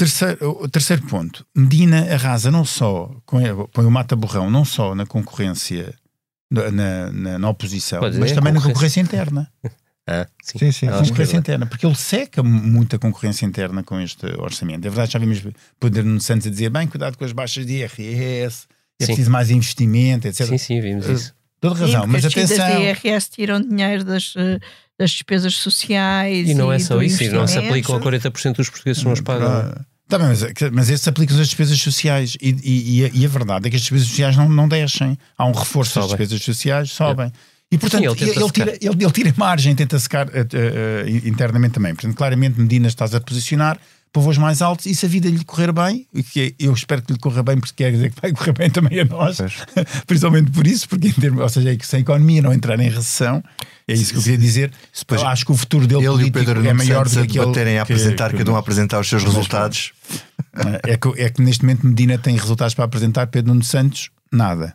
Terceiro, 0.00 0.58
o 0.62 0.66
terceiro 0.66 1.02
ponto, 1.02 1.44
Medina 1.54 2.10
arrasa 2.14 2.50
não 2.50 2.64
só, 2.64 3.14
põe 3.26 3.84
o 3.84 3.90
Mata 3.90 4.16
Borrão 4.16 4.48
não 4.48 4.64
só 4.64 4.94
na 4.94 5.04
concorrência, 5.04 5.94
na, 6.50 7.10
na, 7.12 7.38
na 7.38 7.48
oposição, 7.50 8.00
Pode 8.00 8.18
mas 8.18 8.32
também 8.32 8.50
na 8.50 8.62
concorrência 8.62 9.02
interna. 9.02 9.46
Ah, 10.08 10.26
sim. 10.42 10.58
sim, 10.58 10.72
sim. 10.72 10.86
concorrência 10.86 11.36
interna, 11.36 11.66
porque 11.66 11.84
ele 11.84 11.94
seca 11.94 12.42
muita 12.42 12.98
concorrência 12.98 13.44
interna 13.44 13.82
com 13.82 14.00
este 14.00 14.24
orçamento. 14.38 14.86
É 14.86 14.88
verdade, 14.88 15.12
já 15.12 15.18
vimos 15.18 15.42
Poder 15.78 16.02
no 16.02 16.18
Santos 16.18 16.46
a 16.46 16.50
dizer: 16.50 16.70
bem, 16.70 16.86
cuidado 16.86 17.18
com 17.18 17.24
as 17.26 17.32
baixas 17.32 17.66
de 17.66 17.74
IRS, 17.74 18.66
é 18.98 19.04
sim. 19.04 19.06
preciso 19.06 19.30
mais 19.30 19.50
investimento, 19.50 20.26
etc. 20.26 20.46
Sim, 20.46 20.56
sim, 20.56 20.80
vimos 20.80 21.06
isso. 21.10 21.34
Toda 21.60 21.78
razão, 21.78 22.06
mas 22.06 22.24
atenção. 22.24 22.66
As 22.66 23.02
IRS 23.04 23.30
tiram 23.30 23.60
dinheiro 23.60 24.02
das, 24.02 24.32
eh, 24.34 24.58
das 24.98 25.10
despesas 25.10 25.56
sociais. 25.56 26.48
E 26.48 26.54
não 26.54 26.72
é 26.72 26.78
só 26.78 27.02
isso, 27.02 27.22
não 27.34 27.46
se 27.46 27.58
aplicam 27.58 27.96
a 27.96 28.00
40% 28.00 28.56
dos 28.56 28.70
portugueses 28.70 29.02
que 29.02 29.04
não 29.04 29.12
os 29.12 29.20
pagam. 29.20 29.74
Tá 30.10 30.18
mas, 30.18 30.44
mas 30.72 30.90
esses 30.90 31.06
aplicam 31.06 31.38
às 31.38 31.46
despesas 31.46 31.80
sociais 31.80 32.36
e, 32.40 32.50
e, 32.50 32.98
e, 32.98 33.04
a, 33.04 33.10
e, 33.14 33.24
a, 33.24 33.28
verdade 33.28 33.68
é 33.68 33.70
que 33.70 33.76
as 33.76 33.82
despesas 33.82 34.08
sociais 34.08 34.36
não, 34.36 34.48
não 34.48 34.68
descem. 34.68 35.16
Há 35.38 35.46
um 35.46 35.52
reforço 35.52 36.00
das 36.00 36.08
despesas 36.08 36.42
sociais, 36.42 36.90
sobem. 36.90 37.26
É. 37.26 37.32
E 37.72 37.78
portanto, 37.78 38.00
Sim, 38.00 38.24
ele, 38.24 38.30
ele, 38.30 38.50
tira, 38.50 38.70
ele, 38.80 39.04
ele, 39.04 39.12
tira 39.12 39.32
margem, 39.36 39.74
tenta 39.76 39.96
secar 40.00 40.26
uh, 40.26 40.30
uh, 40.30 41.28
internamente 41.28 41.74
também. 41.74 41.94
Portanto, 41.94 42.16
claramente, 42.16 42.60
Medina 42.60 42.88
estás 42.88 43.14
a 43.14 43.20
posicionar 43.20 43.78
para 44.12 44.22
voos 44.22 44.38
mais 44.38 44.60
altos 44.60 44.86
e 44.86 44.94
se 44.94 45.06
a 45.06 45.08
vida 45.08 45.28
lhe 45.28 45.44
correr 45.44 45.72
bem, 45.72 46.06
e 46.12 46.22
que 46.22 46.54
eu 46.58 46.72
espero 46.72 47.00
que 47.02 47.12
lhe 47.12 47.18
corra 47.18 47.42
bem, 47.42 47.58
porque 47.58 47.72
quer 47.74 47.92
dizer 47.92 48.10
que 48.10 48.20
vai 48.20 48.32
correr 48.32 48.52
bem 48.52 48.70
também 48.70 49.00
a 49.00 49.04
nós, 49.04 49.38
principalmente 50.06 50.50
por 50.50 50.66
isso, 50.66 50.88
porque 50.88 51.08
em 51.08 51.12
termos, 51.12 51.42
ou 51.42 51.48
seja, 51.48 51.72
é 51.72 51.76
que 51.76 51.86
se 51.86 51.96
a 51.96 52.00
economia 52.00 52.42
não 52.42 52.52
entrar 52.52 52.78
em 52.80 52.88
recessão, 52.88 53.42
é 53.86 53.94
isso 53.94 54.12
que 54.12 54.18
eu 54.18 54.22
queria 54.22 54.38
dizer. 54.38 54.72
Depois, 54.98 55.22
acho 55.22 55.44
que 55.44 55.52
o 55.52 55.56
futuro 55.56 55.86
dele 55.86 56.06
ele 56.06 56.24
e 56.24 56.28
o 56.28 56.32
Pedro 56.32 56.66
é 56.66 56.72
maior 56.72 57.08
do 57.08 57.26
que. 57.26 57.38
Baterem 57.38 57.78
a 57.78 57.82
apresentar, 57.82 58.30
que, 58.30 58.38
cada 58.38 58.52
um 58.52 58.56
a 58.56 58.58
apresentar 58.58 59.00
os 59.00 59.08
seus 59.08 59.22
resultados. 59.22 59.92
É 60.84 60.96
que, 60.96 61.22
é 61.22 61.30
que 61.30 61.40
neste 61.42 61.62
momento 61.62 61.86
Medina 61.86 62.18
tem 62.18 62.36
resultados 62.36 62.74
para 62.74 62.84
apresentar, 62.84 63.26
Pedro 63.28 63.52
Nuno 63.52 63.64
Santos, 63.64 64.10
nada. 64.32 64.74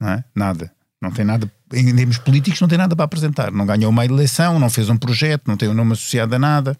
Não 0.00 0.08
é? 0.08 0.24
Nada. 0.34 0.72
Não 1.02 1.10
tem 1.10 1.24
nada, 1.24 1.50
em 1.72 1.96
termos 1.96 2.18
políticos, 2.18 2.60
não 2.60 2.68
tem 2.68 2.76
nada 2.76 2.94
para 2.94 3.06
apresentar. 3.06 3.50
Não 3.50 3.64
ganhou 3.64 3.90
uma 3.90 4.04
eleição, 4.04 4.58
não 4.58 4.68
fez 4.68 4.90
um 4.90 4.98
projeto, 4.98 5.44
não 5.46 5.56
tem 5.56 5.68
um 5.68 5.74
nome 5.74 5.92
associado 5.92 6.34
a 6.34 6.38
nada. 6.38 6.76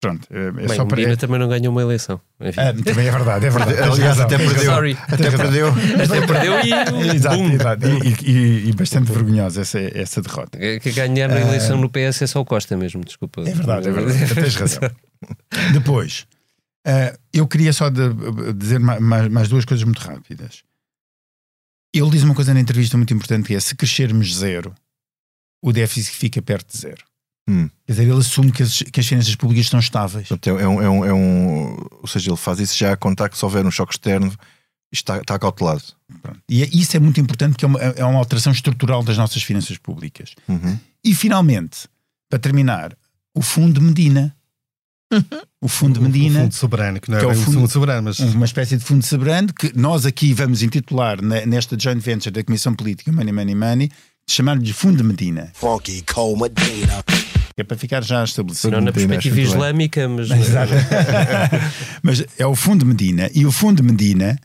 Pronto, 0.00 0.28
é, 0.30 0.48
é 0.48 0.50
Bem, 0.50 0.68
só 0.68 0.84
para. 0.84 0.96
Medina 0.96 1.16
também 1.16 1.38
não 1.38 1.48
ganhou 1.48 1.72
uma 1.72 1.80
eleição. 1.80 2.20
Ah, 2.38 2.72
também 2.84 3.06
é 3.06 3.10
verdade, 3.10 3.46
é 3.46 3.50
verdade. 3.50 3.80
Aliás, 3.82 4.20
até 4.20 4.36
perdeu. 4.36 4.64
Sorry. 4.64 4.98
Até 5.08 5.30
perdeu. 5.30 5.68
até 5.68 6.26
perdeu 6.26 6.60
e. 6.60 7.10
exato, 7.16 7.42
exato. 7.42 7.86
E, 8.04 8.30
e, 8.30 8.68
e, 8.68 8.72
bastante 8.74 9.10
vergonhosa 9.10 9.62
essa, 9.62 9.80
essa 9.80 10.20
derrota. 10.20 10.58
Que 10.80 10.92
ganhar 10.92 11.28
na 11.28 11.40
eleição 11.40 11.78
no 11.78 11.88
PS 11.88 12.22
é 12.22 12.26
só 12.26 12.40
o 12.40 12.44
Costa 12.44 12.76
mesmo, 12.76 13.02
desculpa. 13.04 13.40
É 13.40 13.52
verdade, 13.52 13.88
é 13.88 13.92
verdade. 13.92 14.34
Tens 14.34 14.54
razão. 14.56 14.90
Depois, 15.72 16.26
uh, 16.86 17.18
eu 17.32 17.48
queria 17.48 17.72
só 17.72 17.88
de, 17.88 18.02
dizer 18.54 18.78
mais, 18.78 19.28
mais 19.28 19.48
duas 19.48 19.64
coisas 19.64 19.84
muito 19.84 20.00
rápidas. 20.00 20.62
Ele 21.94 22.10
diz 22.10 22.22
uma 22.22 22.34
coisa 22.34 22.52
na 22.52 22.60
entrevista 22.60 22.98
muito 22.98 23.14
importante 23.14 23.46
que 23.46 23.54
é: 23.54 23.60
se 23.60 23.74
crescermos 23.74 24.36
zero, 24.36 24.74
o 25.62 25.72
déficit 25.72 26.14
fica 26.14 26.42
perto 26.42 26.70
de 26.70 26.78
zero. 26.78 27.02
Hum. 27.48 27.68
Quer 27.86 27.92
dizer, 27.92 28.02
ele 28.08 28.18
assume 28.18 28.50
que 28.50 28.62
as, 28.62 28.82
que 28.82 29.00
as 29.00 29.06
finanças 29.06 29.34
públicas 29.36 29.66
estão 29.66 29.78
estáveis. 29.78 30.28
É 30.30 30.52
um, 30.52 30.82
é, 30.82 30.88
um, 30.88 31.04
é 31.04 31.12
um, 31.12 31.76
ou 32.02 32.08
seja, 32.08 32.30
ele 32.30 32.36
faz 32.36 32.58
isso 32.58 32.76
já 32.76 32.92
a 32.92 32.96
contar 32.96 33.28
que 33.28 33.38
se 33.38 33.44
houver 33.44 33.64
um 33.64 33.70
choque 33.70 33.92
externo, 33.92 34.32
está, 34.92 35.18
está 35.18 35.38
cautelado. 35.38 35.82
E 36.48 36.62
é, 36.62 36.68
isso 36.72 36.96
é 36.96 37.00
muito 37.00 37.20
importante, 37.20 37.52
porque 37.52 37.64
é 37.64 37.68
uma, 37.68 37.80
é 37.80 38.04
uma 38.04 38.18
alteração 38.18 38.52
estrutural 38.52 39.02
das 39.02 39.16
nossas 39.16 39.42
finanças 39.42 39.78
públicas. 39.78 40.34
Uhum. 40.48 40.78
E 41.04 41.14
finalmente, 41.14 41.88
para 42.28 42.38
terminar, 42.38 42.96
o 43.34 43.42
Fundo 43.42 43.80
Medina. 43.80 44.34
O 45.58 45.68
Fundo 45.68 46.00
Medina. 46.00 46.40
O 46.40 46.42
Fundo 46.42 46.54
Soberano, 46.54 47.00
que 47.00 47.10
não 47.10 47.16
é, 47.16 47.20
que 47.20 47.26
é 47.26 47.28
o 47.28 47.34
fundo, 47.34 47.58
fundo, 47.58 47.68
Soberano, 47.68 48.02
mas. 48.04 48.20
Uma 48.20 48.44
espécie 48.44 48.76
de 48.76 48.84
Fundo 48.84 49.04
Soberano 49.04 49.52
que 49.52 49.76
nós 49.76 50.06
aqui 50.06 50.32
vamos 50.32 50.62
intitular 50.62 51.20
nesta 51.20 51.76
joint 51.76 52.00
venture 52.00 52.30
da 52.30 52.44
Comissão 52.44 52.72
Política 52.74 53.10
Money 53.10 53.32
Money 53.32 53.54
Money, 53.54 53.90
chamar-lhe 54.28 54.62
de 54.62 54.72
Fundo 54.72 55.02
Medina. 55.02 55.50
Funky 55.54 56.02
Cold 56.02 56.40
Medina. 56.40 57.02
É 57.56 57.64
para 57.64 57.76
ficar 57.76 58.04
já 58.04 58.22
estabelecido. 58.22 58.72
Não 58.72 58.80
na 58.82 58.92
perspectiva 58.92 59.40
islâmica, 59.40 60.06
mas. 60.08 60.28
mas 62.02 62.24
é 62.38 62.46
o 62.46 62.54
Fundo 62.54 62.84
Medina. 62.84 63.30
E 63.34 63.46
o 63.46 63.52
Fundo 63.52 63.82
Medina 63.82 64.38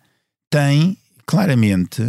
tem 0.49 0.97
claramente 1.25 2.01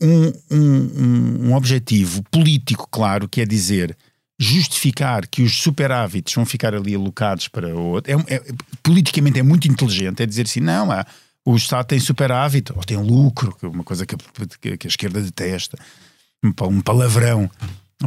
um, 0.00 0.32
um, 0.50 1.48
um 1.48 1.54
objetivo 1.54 2.22
político 2.30 2.88
claro, 2.90 3.28
que 3.28 3.40
é 3.40 3.46
dizer 3.46 3.96
justificar 4.38 5.26
que 5.26 5.42
os 5.42 5.60
superávites 5.60 6.32
vão 6.34 6.46
ficar 6.46 6.74
ali 6.74 6.94
alocados 6.94 7.48
para 7.48 7.74
outro. 7.74 8.12
É, 8.12 8.36
é, 8.36 8.42
politicamente 8.82 9.40
é 9.40 9.42
muito 9.42 9.66
inteligente, 9.66 10.22
é 10.22 10.26
dizer 10.26 10.42
assim, 10.42 10.60
não, 10.60 10.92
há, 10.92 11.04
o 11.44 11.56
Estado 11.56 11.86
tem 11.86 11.98
superávit, 11.98 12.72
ou 12.74 12.84
tem 12.84 12.96
lucro, 12.96 13.56
que 13.58 13.66
é 13.66 13.68
uma 13.68 13.82
coisa 13.82 14.06
que, 14.06 14.16
que, 14.60 14.76
que 14.76 14.86
a 14.86 14.90
esquerda 14.90 15.20
detesta, 15.20 15.76
um 16.42 16.80
palavrão. 16.80 17.50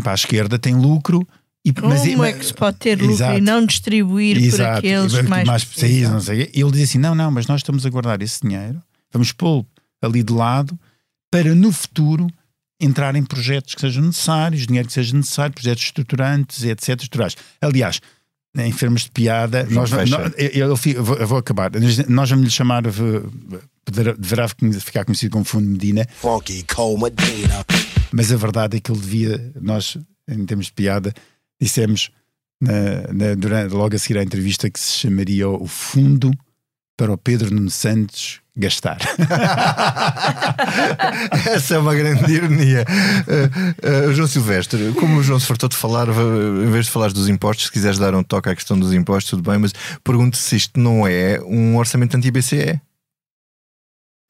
Para 0.02 0.14
a 0.14 0.16
esquerda 0.16 0.58
tem 0.58 0.74
lucro, 0.74 1.28
e, 1.64 1.72
Como 1.72 1.90
mas, 1.90 2.06
é 2.06 2.34
que 2.34 2.46
se 2.46 2.54
pode 2.54 2.78
ter 2.78 3.00
lucro 3.00 3.14
exato, 3.14 3.38
e 3.38 3.42
não 3.42 3.66
distribuir 3.66 4.38
exato, 4.38 4.58
por 4.58 4.78
aqueles 4.78 5.14
que 5.14 5.24
mais, 5.24 5.48
mais 5.48 5.64
precisam? 5.64 6.14
Não 6.14 6.22
sei. 6.22 6.50
Ele 6.54 6.72
diz 6.72 6.90
assim: 6.90 6.98
não, 6.98 7.14
não, 7.14 7.30
mas 7.30 7.46
nós 7.46 7.60
estamos 7.60 7.86
a 7.86 7.90
guardar 7.90 8.22
esse 8.22 8.42
dinheiro, 8.42 8.82
vamos 9.12 9.32
pô-lo 9.32 9.66
ali 10.02 10.24
de 10.24 10.34
lado 10.34 10.78
para 11.30 11.54
no 11.54 11.72
futuro 11.72 12.28
entrar 12.80 13.16
em 13.16 13.24
projetos 13.24 13.76
que 13.76 13.82
sejam 13.82 14.04
necessários, 14.04 14.66
dinheiro 14.66 14.88
que 14.88 14.94
seja 14.94 15.16
necessário, 15.16 15.54
projetos 15.54 15.84
estruturantes, 15.84 16.64
etc. 16.64 16.90
Estruturais. 16.90 17.38
Aliás, 17.62 18.02
em 18.58 18.72
termos 18.74 19.04
de 19.04 19.12
piada, 19.12 19.66
nós, 19.70 19.92
nós, 19.92 20.34
eu, 20.38 20.70
eu, 20.70 20.76
vou, 21.04 21.16
eu, 21.16 21.28
vou, 21.28 21.38
acabar. 21.38 21.72
Nós 22.10 22.30
vamos 22.30 22.46
lhe 22.46 22.52
chamar, 22.52 22.82
deverá 24.18 24.48
ficar 24.48 25.06
conhecido 25.06 25.32
como 25.32 25.46
Fundo 25.46 25.68
Medina. 25.68 26.08
Funky 26.16 26.66
Medina. 27.00 27.66
Mas 28.12 28.32
a 28.32 28.36
verdade 28.36 28.78
é 28.78 28.80
que 28.80 28.92
ele 28.92 29.00
devia, 29.00 29.54
nós, 29.62 29.96
em 30.28 30.46
termos 30.46 30.66
de 30.66 30.74
piada, 30.74 31.14
dissemos 31.62 32.10
na, 32.60 33.14
na, 33.14 33.36
durante, 33.36 33.74
logo 33.74 33.96
a 33.96 34.00
seguir 34.00 34.20
à 34.20 34.24
entrevista 34.24 34.70
que 34.70 34.80
se 34.80 35.00
chamaria 35.00 35.48
o 35.48 35.68
Fundo 35.68 36.32
para 36.98 37.14
o 37.14 37.18
Pedro 37.18 37.54
Nuno 37.54 37.70
Santos 37.70 38.42
gastar. 38.56 39.00
Essa 41.50 41.76
é 41.76 41.80
uma 41.80 41.96
grande 41.96 42.32
ironia. 42.32 42.86
Uh, 42.86 44.10
uh, 44.10 44.14
João 44.14 44.28
Silvestre, 44.28 44.94
como 44.94 45.18
o 45.18 45.24
João 45.24 45.40
se 45.40 45.48
fartou 45.48 45.70
de 45.70 45.76
falar, 45.76 46.08
em 46.10 46.70
vez 46.70 46.86
de 46.86 46.92
falar 46.92 47.12
dos 47.12 47.28
impostos, 47.30 47.66
se 47.66 47.72
quiseres 47.72 47.98
dar 47.98 48.14
um 48.14 48.24
toque 48.24 48.50
à 48.50 48.56
questão 48.56 48.78
dos 48.78 48.94
impostos, 48.94 49.32
tudo 49.32 49.50
bem, 49.50 49.58
mas 49.58 49.74
pergunto 50.04 50.38
se 50.38 50.56
isto 50.56 50.80
não 50.80 51.08
é 51.08 51.42
um 51.42 51.78
orçamento 51.78 52.16
anti-BCE. 52.16 52.80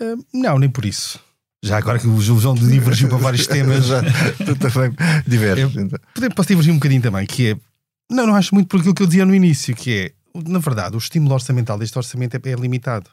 Uh, 0.02 0.26
não, 0.34 0.58
nem 0.58 0.70
por 0.70 0.86
isso. 0.86 1.20
Já 1.64 1.78
agora 1.78 2.00
que 2.00 2.08
o 2.08 2.20
João 2.20 2.56
divergiu 2.56 3.08
para 3.08 3.18
vários 3.18 3.46
temas. 3.46 3.86
Já, 3.86 4.02
tu 4.46 4.56
também 4.56 4.96
diverges. 5.28 5.76
Então. 5.76 6.00
Posso 6.36 6.50
divergir 6.50 6.74
um 6.74 6.78
bocadinho 6.78 7.02
também, 7.02 7.26
que 7.26 7.52
é. 7.52 7.58
Não, 8.10 8.28
não 8.28 8.36
acho 8.36 8.54
muito 8.54 8.68
por 8.68 8.80
aquilo 8.80 8.96
que 8.96 9.04
eu 9.04 9.08
dizia 9.08 9.26
no 9.26 9.36
início, 9.36 9.76
que 9.76 9.98
é. 9.98 10.12
Na 10.48 10.60
verdade, 10.60 10.96
o 10.96 10.98
estímulo 10.98 11.34
orçamental 11.34 11.78
deste 11.78 11.98
orçamento 11.98 12.36
é, 12.36 12.50
é 12.50 12.56
limitado. 12.56 13.10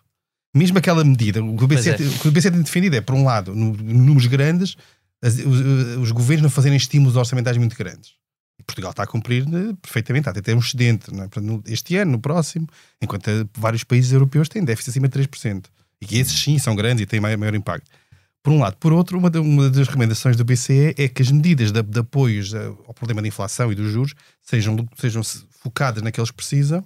Mesmo 0.57 0.79
aquela 0.79 1.05
medida, 1.05 1.43
o 1.43 1.57
que 1.57 1.65
o 1.65 1.67
BCE, 1.67 1.91
é. 1.91 1.95
o 1.95 2.19
que 2.21 2.29
o 2.29 2.33
BCE 2.33 2.51
tem 2.51 2.63
defendido 2.63 2.97
é, 2.97 3.01
por 3.01 3.15
um 3.15 3.25
lado, 3.25 3.55
no, 3.55 3.73
números 3.77 4.27
grandes, 4.27 4.77
as, 5.23 5.35
os, 5.35 5.61
os, 5.99 6.11
governos 6.11 6.45
não 6.45 6.51
fazerem 6.51 6.77
estímulos 6.77 7.17
orçamentais 7.17 7.57
muito 7.59 7.77
grandes. 7.77 8.13
E 8.59 8.63
Portugal 8.63 8.93
está 8.93 9.03
a 9.03 9.07
cumprir 9.07 9.47
né, 9.47 9.77
perfeitamente, 9.83 10.29
até 10.29 10.41
ter 10.41 10.55
um 10.55 10.59
excedente 10.59 11.11
é? 11.11 11.73
este 11.73 11.97
ano, 11.97 12.13
no 12.13 12.19
próximo, 12.19 12.67
enquanto 13.01 13.31
vários 13.57 13.85
países 13.85 14.11
europeus 14.13 14.49
têm 14.49 14.65
déficit 14.65 14.91
acima 14.91 15.09
de 15.09 15.19
3%. 15.19 15.67
E 16.01 16.07
que 16.07 16.19
esses 16.19 16.41
sim 16.41 16.59
são 16.59 16.75
grandes 16.75 17.03
e 17.03 17.07
têm 17.07 17.21
maior, 17.21 17.37
maior 17.37 17.55
impacto. 17.55 17.91
Por 18.49 18.55
um 18.55 18.61
lado. 18.61 18.77
Por 18.79 18.93
outro, 18.95 19.19
uma, 19.19 19.29
de, 19.29 19.39
uma 19.39 19.69
das 19.69 19.87
recomendações 19.87 20.35
do 20.35 20.43
BCE 20.43 20.95
é 20.97 21.07
que 21.07 21.21
as 21.21 21.31
medidas 21.31 21.71
de, 21.71 21.83
de 21.83 22.01
apoios 22.01 22.55
ao 22.55 22.95
problema 22.95 23.21
da 23.21 23.29
inflação 23.29 23.71
e 23.71 23.75
dos 23.75 23.93
juros 23.93 24.15
sejam, 24.41 24.89
sejam 24.97 25.23
focadas 25.51 26.03
naqueles 26.03 26.31
que 26.31 26.37
precisam, 26.37 26.83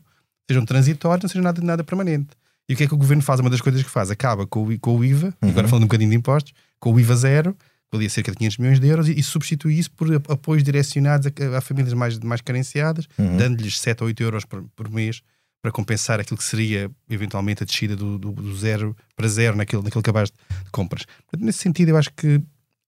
sejam 0.51 0.65
transitórios, 0.65 1.23
não 1.23 1.29
sejam 1.29 1.43
nada, 1.43 1.63
nada 1.63 1.85
permanente. 1.85 2.31
E 2.69 2.75
o 2.75 2.77
que 2.77 2.83
é 2.83 2.89
que 2.89 2.95
o 2.95 2.97
governo 2.97 3.23
faz? 3.23 3.39
Uma 3.39 3.49
das 3.49 3.61
coisas 3.61 3.81
que 3.81 3.89
faz, 3.89 4.11
acaba 4.11 4.45
com 4.45 4.65
o, 4.65 4.81
com 4.81 4.97
o 4.97 5.05
IVA, 5.05 5.33
uhum. 5.41 5.51
agora 5.51 5.69
falando 5.69 5.85
um 5.85 5.87
bocadinho 5.87 6.11
de 6.11 6.17
impostos, 6.17 6.53
com 6.81 6.93
o 6.93 6.99
IVA 6.99 7.15
zero, 7.15 7.57
valia 7.93 8.11
cerca 8.11 8.33
de 8.33 8.39
500 8.39 8.59
milhões 8.59 8.81
de 8.81 8.89
euros, 8.89 9.09
e, 9.09 9.13
e 9.13 9.23
substitui 9.23 9.79
isso 9.79 9.93
por 9.93 10.13
apoios 10.29 10.65
direcionados 10.65 11.29
a, 11.29 11.59
a 11.59 11.61
famílias 11.61 11.95
mais, 11.95 12.19
mais 12.19 12.41
carenciadas, 12.41 13.07
uhum. 13.17 13.37
dando-lhes 13.37 13.79
7 13.79 14.03
ou 14.03 14.09
8 14.09 14.21
euros 14.21 14.45
por, 14.45 14.65
por 14.75 14.91
mês 14.91 15.23
para 15.63 15.71
compensar 15.71 16.19
aquilo 16.19 16.37
que 16.37 16.45
seria 16.45 16.91
eventualmente 17.09 17.63
a 17.63 17.67
descida 17.67 17.95
do, 17.95 18.19
do, 18.19 18.33
do 18.33 18.57
zero 18.57 18.97
para 19.15 19.29
zero 19.29 19.57
naquele, 19.57 19.83
naquele 19.83 20.03
cabaz 20.03 20.29
de 20.29 20.71
compras. 20.73 21.05
Portanto, 21.05 21.47
nesse 21.47 21.61
sentido, 21.61 21.91
eu 21.91 21.97
acho 21.97 22.13
que, 22.13 22.43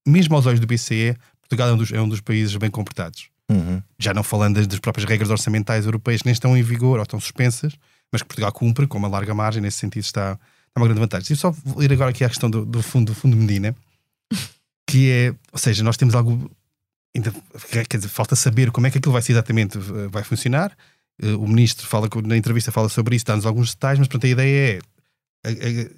mesmo 0.05 0.35
aos 0.35 0.45
olhos 0.45 0.59
do 0.59 0.67
BCE, 0.67 1.15
Portugal 1.39 1.69
é 1.69 1.73
um 1.73 1.77
dos, 1.77 1.91
é 1.93 2.01
um 2.01 2.09
dos 2.09 2.19
países 2.19 2.53
bem 2.57 2.69
comportados. 2.69 3.29
Uhum. 3.49 3.81
Já 3.97 4.13
não 4.13 4.23
falando 4.23 4.55
das, 4.55 4.67
das, 4.67 4.79
próprias 4.79 5.07
regras 5.07 5.29
orçamentais 5.29 5.85
europeias 5.85 6.21
que 6.21 6.27
nem 6.27 6.33
estão 6.33 6.57
em 6.57 6.61
vigor 6.61 6.97
ou 6.97 7.03
estão 7.03 7.19
suspensas, 7.19 7.73
mas 8.11 8.21
que 8.21 8.27
Portugal 8.27 8.51
cumpre 8.51 8.85
com 8.87 8.97
uma 8.97 9.07
larga 9.07 9.33
margem, 9.33 9.61
nesse 9.61 9.77
sentido 9.77 10.03
está, 10.03 10.33
está 10.33 10.81
uma 10.81 10.85
grande 10.85 10.99
vantagem. 10.99 11.33
E 11.33 11.35
só 11.37 11.51
vou 11.51 11.81
ir 11.81 11.93
agora 11.93 12.09
aqui 12.09 12.25
à 12.25 12.29
questão 12.29 12.49
do, 12.49 12.65
do 12.65 12.83
fundo, 12.83 13.13
do 13.13 13.15
fundo 13.15 13.37
Medina, 13.37 13.73
que 14.85 15.09
é, 15.09 15.33
ou 15.51 15.59
seja, 15.59 15.81
nós 15.81 15.95
temos 15.95 16.13
algo 16.13 16.51
ainda 17.15 17.33
quer 17.87 17.97
dizer, 17.97 18.09
falta 18.09 18.35
saber 18.35 18.71
como 18.71 18.85
é 18.87 18.91
que 18.91 18.97
aquilo 18.97 19.13
vai 19.13 19.21
ser 19.21 19.31
exatamente 19.31 19.77
vai 20.09 20.23
funcionar. 20.23 20.75
Eh, 21.21 21.33
o 21.33 21.47
ministro 21.47 21.87
fala 21.87 22.09
na 22.23 22.37
entrevista 22.37 22.71
fala 22.71 22.89
sobre 22.89 23.15
isso, 23.15 23.25
dá-nos 23.25 23.45
alguns 23.45 23.71
detalhes, 23.71 23.99
mas 23.99 24.07
pronto, 24.07 24.25
a 24.25 24.29
ideia 24.29 24.79
é 24.79 24.79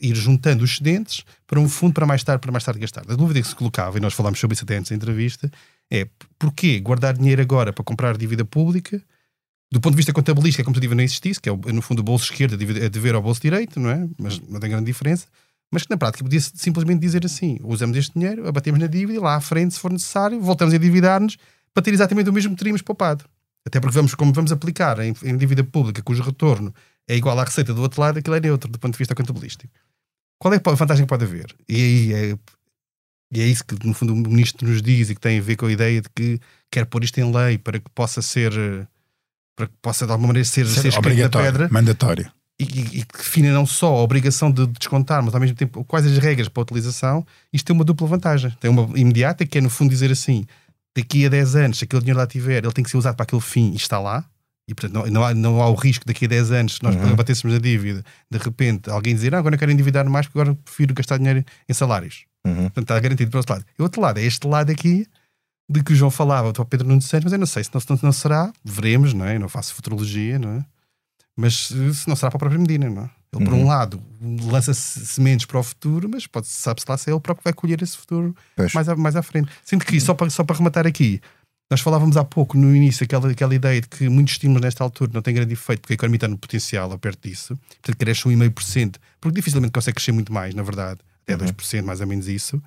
ir 0.02 0.14
juntando 0.14 0.64
os 0.64 0.72
excedentes 0.72 1.24
para 1.46 1.58
um 1.58 1.70
fundo 1.70 1.94
para 1.94 2.06
mais 2.06 2.22
tarde, 2.24 2.42
para 2.42 2.52
mais 2.52 2.66
tarde 2.66 2.82
gastar. 2.82 3.04
A 3.10 3.16
dúvida 3.16 3.42
que 3.42 3.48
se 3.48 3.56
colocava, 3.56 3.98
e 3.98 4.02
nós 4.02 4.14
falámos 4.14 4.40
sobre 4.40 4.56
isso 4.56 4.66
até 4.66 4.76
antes 4.76 4.90
da 4.90 4.96
entrevista, 4.96 5.50
é 5.90 6.06
porquê 6.38 6.80
guardar 6.82 7.16
dinheiro 7.18 7.42
agora 7.42 7.72
para 7.72 7.84
comprar 7.84 8.18
dívida 8.18 8.44
pública 8.44 9.02
do 9.72 9.82
ponto 9.82 9.94
de 9.94 9.98
vista 9.98 10.14
contabilístico, 10.14 10.62
é 10.62 10.64
como 10.64 10.78
a 10.78 10.80
dívida 10.80 10.96
não 10.96 11.04
existisse, 11.04 11.42
que 11.42 11.50
é, 11.50 11.54
no 11.54 11.82
fundo 11.82 12.00
o 12.00 12.04
bolso 12.04 12.26
esquerdo 12.26 12.54
é 12.82 12.90
dever 12.90 13.16
ao 13.16 13.22
bolso 13.22 13.42
direito, 13.42 13.80
não 13.80 13.90
é? 13.90 14.08
Mas 14.18 14.40
não 14.40 14.60
tem 14.60 14.70
grande 14.70 14.86
diferença. 14.86 15.28
Mas 15.70 15.84
que 15.84 15.90
na 15.90 15.98
prática 15.98 16.24
podia 16.24 16.40
simplesmente 16.40 17.02
dizer 17.02 17.26
assim: 17.26 17.60
usamos 17.62 17.98
este 17.98 18.18
dinheiro, 18.18 18.48
abatemos 18.48 18.80
na 18.80 18.88
dívida 18.88 19.20
lá 19.20 19.36
à 19.36 19.42
frente, 19.42 19.74
se 19.74 19.80
for 19.80 19.92
necessário, 19.92 20.40
voltamos 20.40 20.74
a 20.74 20.78
endividar-nos 20.78 21.38
para 21.74 21.84
ter 21.84 21.94
exatamente 21.94 22.30
o 22.30 22.34
mesmo 22.34 22.52
que 22.52 22.58
teríamos 22.58 22.82
poupado. 22.82 23.26
Até 23.68 23.82
porque 23.82 23.96
vamos, 23.96 24.16
como 24.16 24.32
vamos 24.32 24.52
aplicar 24.52 24.98
em, 25.00 25.14
em 25.24 25.36
dívida 25.38 25.64
pública 25.64 26.02
cujo 26.02 26.24
retorno 26.24 26.74
é 27.08 27.16
igual 27.16 27.38
à 27.38 27.44
receita 27.44 27.74
do 27.74 27.82
outro 27.82 28.02
lado, 28.02 28.18
aquilo 28.18 28.36
é 28.36 28.40
neutro 28.40 28.72
do 28.72 28.80
ponto 28.80 28.94
de 28.94 28.98
vista 28.98 29.14
contabilístico. 29.14 29.74
Qual 30.40 30.54
é 30.54 30.58
a 30.58 30.72
vantagem 30.72 31.06
que 31.06 31.10
pode 31.10 31.26
haver? 31.26 31.54
E 31.68 31.76
aí 31.76 32.14
é, 32.14 32.38
e 33.32 33.42
é 33.42 33.46
isso 33.46 33.66
que, 33.66 33.76
no 33.86 33.94
fundo, 33.94 34.14
o 34.14 34.16
ministro 34.16 34.68
nos 34.68 34.82
diz 34.82 35.10
e 35.10 35.16
que 35.16 35.22
tem 35.22 35.40
a 35.40 35.42
ver 35.42 35.58
com 35.58 35.66
a 35.66 35.72
ideia 35.72 36.02
de 36.02 36.10
que 36.16 36.40
quer 36.72 36.86
pôr 36.86 37.04
isto 37.04 37.18
em 37.20 37.32
lei 37.32 37.58
para 37.58 37.80
que 37.80 37.90
possa 37.94 38.22
ser, 38.22 38.52
para 39.56 39.68
que 39.68 39.74
possa 39.82 40.06
de 40.06 40.12
alguma 40.12 40.28
maneira 40.28 40.48
ser, 40.48 40.66
ser, 40.66 40.92
ser 40.92 40.98
obrigatório, 40.98 41.52
pedra. 41.52 41.70
mandatório. 41.70 42.32
E, 42.60 42.64
e, 42.64 43.00
e, 43.00 43.06
que 43.06 43.18
define 43.18 43.50
não 43.50 43.66
só 43.66 43.88
a 43.88 44.02
obrigação 44.02 44.50
de 44.50 44.66
descontar, 44.68 45.22
mas 45.22 45.34
ao 45.36 45.42
mesmo 45.42 45.56
tempo 45.56 45.84
quais 45.84 46.06
as 46.08 46.18
regras 46.18 46.48
para 46.48 46.62
a 46.62 46.64
utilização, 46.64 47.26
isto 47.54 47.66
tem 47.66 47.76
uma 47.76 47.84
dupla 47.84 48.08
vantagem. 48.08 48.50
Tem 48.60 48.72
uma 48.72 48.98
imediata, 48.98 49.46
que 49.46 49.58
é 49.58 49.62
no 49.62 49.70
fundo 49.70 49.90
dizer 49.90 50.12
assim: 50.12 50.46
daqui 50.98 51.26
a 51.26 51.30
10 51.30 51.56
anos, 51.56 51.78
se 51.78 51.84
aquele 51.84 52.02
dinheiro 52.02 52.20
lá 52.20 52.26
tiver, 52.26 52.64
ele 52.64 52.74
tem 52.74 52.84
que 52.84 52.90
ser 52.90 52.98
usado 52.98 53.16
para 53.16 53.24
aquele 53.24 53.42
fim 53.42 53.72
e 53.72 53.76
está 53.76 54.00
lá. 54.00 54.26
E 54.70 54.74
portanto 54.74 54.94
não, 54.94 55.06
não, 55.08 55.24
há, 55.24 55.34
não 55.34 55.62
há 55.62 55.70
o 55.70 55.76
risco 55.76 56.06
daqui 56.06 56.26
a 56.26 56.28
10 56.28 56.52
anos, 56.52 56.76
se 56.76 56.84
nós 56.84 56.96
uhum. 56.96 57.16
batêssemos 57.16 57.56
a 57.56 57.60
dívida, 57.60 58.04
de 58.30 58.38
repente 58.38 58.90
alguém 58.90 59.16
dizer, 59.16 59.34
ah, 59.34 59.40
agora 59.40 59.56
eu 59.56 59.60
quero 59.60 59.72
endividar 59.72 60.06
mais 60.10 60.26
porque 60.26 60.40
agora 60.40 60.58
prefiro 60.66 60.94
gastar 60.94 61.18
dinheiro 61.18 61.46
em 61.70 61.74
salários. 61.74 62.26
Uhum. 62.46 62.64
Portanto 62.64 62.84
está 62.84 63.00
garantido 63.00 63.32
para 63.32 63.38
o 63.38 63.40
outro 63.40 63.54
lado. 63.54 63.66
E 63.78 63.82
o 63.82 63.84
outro 63.84 64.02
lado 64.02 64.18
é 64.20 64.24
este 64.24 64.46
lado 64.46 64.72
aqui 64.72 65.08
de 65.70 65.84
que 65.84 65.94
o 65.94 65.96
João 65.96 66.12
falava, 66.12 66.50
o 66.50 66.66
Pedro 66.66 66.88
Nunes 66.88 67.06
Santos, 67.06 67.26
mas 67.26 67.34
eu 67.34 67.40
não 67.40 67.46
sei 67.46 67.64
se 67.64 67.70
não, 67.74 67.82
não, 67.90 68.00
não 68.04 68.12
será, 68.12 68.52
veremos, 68.64 69.14
não 69.14 69.26
é? 69.26 69.36
Eu 69.36 69.40
não 69.40 69.50
faço 69.50 69.74
futurologia, 69.74 70.40
não 70.40 70.50
é? 70.52 70.66
Mas 71.36 71.68
se 71.68 72.08
não 72.08 72.16
será 72.16 72.32
para 72.32 72.38
a 72.38 72.40
própria 72.40 72.60
Medina, 72.60 72.90
não 72.90 73.04
é? 73.04 73.10
Ele, 73.34 73.44
por 73.44 73.54
um 73.54 73.60
uhum. 73.60 73.68
lado, 73.68 74.02
lança 74.44 74.74
sementes 74.74 75.46
para 75.46 75.60
o 75.60 75.64
futuro, 75.64 76.10
mas 76.10 76.28
sabe-se 76.44 76.86
lá 76.90 76.98
se 76.98 77.10
é 77.10 77.14
ele 77.14 77.20
próprio 77.20 77.42
que 77.42 77.44
vai 77.44 77.54
colher 77.54 77.82
esse 77.82 77.98
futuro 77.98 78.36
mais, 78.74 78.88
à, 78.88 78.96
mais 78.96 79.16
à 79.16 79.22
frente. 79.22 79.52
Sendo 79.64 79.84
que, 79.84 80.00
só 80.00 80.14
para, 80.14 80.30
só 80.30 80.44
para 80.44 80.56
rematar 80.56 80.88
aqui, 80.88 81.22
nós 81.70 81.82
falávamos 81.82 82.16
há 82.16 82.24
pouco, 82.24 82.58
no 82.58 82.74
início, 82.74 83.04
aquela, 83.04 83.30
aquela 83.30 83.54
ideia 83.54 83.82
de 83.82 83.88
que 83.90 84.08
muitos 84.08 84.36
estímulos 84.36 84.62
nesta 84.62 84.84
altura 84.84 85.12
não 85.14 85.22
têm 85.22 85.34
grande 85.34 85.54
efeito, 85.54 85.82
porque 85.82 85.94
a 85.94 85.96
economia 85.96 86.18
está 86.18 86.28
no 86.28 86.38
potencial, 86.38 86.92
a 86.92 86.98
perto 86.98 87.28
disso, 87.28 87.58
portanto 87.58 87.98
cresce 87.98 88.24
1,5%, 88.24 88.96
porque 89.20 89.36
dificilmente 89.36 89.74
consegue 89.74 89.96
crescer 89.96 90.14
muito 90.14 90.32
mais, 90.32 90.56
na 90.56 90.64
verdade, 90.64 91.02
até 91.24 91.36
uhum. 91.36 91.52
2%, 91.52 91.84
mais 91.84 92.00
ou 92.00 92.08
menos 92.08 92.28
isso. 92.28 92.62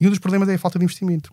E 0.00 0.06
um 0.06 0.10
dos 0.10 0.20
problemas 0.20 0.48
é 0.48 0.54
a 0.54 0.58
falta 0.58 0.78
de 0.78 0.84
investimento. 0.84 1.32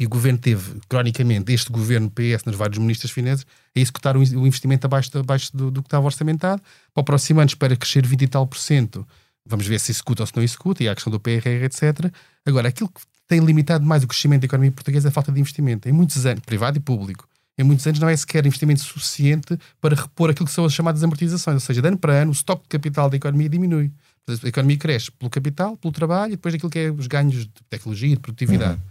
E 0.00 0.06
o 0.06 0.08
governo 0.08 0.38
teve, 0.38 0.80
cronicamente, 0.88 1.52
este 1.52 1.70
governo 1.70 2.10
PS, 2.10 2.44
nos 2.46 2.56
vários 2.56 2.78
ministros 2.78 3.12
finanças, 3.12 3.46
a 3.76 3.78
executar 3.78 4.16
o 4.16 4.22
investimento 4.22 4.86
abaixo, 4.86 5.10
abaixo 5.18 5.54
do, 5.54 5.70
do, 5.70 5.82
que 5.82 5.88
estava 5.88 6.06
orçamentado. 6.06 6.62
Para 6.94 7.02
o 7.02 7.04
próximo 7.04 7.38
ano 7.38 7.48
espera 7.48 7.76
crescer 7.76 8.06
20 8.06 8.22
e 8.22 8.26
tal 8.26 8.46
por 8.46 8.56
cento. 8.56 9.06
Vamos 9.44 9.66
ver 9.66 9.78
se 9.78 9.92
executa 9.92 10.22
ou 10.22 10.26
se 10.26 10.34
não 10.34 10.42
executa, 10.42 10.82
e 10.82 10.88
há 10.88 10.92
a 10.92 10.94
questão 10.94 11.10
do 11.10 11.20
PRR, 11.20 11.64
etc. 11.64 12.10
Agora, 12.46 12.70
aquilo 12.70 12.88
que 12.88 13.02
tem 13.28 13.40
limitado 13.40 13.84
mais 13.84 14.02
o 14.02 14.08
crescimento 14.08 14.40
da 14.40 14.46
economia 14.46 14.72
portuguesa 14.72 15.08
é 15.08 15.10
a 15.10 15.12
falta 15.12 15.30
de 15.30 15.38
investimento. 15.38 15.86
Em 15.86 15.92
muitos 15.92 16.24
anos, 16.24 16.42
privado 16.46 16.78
e 16.78 16.80
público, 16.80 17.28
em 17.58 17.62
muitos 17.62 17.86
anos 17.86 18.00
não 18.00 18.08
é 18.08 18.16
sequer 18.16 18.46
investimento 18.46 18.80
suficiente 18.80 19.58
para 19.82 19.94
repor 19.94 20.30
aquilo 20.30 20.46
que 20.46 20.52
são 20.52 20.64
as 20.64 20.72
chamadas 20.72 21.04
amortizações. 21.04 21.56
Ou 21.56 21.60
seja, 21.60 21.82
de 21.82 21.88
ano 21.88 21.98
para 21.98 22.14
ano, 22.14 22.30
o 22.30 22.32
estoque 22.32 22.62
de 22.62 22.68
capital 22.70 23.10
da 23.10 23.16
economia 23.18 23.50
diminui. 23.50 23.92
A 24.26 24.48
economia 24.48 24.78
cresce 24.78 25.10
pelo 25.10 25.28
capital, 25.28 25.76
pelo 25.76 25.92
trabalho 25.92 26.32
e 26.32 26.36
depois 26.36 26.54
aquilo 26.54 26.70
que 26.70 26.78
é 26.78 26.90
os 26.90 27.06
ganhos 27.06 27.44
de 27.44 27.52
tecnologia, 27.68 28.14
de 28.16 28.22
produtividade. 28.22 28.80
Uhum. 28.80 28.89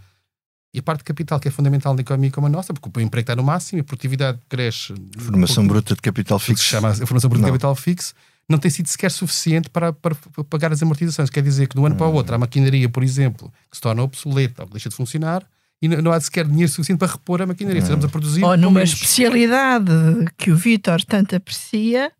E 0.72 0.78
a 0.78 0.82
parte 0.82 1.00
de 1.00 1.04
capital, 1.04 1.40
que 1.40 1.48
é 1.48 1.50
fundamental 1.50 1.94
na 1.94 2.00
economia 2.00 2.30
como 2.30 2.46
a 2.46 2.50
nossa, 2.50 2.72
porque 2.72 3.00
o 3.00 3.02
emprego 3.02 3.24
está 3.24 3.34
no 3.34 3.42
máximo, 3.42 3.80
a 3.80 3.84
produtividade 3.84 4.38
cresce. 4.48 4.94
Formação 5.18 5.66
bruta 5.66 5.94
de 5.94 6.00
capital 6.00 6.38
fixo. 6.38 6.62
Se 6.62 6.68
chama 6.68 6.90
a 6.90 6.94
formação 6.94 7.28
bruta 7.28 7.44
de 7.44 7.50
capital 7.50 7.74
fixo, 7.74 8.14
não 8.48 8.56
tem 8.56 8.70
sido 8.70 8.86
sequer 8.86 9.10
suficiente 9.10 9.68
para, 9.68 9.92
para, 9.92 10.14
para, 10.14 10.44
pagar 10.44 10.72
as 10.72 10.80
amortizações. 10.80 11.28
Quer 11.28 11.42
dizer 11.42 11.66
que 11.66 11.74
de 11.74 11.80
um 11.80 11.86
ano 11.86 11.96
para 11.96 12.06
o 12.06 12.12
outro, 12.12 12.34
a 12.34 12.38
maquinaria, 12.38 12.88
por 12.88 13.02
exemplo, 13.02 13.52
que 13.68 13.76
se 13.76 13.80
torna 13.80 14.02
obsoleta 14.02 14.62
ou 14.62 14.68
deixa 14.68 14.88
de 14.88 14.94
funcionar, 14.94 15.44
e 15.82 15.88
não 15.88 16.12
há 16.12 16.20
sequer 16.20 16.46
dinheiro 16.46 16.70
suficiente 16.70 16.98
para 16.98 17.12
repor 17.12 17.40
a 17.42 17.46
maquinaria. 17.46 17.80
Estamos 17.80 18.04
a 18.04 18.08
produzir. 18.08 18.44
Ou 18.44 18.56
numa 18.56 18.82
especialidade 18.82 19.90
que 20.36 20.52
o 20.52 20.56
Vítor 20.56 21.02
tanto 21.04 21.34
aprecia, 21.34 22.12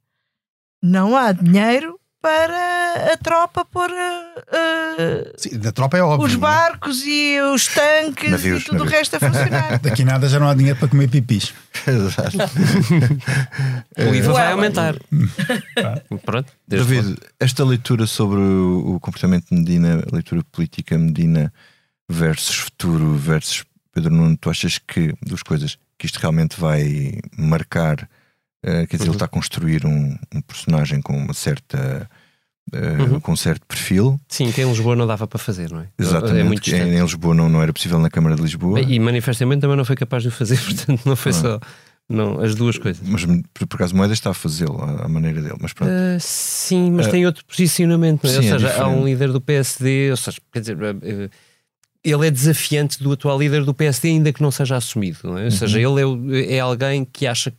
não 0.83 1.17
há 1.17 1.31
dinheiro 1.31 2.00
para 2.21 3.13
a 3.13 3.17
tropa 3.17 3.65
pôr 3.65 3.91
uh, 3.91 5.33
Sim, 5.37 5.59
da 5.59 5.73
tropa 5.73 5.97
é 5.97 6.03
óbvio, 6.03 6.27
os 6.27 6.35
é? 6.35 6.37
barcos 6.37 7.03
e 7.07 7.41
os 7.41 7.67
tanques 7.67 8.31
navios, 8.31 8.63
e 8.63 8.65
tudo 8.65 8.79
navios. 8.79 8.93
o 8.93 8.97
resto 8.97 9.17
a 9.17 9.21
funcionar. 9.21 9.79
Daqui 9.83 10.05
nada 10.05 10.29
já 10.29 10.39
não 10.39 10.49
há 10.49 10.55
dinheiro 10.55 10.79
para 10.79 10.89
comer 10.89 11.09
pipis. 11.09 11.55
Exato. 11.87 12.37
o 13.97 14.15
IVA 14.15 14.33
vai 14.33 14.53
aumentar. 14.53 14.97
Pronto. 16.25 16.53
David, 16.69 17.17
esta 17.39 17.65
leitura 17.65 18.07
sobre 18.07 18.41
o 18.41 18.99
comportamento 19.01 19.47
de 19.51 19.57
Medina, 19.57 20.05
a 20.11 20.15
leitura 20.15 20.45
política 20.53 20.99
Medina 20.99 21.53
versus 22.09 22.57
futuro 22.57 23.15
versus 23.17 23.65
Pedro 23.93 24.13
Nuno, 24.15 24.37
tu 24.37 24.51
achas 24.51 24.79
que, 24.79 25.15
duas 25.23 25.43
coisas, 25.43 25.79
que 25.99 26.07
isto 26.07 26.19
realmente 26.19 26.61
vai 26.61 27.19
marcar 27.37 28.09
Uh, 28.65 28.87
quer 28.87 28.97
dizer, 28.97 29.05
uhum. 29.05 29.07
ele 29.07 29.17
está 29.17 29.25
a 29.25 29.29
construir 29.29 29.87
um, 29.87 30.17
um 30.35 30.41
personagem 30.43 31.01
com 31.01 31.17
uma 31.17 31.35
certa. 31.35 32.09
Uh, 32.73 33.15
uhum. 33.15 33.21
com 33.21 33.33
um 33.33 33.37
certo 33.37 33.67
perfil. 33.67 34.21
Sim, 34.29 34.53
que 34.53 34.61
em 34.63 34.69
Lisboa 34.69 34.95
não 34.95 35.05
dava 35.05 35.27
para 35.27 35.39
fazer, 35.41 35.73
não 35.73 35.81
é? 35.81 35.89
Exatamente. 35.99 36.73
É 36.73 36.79
em, 36.79 36.99
em 36.99 37.03
Lisboa 37.03 37.35
não, 37.35 37.49
não 37.49 37.61
era 37.61 37.73
possível 37.73 37.99
na 37.99 38.09
Câmara 38.09 38.37
de 38.37 38.43
Lisboa. 38.43 38.81
E 38.81 38.99
manifestamente 39.01 39.61
também 39.63 39.77
não 39.77 39.85
foi 39.85 39.97
capaz 39.97 40.23
de 40.23 40.29
o 40.29 40.33
fazer, 40.33 40.57
portanto 40.63 41.03
não 41.05 41.17
foi 41.17 41.33
só. 41.33 41.59
Não, 42.09 42.41
as 42.41 42.55
duas 42.57 42.77
coisas. 42.77 43.01
Mas 43.07 43.25
por, 43.25 43.67
por 43.67 43.77
acaso 43.77 43.95
Moedas 43.97 44.19
está 44.19 44.31
a 44.31 44.35
fazê-lo 44.35 44.83
à, 44.83 45.09
maneira 45.09 45.41
dele, 45.41 45.57
mas 45.61 45.73
pronto. 45.73 45.91
Uh, 45.91 46.19
sim, 46.19 46.91
mas 46.91 47.07
uh, 47.07 47.11
tem 47.11 47.25
outro 47.25 47.45
posicionamento, 47.45 48.25
não 48.25 48.31
é? 48.31 48.35
Sim, 48.35 48.51
ou 48.51 48.57
é 48.57 48.59
seja, 48.59 48.69
é 48.69 48.81
há 48.81 48.89
um 48.89 49.05
líder 49.05 49.33
do 49.33 49.41
PSD, 49.41 50.11
ou 50.11 50.17
seja, 50.17 50.39
quer 50.53 50.61
dizer, 50.61 50.77
ele 52.03 52.27
é 52.27 52.31
desafiante 52.31 53.03
do 53.03 53.13
atual 53.13 53.39
líder 53.39 53.65
do 53.65 53.75
PSD, 53.75 54.09
ainda 54.09 54.33
que 54.33 54.43
não 54.43 54.51
seja 54.51 54.77
assumido, 54.77 55.19
não 55.25 55.39
é? 55.39 55.45
Ou 55.45 55.51
seja, 55.51 55.79
uhum. 55.79 56.17
ele 56.19 56.41
é, 56.41 56.57
é 56.57 56.61
alguém 56.61 57.05
que 57.05 57.27
acha 57.27 57.53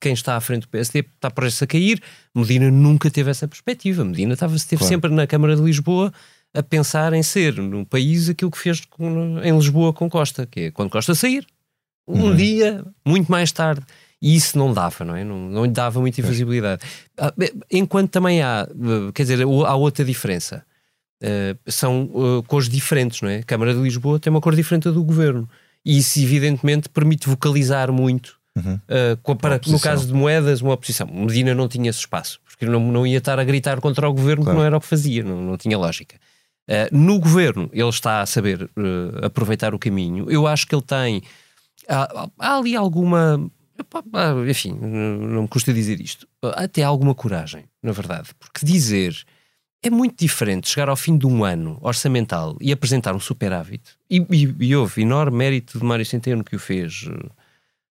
quem 0.00 0.12
está 0.12 0.36
à 0.36 0.40
frente 0.40 0.62
do 0.62 0.68
PSD 0.68 1.00
está 1.00 1.30
prestes 1.30 1.62
a 1.62 1.66
cair. 1.66 2.00
Medina 2.34 2.70
nunca 2.70 3.10
teve 3.10 3.30
essa 3.30 3.48
perspectiva. 3.48 4.04
Medina 4.04 4.34
estava, 4.34 4.54
esteve 4.54 4.80
claro. 4.80 4.88
sempre 4.88 5.10
na 5.10 5.26
Câmara 5.26 5.56
de 5.56 5.62
Lisboa 5.62 6.12
a 6.54 6.62
pensar 6.62 7.12
em 7.12 7.22
ser 7.22 7.54
no 7.54 7.84
país 7.84 8.28
aquilo 8.28 8.50
que 8.50 8.58
fez 8.58 8.84
com, 8.84 9.38
em 9.42 9.56
Lisboa 9.56 9.92
com 9.92 10.08
Costa, 10.08 10.46
que 10.46 10.60
é 10.60 10.70
quando 10.70 10.90
Costa 10.90 11.14
sair, 11.14 11.46
um 12.06 12.28
uhum. 12.28 12.36
dia, 12.36 12.84
muito 13.06 13.30
mais 13.30 13.52
tarde. 13.52 13.84
E 14.20 14.34
isso 14.34 14.58
não 14.58 14.72
dava, 14.72 15.04
não 15.04 15.14
é? 15.14 15.22
Não, 15.22 15.48
não 15.48 15.64
lhe 15.64 15.70
dava 15.70 16.00
muita 16.00 16.20
visibilidade. 16.22 16.82
Ah, 17.16 17.32
enquanto 17.70 18.10
também 18.10 18.42
há, 18.42 18.66
eh, 18.68 19.12
quer 19.14 19.22
dizer, 19.22 19.42
há 19.42 19.74
outra 19.76 20.04
diferença. 20.04 20.64
Uh, 21.22 21.70
são 21.70 22.04
uh, 22.14 22.42
cores 22.44 22.68
diferentes, 22.68 23.20
não 23.22 23.28
é? 23.28 23.38
A 23.38 23.42
Câmara 23.42 23.74
de 23.74 23.80
Lisboa 23.80 24.20
tem 24.20 24.30
uma 24.30 24.40
cor 24.40 24.54
diferente 24.54 24.90
do 24.90 25.04
governo. 25.04 25.48
E 25.84 25.98
isso, 25.98 26.18
evidentemente, 26.20 26.88
permite 26.88 27.28
vocalizar 27.28 27.92
muito 27.92 28.37
Uhum. 28.64 28.80
uh, 29.32 29.36
para, 29.36 29.60
no 29.66 29.80
caso 29.80 30.06
de 30.06 30.12
moedas, 30.12 30.60
uma 30.60 30.72
oposição. 30.74 31.06
Medina 31.06 31.54
não 31.54 31.68
tinha 31.68 31.90
esse 31.90 32.00
espaço, 32.00 32.40
porque 32.44 32.66
não, 32.66 32.80
não 32.80 33.06
ia 33.06 33.18
estar 33.18 33.38
a 33.38 33.44
gritar 33.44 33.80
contra 33.80 34.08
o 34.08 34.12
governo 34.12 34.44
Claro. 34.44 34.56
que 34.56 34.60
não 34.60 34.66
era 34.66 34.76
o 34.76 34.80
que 34.80 34.86
fazia, 34.86 35.22
não, 35.22 35.40
não 35.42 35.56
tinha 35.56 35.78
lógica. 35.78 36.16
Uh, 36.68 36.94
no 36.94 37.18
governo, 37.18 37.70
ele 37.72 37.88
está 37.88 38.20
a 38.20 38.26
saber 38.26 38.62
uh, 38.62 39.24
aproveitar 39.24 39.74
o 39.74 39.78
caminho. 39.78 40.30
Eu 40.30 40.46
acho 40.46 40.66
que 40.66 40.74
ele 40.74 40.82
tem. 40.82 41.22
Há, 41.88 42.28
há 42.38 42.58
ali 42.58 42.76
alguma. 42.76 43.50
Enfim, 44.48 44.76
não 44.78 45.42
me 45.42 45.48
custa 45.48 45.72
dizer 45.72 46.00
isto. 46.00 46.26
Até 46.42 46.82
alguma 46.82 47.14
coragem, 47.14 47.64
na 47.82 47.92
verdade. 47.92 48.30
Porque 48.38 48.66
dizer. 48.66 49.16
É 49.80 49.90
muito 49.90 50.18
diferente 50.18 50.68
chegar 50.68 50.88
ao 50.88 50.96
fim 50.96 51.16
de 51.16 51.24
um 51.24 51.44
ano 51.44 51.78
orçamental 51.80 52.56
e 52.60 52.72
apresentar 52.72 53.14
um 53.14 53.20
superávit. 53.20 53.80
E, 54.10 54.16
e, 54.28 54.56
e 54.58 54.74
houve 54.74 55.02
enorme 55.02 55.38
mérito 55.38 55.78
de 55.78 55.84
Mário 55.84 56.04
Centeno 56.04 56.42
que 56.42 56.56
o 56.56 56.58
fez. 56.58 57.08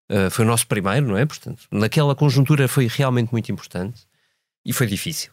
Uh, 0.10 0.28
Uh, 0.28 0.32
foi 0.32 0.45
o 0.45 0.47
nosso 0.47 0.66
primeiro, 0.68 1.08
não 1.08 1.18
é? 1.18 1.26
Portanto, 1.26 1.64
naquela 1.72 2.16
conjuntura 2.16 2.68
foi 2.68 2.88
realmente 2.88 3.30
muito 3.32 3.51
importante 3.51 4.01
e 4.66 4.72
foi 4.74 4.88
difícil. 4.88 5.32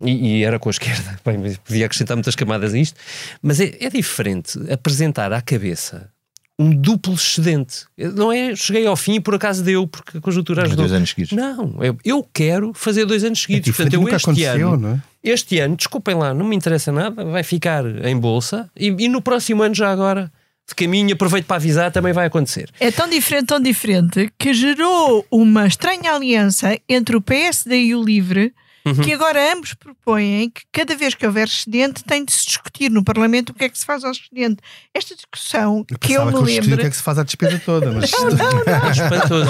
E, 0.00 0.38
e 0.40 0.44
era 0.44 0.58
com 0.58 0.68
a 0.68 0.72
esquerda. 0.72 1.18
Bem, 1.24 1.54
podia 1.64 1.86
acrescentar 1.86 2.16
muitas 2.16 2.34
camadas 2.34 2.74
a 2.74 2.78
isto, 2.78 2.98
mas 3.42 3.60
é, 3.60 3.76
é 3.80 3.88
diferente 3.88 4.58
apresentar 4.70 5.32
à 5.32 5.40
cabeça 5.40 6.10
um 6.58 6.74
duplo 6.74 7.14
excedente. 7.14 7.84
Não 7.96 8.32
é 8.32 8.56
cheguei 8.56 8.86
ao 8.86 8.96
fim 8.96 9.14
e 9.16 9.20
por 9.20 9.34
acaso 9.34 9.62
deu, 9.62 9.86
porque 9.86 10.18
a 10.18 10.20
conjuntura 10.20 10.62
ajudou. 10.62 10.84
dois 10.86 10.92
anos 10.92 11.10
seguidos. 11.10 11.32
Não, 11.32 11.76
eu, 11.82 11.98
eu 12.04 12.26
quero 12.32 12.72
fazer 12.74 13.04
dois 13.04 13.22
anos 13.24 13.40
É 13.40 13.42
seguidos. 13.42 13.64
diferente, 13.66 13.92
Portanto, 13.92 13.94
eu 13.94 14.00
nunca 14.00 14.16
este 14.16 14.24
aconteceu, 14.24 14.72
ano, 14.72 14.88
não 14.88 14.94
é? 14.94 15.02
este 15.22 15.58
ano, 15.60 15.76
desculpem 15.76 16.14
lá, 16.14 16.32
não 16.32 16.46
me 16.46 16.56
interessa 16.56 16.90
nada, 16.90 17.24
vai 17.26 17.42
ficar 17.42 17.84
em 18.06 18.18
bolsa 18.18 18.70
e, 18.74 18.86
e 18.86 19.08
no 19.08 19.20
próximo 19.20 19.62
ano 19.62 19.74
já 19.74 19.92
agora, 19.92 20.32
de 20.68 20.74
caminho, 20.74 21.12
aproveito 21.14 21.46
para 21.46 21.56
avisar, 21.56 21.90
também 21.92 22.12
vai 22.12 22.26
acontecer. 22.26 22.70
É 22.80 22.90
tão 22.90 23.08
diferente, 23.08 23.46
tão 23.46 23.60
diferente, 23.60 24.30
que 24.38 24.52
gerou 24.52 25.24
uma 25.30 25.66
estranha 25.66 26.12
aliança 26.12 26.78
entre 26.88 27.16
o 27.16 27.20
PSD 27.20 27.76
e 27.84 27.94
o 27.94 28.02
LIVRE, 28.02 28.52
Uhum. 28.84 28.94
que 29.02 29.12
agora 29.12 29.52
ambos 29.52 29.74
propõem 29.74 30.48
que 30.48 30.62
cada 30.70 30.94
vez 30.94 31.12
que 31.12 31.26
houver 31.26 31.48
excedente 31.48 32.04
tem 32.04 32.24
de 32.24 32.32
se 32.32 32.46
discutir 32.46 32.88
no 32.88 33.02
Parlamento 33.02 33.50
o 33.50 33.54
que 33.54 33.64
é 33.64 33.68
que 33.68 33.76
se 33.76 33.84
faz 33.84 34.04
ao 34.04 34.12
excedente. 34.12 34.58
Esta 34.94 35.12
discussão 35.16 35.84
que 36.00 36.12
eu 36.12 36.24
me 36.24 36.30
que 36.30 36.38
discutiam 36.38 36.40
o 36.40 36.44
lembro. 36.44 36.78
que 36.78 36.86
é 36.86 36.90
que 36.90 36.96
se 36.96 37.02
faz 37.02 37.18
à 37.18 37.24
despesa 37.24 37.60
toda, 37.66 37.90
mas. 37.90 38.12
Aos 38.14 38.32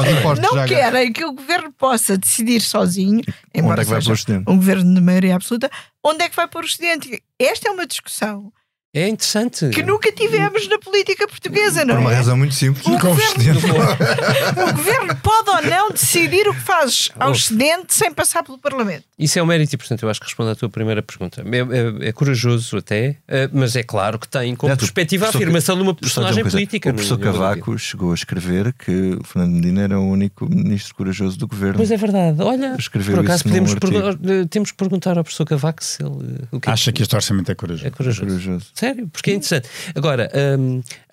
impostos 0.08 0.38
Não 0.40 0.54
já- 0.56 0.66
querem 0.66 1.12
que 1.12 1.22
o 1.24 1.32
governo 1.34 1.70
possa 1.72 2.16
decidir 2.16 2.60
sozinho, 2.60 3.20
embora 3.54 3.72
Onde 3.74 3.80
é 3.82 3.84
que 3.84 3.90
vai 3.90 4.00
seja 4.00 4.06
pôr 4.06 4.12
o 4.12 4.14
excedente? 4.14 4.44
um 4.50 4.56
governo 4.56 4.94
de 4.94 5.00
maioria 5.02 5.36
absoluta, 5.36 5.70
onde 6.02 6.24
é 6.24 6.28
que 6.30 6.36
vai 6.36 6.48
pôr 6.48 6.62
o 6.64 6.66
excedente. 6.66 7.22
Esta 7.38 7.68
é 7.68 7.70
uma 7.72 7.86
discussão 7.86 8.50
É 8.98 9.08
interessante. 9.08 9.68
que 9.70 9.82
nunca 9.82 10.10
tivemos 10.10 10.66
na 10.68 10.78
política 10.78 11.28
portuguesa, 11.28 11.84
não 11.84 11.96
Por 11.96 12.00
uma 12.00 12.12
é? 12.12 12.16
razão 12.16 12.36
muito 12.36 12.54
simples. 12.54 12.86
O 12.86 12.90
governo- 12.98 13.20
excedente. 13.22 13.66
O 14.56 14.72
governo 14.74 15.16
pode 15.16 15.50
ou 15.50 15.62
não 15.70 15.90
decidir 15.90 16.48
o 16.48 16.54
que 16.54 16.60
faz 16.60 17.10
ao 17.18 17.28
Ouve. 17.28 17.38
excedente 17.40 17.92
sem 17.94 18.12
passar 18.12 18.42
pelo 18.42 18.58
Parlamento. 18.58 19.04
Isso 19.18 19.38
é 19.38 19.42
um 19.42 19.46
mérito 19.46 19.74
e, 19.74 19.78
portanto, 19.78 20.02
eu 20.02 20.08
acho 20.08 20.20
que 20.20 20.26
respondo 20.26 20.50
à 20.50 20.54
tua 20.56 20.68
primeira 20.68 21.02
pergunta. 21.02 21.42
É, 21.44 22.04
é- 22.04 22.08
é 22.08 22.12
corajoso 22.12 22.78
até, 22.78 23.16
eh, 23.28 23.48
mas 23.52 23.76
é 23.76 23.82
claro 23.82 24.18
que 24.18 24.28
tem 24.28 24.54
como 24.56 24.70
Aliás, 24.70 24.78
o 24.78 24.80
perspectiva 24.80 25.26
a 25.26 25.28
afirmação 25.28 25.74
de 25.76 25.82
uma 25.82 25.86
uma 25.90 25.94
personagem 25.94 26.42
coisa. 26.42 26.56
política. 26.56 26.90
O 26.90 26.94
professor 26.94 27.18
não- 27.18 27.26
não- 27.26 27.32
Cavaco 27.32 27.78
chegou 27.78 28.10
a 28.12 28.14
escrever 28.14 28.72
que 28.74 29.16
o 29.20 29.24
Fernando 29.24 29.52
Medina 29.54 29.82
era 29.82 30.00
o 30.00 30.10
único 30.10 30.48
ministro 30.48 30.94
corajoso 30.94 31.38
do 31.38 31.46
governo. 31.46 31.76
Pois 31.76 31.90
é 31.90 31.96
verdade. 31.96 32.42
Olha, 32.42 32.74
Escreveu 32.78 33.16
por 33.16 33.24
acaso 33.24 33.44
podemos 33.44 33.72
artigo. 33.72 33.92
pergu- 33.92 34.30
eh, 34.32 34.46
temos 34.48 34.70
que 34.70 34.76
perguntar 34.76 35.16
ao 35.18 35.22
professor 35.24 35.44
Cavaco 35.44 35.82
se 35.84 36.02
ele 36.02 36.38
o 36.50 36.58
que 36.60 36.68
é 36.68 36.72
Acha 36.72 36.92
que 36.92 37.02
este 37.02 37.14
orçamento 37.14 37.50
é 37.52 37.54
corajoso? 37.54 37.86
é 37.86 37.90
corajoso. 37.90 38.26
corajoso. 38.26 38.66
Sério, 38.86 39.08
porque 39.08 39.30
é 39.30 39.34
interessante. 39.34 39.68
Agora, 39.94 40.30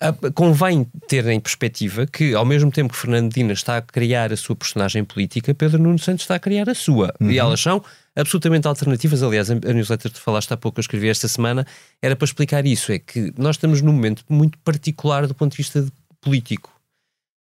a- 0.00 0.30
convém 0.32 0.86
ter 1.08 1.26
em 1.26 1.40
perspectiva 1.40 2.06
que, 2.06 2.34
ao 2.34 2.44
mesmo 2.44 2.70
tempo 2.70 2.92
que 2.92 2.98
Fernando 2.98 3.24
Medina 3.24 3.52
está 3.52 3.78
a 3.78 3.82
criar 3.82 4.32
a 4.32 4.36
sua 4.36 4.54
personagem 4.54 5.04
política, 5.04 5.52
Pedro 5.54 5.82
Nuno 5.82 5.98
Santos 5.98 6.22
está 6.24 6.36
a 6.36 6.38
criar 6.38 6.68
a 6.68 6.74
sua. 6.74 7.12
E 7.20 7.38
elas 7.38 7.60
são 7.60 7.82
absolutamente 8.14 8.66
alternativas. 8.68 9.22
Aliás, 9.22 9.50
a 9.50 9.54
newsletter 9.54 10.10
que 10.12 10.18
tu 10.18 10.22
falaste 10.22 10.52
há 10.52 10.56
pouco, 10.56 10.78
eu 10.78 10.82
escrevi 10.82 11.08
esta 11.08 11.26
semana, 11.26 11.66
era 12.00 12.14
para 12.14 12.24
explicar 12.26 12.64
isso. 12.66 12.92
É 12.92 12.98
que 12.98 13.32
nós 13.36 13.56
estamos 13.56 13.82
num 13.82 13.92
momento 13.92 14.24
muito 14.28 14.56
particular 14.58 15.26
do 15.26 15.34
ponto 15.34 15.50
de 15.52 15.56
vista 15.58 15.82
de- 15.82 15.90
político. 16.20 16.72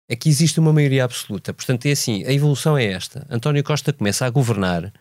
É 0.08 0.16
que 0.16 0.30
existe 0.30 0.60
uma 0.60 0.74
maioria 0.74 1.04
absoluta. 1.04 1.54
Portanto, 1.54 1.86
é 1.86 1.92
assim, 1.92 2.24
a 2.26 2.32
evolução 2.34 2.78
é 2.78 2.86
esta. 2.86 3.26
António 3.30 3.64
Costa 3.64 3.92
começa 3.94 4.26
a 4.26 4.30
governar 4.30 4.92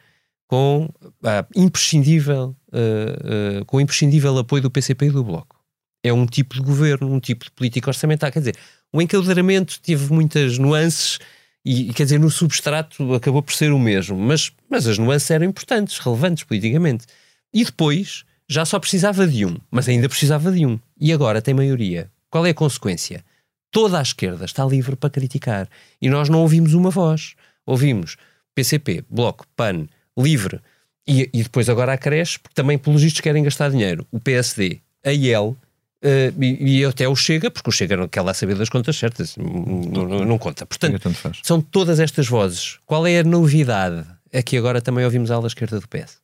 com 0.49 0.89
a 1.23 1.47
imprescindível, 1.55 2.57
uh, 2.73 3.61
uh, 3.61 3.65
com 3.67 3.81
imprescindível 3.81 4.37
apoio 4.39 4.63
do 4.63 4.71
PCP 4.71 5.07
e 5.07 5.11
do 5.11 5.23
Bloco. 5.23 5.57
É 6.03 6.13
um 6.13 6.25
tipo 6.25 6.55
de 6.55 6.63
governo, 6.63 7.13
um 7.13 7.21
tipo 7.21 7.45
de 7.45 7.51
política 7.51 7.91
orçamental. 7.91 8.33
Quer 8.33 8.39
dizer, 8.39 8.57
o 8.91 9.01
enquadramento 9.03 9.79
teve 9.81 10.11
muitas 10.13 10.57
nuances 10.57 11.19
e, 11.65 11.93
quer 11.93 12.05
dizer, 12.05 12.19
no 12.19 12.31
substrato 12.31 13.13
acabou 13.13 13.43
por 13.43 13.53
ser 13.53 13.73
o 13.73 13.79
mesmo, 13.79 14.17
mas, 14.17 14.51
mas 14.71 14.87
as 14.87 14.97
nuances 14.97 15.31
eram 15.31 15.45
importantes, 15.45 15.99
relevantes 15.99 16.45
politicamente. 16.45 17.05
E 17.53 17.63
depois 17.63 18.25
já 18.49 18.65
só 18.65 18.79
precisava 18.79 19.27
de 19.27 19.45
um, 19.45 19.57
mas 19.71 19.87
ainda 19.87 20.09
precisava 20.09 20.51
de 20.51 20.65
um. 20.65 20.81
E 20.99 21.13
agora 21.13 21.43
tem 21.43 21.53
maioria. 21.53 22.11
Qual 22.31 22.47
é 22.47 22.51
a 22.51 22.55
consequência? 22.55 23.23
Toda 23.71 23.99
a 23.99 24.03
esquerda 24.03 24.47
está 24.47 24.65
livre 24.65 24.97
para 24.97 25.11
criticar. 25.11 25.69
E 26.01 26.09
nós 26.09 26.31
não 26.31 26.41
ouvimos 26.41 26.73
uma 26.73 26.89
voz. 26.89 27.35
Ouvimos 27.67 28.17
PCP, 28.55 29.05
Bloco, 29.11 29.47
PAN, 29.55 29.87
Livre. 30.19 30.61
E, 31.07 31.31
e 31.33 31.43
depois 31.43 31.69
agora 31.71 31.93
acresce, 31.95 32.39
porque 32.39 32.55
também 32.55 32.77
pelos 32.77 33.01
vistos 33.03 33.21
querem 33.23 33.43
gastar 33.43 33.71
dinheiro. 33.71 34.07
O 34.11 34.21
PSD, 34.21 34.81
a 35.05 35.11
IEL 35.11 35.57
eh, 36.03 36.33
e, 36.39 36.81
e 36.81 36.85
até 36.85 37.09
o 37.09 37.17
Chega, 37.17 37.51
porque 37.51 37.71
o 37.71 37.73
Chega 37.73 37.97
não 37.97 38.07
quer 38.09 38.21
lá 38.21 38.35
saber 38.35 38.55
das 38.57 38.69
contas 38.69 38.95
certas, 38.97 39.35
não, 39.37 40.07
não- 40.07 40.25
não 40.27 40.39
conta. 40.39 40.67
Portanto, 40.67 41.01
são 41.43 41.61
todas 41.63 41.99
estas 41.99 42.27
vozes. 42.29 42.79
Qual 42.85 43.07
é 43.07 43.21
a 43.21 43.25
novidade? 43.25 44.05
É 44.31 44.43
que 44.43 44.57
agora 44.59 44.83
também 44.83 45.03
ouvimos 45.05 45.31
a 45.31 45.37
ala 45.37 45.47
esquerda 45.47 45.81
do 45.81 45.89
PS. 45.89 46.19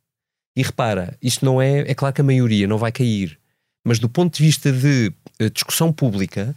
E 0.55 0.63
repara, 0.63 1.17
isto 1.23 1.45
não 1.45 1.61
é. 1.63 1.81
É 1.91 1.95
claro 1.95 2.15
que 2.15 2.21
a 2.21 2.25
maioria 2.25 2.67
não 2.69 2.77
vai 2.77 2.93
cair, 2.93 3.39
mas 3.85 3.99
do 3.99 4.09
ponto 4.09 4.37
de 4.37 4.43
vista 4.45 4.71
de 4.71 5.11
eh, 5.39 5.49
discussão 5.49 5.91
pública, 5.93 6.55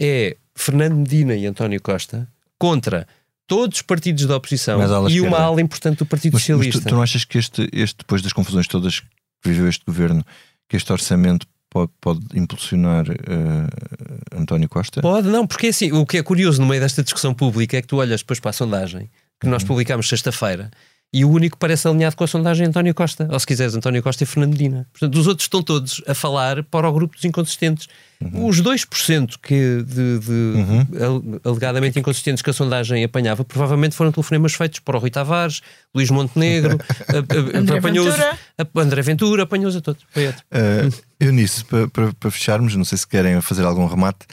é 0.00 0.34
Fernando 0.54 0.96
Medina 0.96 1.34
e 1.36 1.46
António 1.46 1.80
Costa 1.82 2.26
contra 2.58 3.06
todos 3.46 3.78
os 3.78 3.82
partidos 3.82 4.26
da 4.26 4.36
oposição 4.36 4.78
e 5.08 5.20
uma 5.20 5.38
ala 5.38 5.60
importante 5.60 5.98
do 5.98 6.06
Partido 6.06 6.34
Mas, 6.34 6.42
mas 6.42 6.46
tu, 6.46 6.52
Socialista. 6.56 6.88
tu 6.88 6.94
não 6.94 7.02
achas 7.02 7.24
que 7.24 7.38
este, 7.38 7.68
este, 7.72 7.98
depois 7.98 8.22
das 8.22 8.32
confusões 8.32 8.66
todas 8.66 9.00
que 9.00 9.06
viveu 9.44 9.68
este 9.68 9.84
governo, 9.86 10.24
que 10.68 10.76
este 10.76 10.92
orçamento 10.92 11.46
pode, 11.70 11.92
pode 12.00 12.20
impulsionar 12.34 13.04
eh, 13.08 14.36
António 14.36 14.68
Costa? 14.68 15.00
Pode, 15.00 15.28
não, 15.28 15.46
porque 15.46 15.68
assim, 15.68 15.92
o 15.92 16.04
que 16.06 16.16
é 16.18 16.22
curioso 16.22 16.60
no 16.60 16.66
meio 16.66 16.80
desta 16.80 17.02
discussão 17.02 17.32
pública 17.34 17.76
é 17.76 17.82
que 17.82 17.88
tu 17.88 17.96
olhas 17.98 18.20
depois 18.20 18.40
para 18.40 18.50
a 18.50 18.52
sondagem 18.54 19.10
que 19.40 19.46
Uhum. 19.46 19.52
nós 19.52 19.62
publicámos 19.64 20.08
sexta-feira 20.08 20.70
e 21.18 21.24
o 21.24 21.30
único 21.30 21.56
que 21.56 21.60
parece 21.60 21.88
alinhado 21.88 22.14
com 22.16 22.24
a 22.24 22.26
sondagem 22.26 22.66
é 22.66 22.68
António 22.68 22.94
Costa, 22.94 23.26
ou 23.30 23.40
se 23.40 23.46
quiseres, 23.46 23.74
António 23.74 24.02
Costa 24.02 24.22
e 24.22 24.26
Fernando 24.26 24.50
Medina. 24.52 24.86
Portanto, 24.92 25.18
os 25.18 25.26
outros 25.26 25.44
estão 25.46 25.62
todos 25.62 26.02
a 26.06 26.14
falar 26.14 26.62
para 26.64 26.86
o 26.88 26.92
grupo 26.92 27.14
dos 27.16 27.24
inconsistentes. 27.24 27.88
Uhum. 28.20 28.46
Os 28.46 28.60
2% 28.62 29.36
que 29.42 29.82
de, 29.82 30.18
de 30.18 31.02
ale- 31.02 31.40
alegadamente 31.44 31.98
inconsistentes 31.98 32.42
que 32.42 32.50
a 32.50 32.52
sondagem 32.52 33.02
apanhava 33.04 33.44
provavelmente 33.44 33.94
foram 33.94 34.12
telefonemas 34.12 34.52
feitos 34.54 34.80
para 34.80 34.96
o 34.96 35.00
Rui 35.00 35.10
Tavares, 35.10 35.60
Luís 35.94 36.10
Montenegro, 36.10 36.78
a- 37.08 37.56
a- 37.56 37.58
André 37.58 37.80
Ventura. 37.80 38.38
a- 38.58 38.80
André 38.80 39.02
Ventura, 39.02 39.42
apanhou-os 39.44 39.76
a 39.76 39.80
todos. 39.80 40.02
Uh, 40.02 40.92
eu 41.18 41.32
nisso, 41.32 41.64
para, 41.66 41.88
para, 41.88 42.12
para 42.12 42.30
fecharmos, 42.30 42.74
não 42.76 42.84
sei 42.84 42.98
se 42.98 43.06
querem 43.06 43.40
fazer 43.40 43.64
algum 43.64 43.86
remate, 43.86 44.26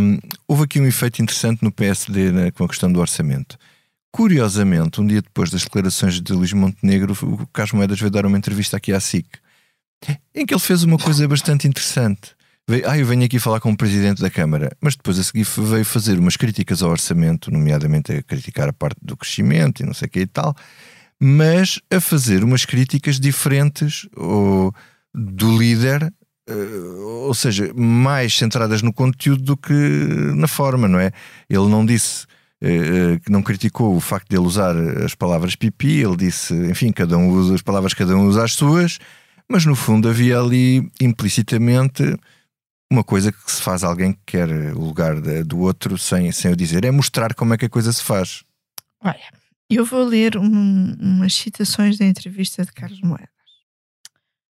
um, 0.00 0.18
houve 0.48 0.64
aqui 0.64 0.80
um 0.80 0.86
efeito 0.86 1.22
interessante 1.22 1.62
no 1.62 1.70
PSD 1.70 2.32
né, 2.32 2.50
com 2.50 2.64
a 2.64 2.68
questão 2.68 2.90
do 2.92 2.98
orçamento. 3.00 3.56
Curiosamente, 4.14 5.00
um 5.00 5.06
dia 5.08 5.20
depois 5.20 5.50
das 5.50 5.64
declarações 5.64 6.20
de 6.20 6.32
Luís 6.32 6.52
Montenegro, 6.52 7.12
o 7.20 7.48
Carlos 7.48 7.72
Moedas 7.72 7.98
veio 7.98 8.12
dar 8.12 8.24
uma 8.24 8.38
entrevista 8.38 8.76
aqui 8.76 8.92
à 8.92 9.00
SIC, 9.00 9.26
em 10.32 10.46
que 10.46 10.54
ele 10.54 10.60
fez 10.60 10.84
uma 10.84 10.96
coisa 10.96 11.26
bastante 11.26 11.66
interessante. 11.66 12.30
Veio, 12.68 12.88
ah, 12.88 12.96
eu 12.96 13.04
venho 13.04 13.24
aqui 13.24 13.40
falar 13.40 13.58
com 13.58 13.72
o 13.72 13.76
Presidente 13.76 14.22
da 14.22 14.30
Câmara, 14.30 14.70
mas 14.80 14.94
depois 14.94 15.18
a 15.18 15.24
seguir 15.24 15.42
veio 15.42 15.84
fazer 15.84 16.16
umas 16.16 16.36
críticas 16.36 16.80
ao 16.80 16.92
orçamento, 16.92 17.50
nomeadamente 17.50 18.12
a 18.12 18.22
criticar 18.22 18.68
a 18.68 18.72
parte 18.72 18.98
do 19.02 19.16
crescimento 19.16 19.82
e 19.82 19.84
não 19.84 19.92
sei 19.92 20.06
o 20.06 20.10
que 20.12 20.20
e 20.20 20.26
tal, 20.28 20.54
mas 21.20 21.80
a 21.90 22.00
fazer 22.00 22.44
umas 22.44 22.64
críticas 22.64 23.18
diferentes 23.18 24.08
ou, 24.16 24.72
do 25.12 25.58
líder, 25.58 26.14
eh, 26.48 26.54
ou 27.26 27.34
seja, 27.34 27.74
mais 27.74 28.38
centradas 28.38 28.80
no 28.80 28.92
conteúdo 28.92 29.42
do 29.42 29.56
que 29.56 29.72
na 30.36 30.46
forma, 30.46 30.86
não 30.86 31.00
é? 31.00 31.10
Ele 31.50 31.66
não 31.66 31.84
disse 31.84 32.28
que 33.22 33.30
não 33.30 33.42
criticou 33.42 33.94
o 33.94 34.00
facto 34.00 34.28
de 34.28 34.36
ele 34.36 34.46
usar 34.46 34.74
as 35.04 35.14
palavras 35.14 35.54
pipi, 35.54 36.00
ele 36.00 36.16
disse, 36.16 36.54
enfim, 36.54 36.90
cada 36.92 37.16
um 37.18 37.28
usa 37.30 37.54
as 37.54 37.62
palavras, 37.62 37.92
cada 37.94 38.16
um 38.16 38.26
usa 38.26 38.44
as 38.44 38.54
suas, 38.54 38.98
mas 39.48 39.66
no 39.66 39.76
fundo 39.76 40.08
havia 40.08 40.38
ali 40.38 40.90
implicitamente 41.00 42.02
uma 42.90 43.04
coisa 43.04 43.32
que 43.32 43.50
se 43.50 43.60
faz 43.60 43.82
alguém 43.84 44.12
que 44.12 44.20
quer 44.26 44.48
o 44.74 44.80
lugar 44.80 45.20
do 45.44 45.58
outro 45.58 45.98
sem, 45.98 46.30
sem 46.32 46.52
o 46.52 46.56
dizer, 46.56 46.84
é 46.84 46.90
mostrar 46.90 47.34
como 47.34 47.52
é 47.52 47.58
que 47.58 47.64
a 47.66 47.70
coisa 47.70 47.92
se 47.92 48.02
faz. 48.02 48.44
Olha, 49.00 49.32
eu 49.68 49.84
vou 49.84 50.04
ler 50.04 50.36
um- 50.36 50.94
umas 51.00 51.34
citações 51.34 51.98
da 51.98 52.04
entrevista 52.04 52.64
de 52.64 52.72
Carlos 52.72 53.00
Moedas. 53.00 53.28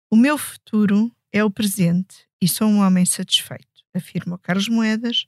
O 0.10 0.16
meu 0.16 0.38
futuro 0.38 1.12
é 1.34 1.44
o 1.44 1.52
presente 1.52 2.28
e 2.42 2.48
sou 2.48 2.68
um 2.68 2.80
homem 2.80 3.06
satisfeito, 3.06 3.68
afirma 3.94 4.36
o 4.36 4.40
Carlos 4.40 4.70
Moedas 4.70 5.26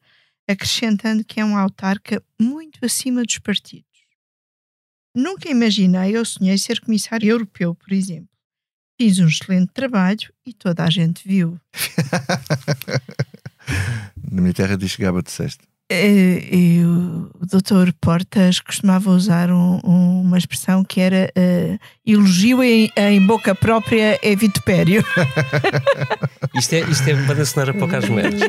acrescentando 0.52 1.24
que 1.24 1.39
é 1.39 1.45
um 1.45 1.56
autarca 1.56 2.24
muito 2.39 2.84
acima 2.84 3.24
dos 3.24 3.38
partidos. 3.38 3.86
Nunca 5.16 5.50
imaginei 5.50 6.18
ou 6.18 6.26
sonhei 6.26 6.58
ser 6.58 6.80
comissário 6.80 7.30
europeu, 7.30 7.76
por 7.76 7.93
exemplo. 7.93 8.30
Fiz 9.00 9.20
um 9.20 9.28
excelente 9.28 9.72
trabalho 9.72 10.34
e 10.45 10.54
toda 10.54 10.84
a 10.84 10.89
gente 10.89 11.28
viu. 11.28 11.60
Na 14.32 14.41
minha 14.41 14.54
terra 14.54 14.76
diz 14.76 14.95
Gaba 14.95 15.22
de 15.22 15.32
sexta. 15.32 15.68
Eh, 15.92 16.48
e 16.56 16.86
o 16.86 17.32
doutor 17.48 17.92
Portas 18.00 18.60
costumava 18.60 19.10
usar 19.10 19.50
um- 19.52 19.80
um- 19.84 20.22
uma 20.22 20.38
expressão 20.38 20.84
que 20.84 21.02
era 21.02 21.32
eh, 21.36 21.80
elogio 22.06 22.62
em, 22.64 22.92
em 22.96 23.26
boca 23.26 23.56
própria 23.56 24.20
é 24.22 24.36
vitupério. 24.36 25.04
Isto 26.56 26.74
é, 26.74 26.80
isto 26.82 27.08
é 27.10 27.14
banda 27.14 27.46
sonora 27.46 27.74
para 27.74 27.86
o 27.86 27.88
Carlos 27.88 28.10
Moedas. 28.10 28.42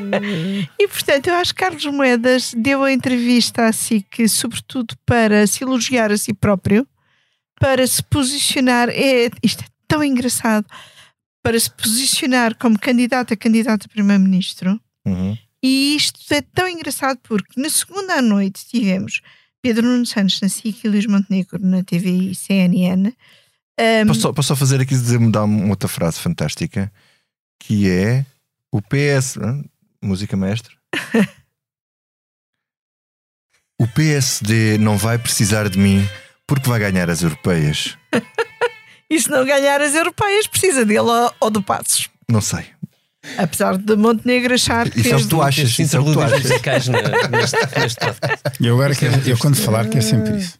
E 0.79 0.89
portanto, 0.89 1.27
eu 1.29 1.35
acho 1.35 1.55
que 1.55 1.61
Carlos 1.63 1.85
Moedas 1.87 2.55
deu 2.57 2.83
a 2.85 2.93
entrevista 2.93 3.67
a 3.67 3.73
SIC, 3.73 4.27
sobretudo 4.29 4.95
para 5.07 5.47
se 5.47 5.63
elogiar 5.65 6.11
a 6.11 6.17
si 6.17 6.33
próprio, 6.35 6.87
para 7.61 7.87
se 7.87 8.03
posicionar. 8.03 8.89
É, 8.91 9.31
isto 9.43 9.63
é 9.63 9.67
tão 9.87 10.03
engraçado. 10.03 10.67
Para 11.43 11.59
se 11.59 11.71
posicionar 11.71 12.55
como 12.57 12.79
candidato 12.79 13.33
a 13.33 13.37
candidato 13.37 13.87
a 13.87 13.89
primeiro-ministro. 13.89 14.79
Uhum. 15.07 15.37
E 15.63 15.97
isto 15.97 16.19
é 16.33 16.41
tão 16.41 16.69
engraçado 16.69 17.19
porque 17.23 17.61
na 17.61 17.69
segunda 17.69 18.15
à 18.15 18.23
noite 18.23 18.67
tivemos 18.67 19.21
Pedro 19.63 19.87
Nuno 19.87 20.07
Santos 20.07 20.41
na 20.41 20.49
SIC 20.49 20.85
e 20.85 20.89
Luís 20.89 21.07
Montenegro 21.07 21.59
na 21.59 21.85
TV 21.85 22.11
e 22.11 22.35
CNN. 22.35 23.13
Um, 23.79 24.07
Posso, 24.07 24.21
só, 24.21 24.33
posso 24.33 24.49
só 24.49 24.57
fazer 24.57 24.81
aqui 24.81 24.95
dizer 24.95 25.19
mudar 25.19 25.45
uma 25.45 25.69
outra 25.69 25.89
frase 25.89 26.19
fantástica 26.19 26.93
que 27.59 27.89
é 27.91 28.25
o 28.73 28.81
PS. 28.81 29.39
Música 30.03 30.35
mestre. 30.37 30.75
o 33.79 33.87
PSD 33.89 34.79
não 34.79 34.97
vai 34.97 35.19
precisar 35.19 35.69
de 35.69 35.79
mim 35.79 36.09
porque 36.47 36.69
vai 36.69 36.81
ganhar 36.81 37.11
as 37.11 37.23
europeias. 37.23 37.99
E 39.13 39.21
se 39.21 39.29
não 39.29 39.45
ganhar 39.45 39.81
as 39.81 39.93
europeias, 39.97 40.47
precisa 40.47 40.85
dele 40.85 41.01
ou, 41.01 41.35
ou 41.41 41.51
do 41.51 41.61
Passos. 41.61 42.09
Não 42.31 42.41
sei. 42.41 42.65
Apesar 43.37 43.77
de 43.77 43.97
Montenegro 43.97 44.55
achar 44.55 44.89
que. 44.89 45.01
Isso 45.01 45.13
é 45.13 45.17
o 45.17 45.21
que 45.21 45.29
tu 45.29 45.43
achas. 45.43 45.79
Isso 45.79 45.97
é 45.97 46.01
o 46.01 46.05
que 46.05 46.13
tu 46.13 46.21
achas. 46.21 46.43
musicais 46.43 46.89
neste, 46.89 47.79
neste. 47.79 48.01
Eu 48.61 48.75
agora 48.75 48.95
quero, 48.95 49.29
eu 49.29 49.37
quando 49.37 49.57
falar 49.57 49.89
quero 49.89 50.03
sempre 50.03 50.39
isso. 50.39 50.59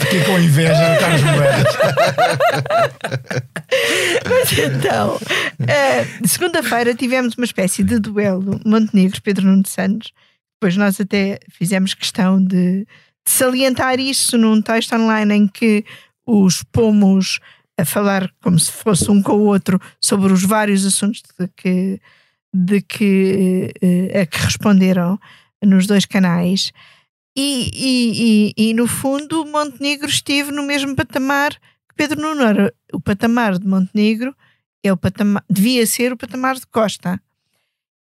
Fiquei 0.00 0.24
com 0.24 0.38
inveja 0.38 0.94
do 0.94 1.00
Carlos 1.00 1.22
Moedas. 1.22 1.76
Mas 4.28 4.58
então, 4.58 5.18
eh, 5.68 6.06
segunda-feira 6.26 6.94
tivemos 6.94 7.34
uma 7.36 7.44
espécie 7.44 7.84
de 7.84 7.98
duelo 7.98 8.58
Montenegro-Pedro 8.64 9.44
Nuno 9.46 9.66
Santos. 9.66 10.12
Depois 10.54 10.76
nós 10.76 10.98
até 11.00 11.38
fizemos 11.50 11.92
questão 11.92 12.42
de, 12.42 12.80
de 12.80 12.86
salientar 13.26 14.00
isso 14.00 14.38
num 14.38 14.62
texto 14.62 14.94
online 14.94 15.34
em 15.34 15.46
que 15.46 15.84
os 16.26 16.62
pomos 16.72 17.38
a 17.78 17.84
falar 17.84 18.32
como 18.42 18.58
se 18.58 18.72
fosse 18.72 19.10
um 19.10 19.22
com 19.22 19.32
o 19.32 19.46
outro 19.46 19.80
sobre 20.00 20.32
os 20.32 20.42
vários 20.42 20.84
assuntos 20.84 21.22
de 21.38 21.48
que, 21.48 22.00
de 22.52 22.80
que, 22.80 23.72
eh, 23.82 24.20
a 24.22 24.26
que 24.26 24.38
responderam 24.38 25.18
nos 25.62 25.86
dois 25.86 26.06
canais. 26.06 26.72
E, 27.36 27.70
e, 27.74 28.54
e, 28.56 28.70
e, 28.70 28.74
no 28.74 28.86
fundo, 28.86 29.44
Montenegro 29.44 30.08
esteve 30.08 30.50
no 30.50 30.62
mesmo 30.62 30.96
patamar 30.96 31.52
que 31.52 31.94
Pedro 31.94 32.20
Nuno. 32.20 32.42
Ora, 32.42 32.74
o 32.92 33.00
patamar 33.00 33.58
de 33.58 33.66
Montenegro 33.66 34.34
é 34.82 34.90
o 34.90 34.96
patamar, 34.96 35.44
devia 35.48 35.86
ser 35.86 36.12
o 36.12 36.16
patamar 36.16 36.54
de 36.54 36.66
Costa. 36.66 37.20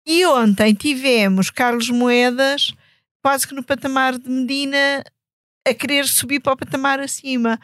E 0.07 0.27
ontem 0.27 0.75
tivemos 0.75 1.49
Carlos 1.49 1.89
Moedas 1.89 2.75
quase 3.23 3.47
que 3.47 3.55
no 3.55 3.63
patamar 3.63 4.19
de 4.19 4.29
Medina 4.29 5.05
a 5.67 5.73
querer 5.73 6.07
subir 6.07 6.41
para 6.41 6.55
o 6.55 6.57
patamar 6.57 7.01
acima. 7.01 7.59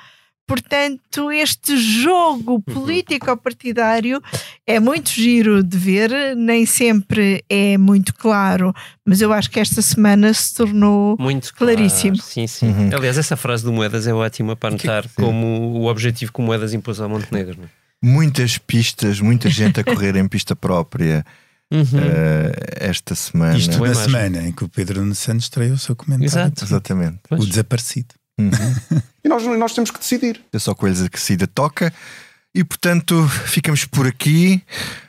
Portanto, 0.49 1.30
este 1.30 1.76
jogo 1.76 2.59
político-partidário 2.62 4.20
é 4.66 4.80
muito 4.80 5.11
giro 5.11 5.62
de 5.62 5.76
ver, 5.76 6.11
nem 6.34 6.64
sempre 6.64 7.44
é 7.51 7.76
muito 7.76 8.14
claro, 8.14 8.74
mas 9.05 9.20
eu 9.20 9.30
acho 9.30 9.51
que 9.51 9.61
esta 9.61 9.82
semana 9.82 10.32
se 10.32 10.55
tornou 10.55 11.16
Muito 11.20 11.55
claro. 11.55 11.74
claríssimo. 11.76 12.16
Sim, 12.16 12.46
sim. 12.46 12.68
Uhum. 12.70 12.90
Aliás, 12.96 13.18
essa 13.18 13.36
frase 13.36 13.62
do 13.62 13.72
Moedas 13.72 14.07
é 14.07 14.14
ótima 14.14 14.57
para 14.57 14.70
notar 14.70 15.07
como 15.14 15.46
o 15.78 15.84
objetivo 15.86 16.32
que 16.32 16.40
o 16.40 16.42
Moedas 16.42 16.72
impôs 16.72 16.99
ao 16.99 17.09
Montenegro. 17.11 17.57
não 17.59 17.64
é? 17.64 17.68
Muitas 18.03 18.57
pistas, 18.57 19.20
muita 19.20 19.51
gente 19.51 19.80
a 19.80 19.84
correr 19.84 20.16
em 20.16 20.26
pista 20.26 20.57
própria 20.57 21.24
Uhum. 21.70 21.82
eh, 22.01 22.53
esta 22.88 23.14
semana. 23.14 23.59
Isto 23.59 23.78
na 23.84 23.94
semana 23.94 24.49
em 24.49 24.53
que 24.53 24.64
o 24.64 24.68
Pedro 24.70 25.01
Nuno 25.01 25.14
Santos 25.14 25.44
estreou 25.44 25.74
o 25.74 25.78
seu 25.78 25.94
comentário. 25.94 26.24
Exato. 26.26 26.64
Exatamente. 26.64 27.18
O 27.30 27.44
desaparecido. 27.44 28.14
Uhum. 28.39 29.01
E 29.24 29.28
nós, 29.28 29.45
nós 29.45 29.74
temos 29.74 29.91
que 29.91 29.99
decidir. 29.99 30.41
É 30.53 30.59
só 30.59 30.74
coisas 30.74 31.07
que 31.09 31.20
Cida 31.20 31.47
toca. 31.47 31.93
E 32.55 32.64
portanto, 32.64 33.28
ficamos 33.47 33.84
por 33.84 34.07
aqui. 34.07 34.62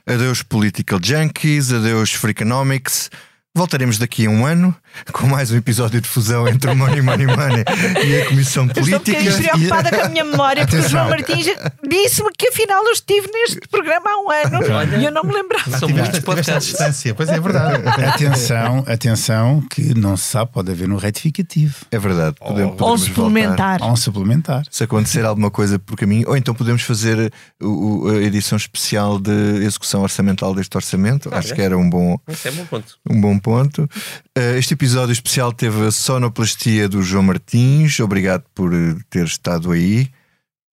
Adeus 0.05 0.43
Political 0.43 0.99
Junkies, 1.01 1.71
adeus 1.71 2.11
Freakonomics. 2.11 3.09
Voltaremos 3.55 3.97
daqui 3.97 4.25
a 4.25 4.29
um 4.29 4.45
ano 4.45 4.75
com 5.11 5.27
mais 5.27 5.51
um 5.51 5.57
episódio 5.57 5.99
de 6.01 6.07
fusão 6.07 6.47
entre 6.47 6.69
o 6.71 6.75
Money 6.75 7.01
Money 7.01 7.27
Money 7.27 7.63
e 8.05 8.21
a 8.21 8.25
Comissão 8.27 8.63
Eu 8.75 8.81
estou 8.83 8.83
um 8.83 8.99
Política. 9.01 9.19
bocadinho 9.19 9.49
preocupada 9.51 9.89
com 9.97 10.05
a 10.05 10.09
minha 10.09 10.23
memória, 10.25 10.61
porque 10.65 10.75
o 10.77 10.79
Atenção. 10.79 10.99
João 10.99 11.09
Martins 11.09 11.45
disse-me 11.87 12.29
que 12.37 12.47
afinal 12.47 12.83
eu 12.85 12.91
estive 12.91 13.27
neste 13.31 13.59
programa 13.69 14.09
há 14.09 14.17
um 14.19 14.29
ano 14.31 14.97
e 14.99 15.05
eu 15.05 15.11
não 15.11 15.23
me 15.23 15.33
lembrava. 15.33 15.77
São 15.77 15.89
muitos 15.89 16.19
podcasts. 16.19 16.69
distância, 16.71 17.13
pois 17.15 17.29
é 17.29 17.39
verdade. 17.39 17.83
Atenção, 17.87 18.83
atenção, 18.87 19.61
que 19.69 19.93
não 19.97 20.17
se 20.17 20.23
sabe, 20.25 20.51
pode 20.51 20.71
haver 20.71 20.89
um 20.89 20.95
retificativo. 20.97 21.75
É 21.91 21.97
verdade. 21.99 22.35
Podemos, 22.39 22.71
Ou 22.71 22.77
podemos 22.77 23.01
suplementar. 23.01 23.81
Ou 23.83 23.91
um 23.91 23.95
suplementar. 23.95 24.63
Se 24.69 24.83
acontecer 24.83 25.25
alguma 25.25 25.49
coisa 25.51 25.79
por 25.79 25.95
caminho, 25.97 26.27
ou 26.29 26.35
então 26.37 26.53
podemos 26.53 26.81
fazer 26.83 27.31
o- 27.61 28.05
o- 28.05 28.09
a 28.09 28.15
edição 28.17 28.57
especial 28.57 29.19
de 29.19 29.31
execução 29.63 30.01
orçamental 30.01 30.53
deste 30.53 30.75
orçamento. 30.75 31.29
Acho 31.33 31.53
é? 31.53 31.55
que 31.55 31.61
era 31.61 31.77
um 31.77 31.89
bom, 31.89 32.17
Esse 32.27 32.47
é 32.47 32.51
um 32.51 32.55
bom 32.55 32.65
ponto. 32.65 32.97
um 33.09 33.21
bom 33.21 33.39
ponto. 33.39 33.89
Uh, 34.37 34.57
este 34.57 34.73
episódio 34.79 35.11
especial 35.11 35.51
teve 35.51 35.87
a 35.87 35.91
sonoplastia 35.91 36.87
do 36.87 37.03
João 37.03 37.21
Martins. 37.21 37.99
Obrigado 37.99 38.45
por 38.55 38.73
uh, 38.73 38.97
ter 39.09 39.25
estado 39.25 39.73
aí. 39.73 40.07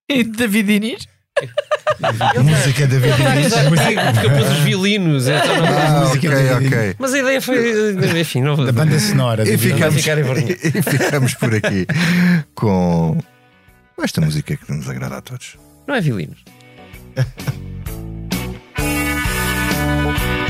E 0.09 0.23
David 0.23 0.75
Inês? 0.75 1.09
Música 2.41 2.87
da 2.87 3.01
vida. 3.01 3.17
Porque 4.13 4.27
eu 4.27 4.31
pus 4.31 4.49
os 4.49 4.59
violinos. 4.59 5.27
Então 5.27 5.57
não... 5.57 5.67
Ah, 5.67 6.07
música 6.07 6.29
ok, 6.29 6.67
ok. 6.67 6.95
Mas 7.01 7.15
a 7.15 7.19
ideia 7.19 7.43
foi. 7.43 8.21
Enfim, 8.21 8.43
não 8.43 8.55
vou. 8.55 8.65
Da 8.65 8.71
banda 8.71 8.97
sonora. 9.01 9.43
E 9.43 9.59
ficamos, 9.59 9.97
ficar 9.97 10.19
em 10.19 10.23
vergonha. 10.23 10.55
e 10.63 10.83
ficamos 10.83 11.35
por 11.35 11.53
aqui 11.53 11.85
com 12.55 13.19
esta 14.01 14.21
música 14.21 14.57
que 14.57 14.73
nos 14.73 14.89
agrada 14.89 15.17
a 15.17 15.21
todos. 15.21 15.57
Não 15.89 15.97
é 15.97 16.01
violinos. 16.01 16.45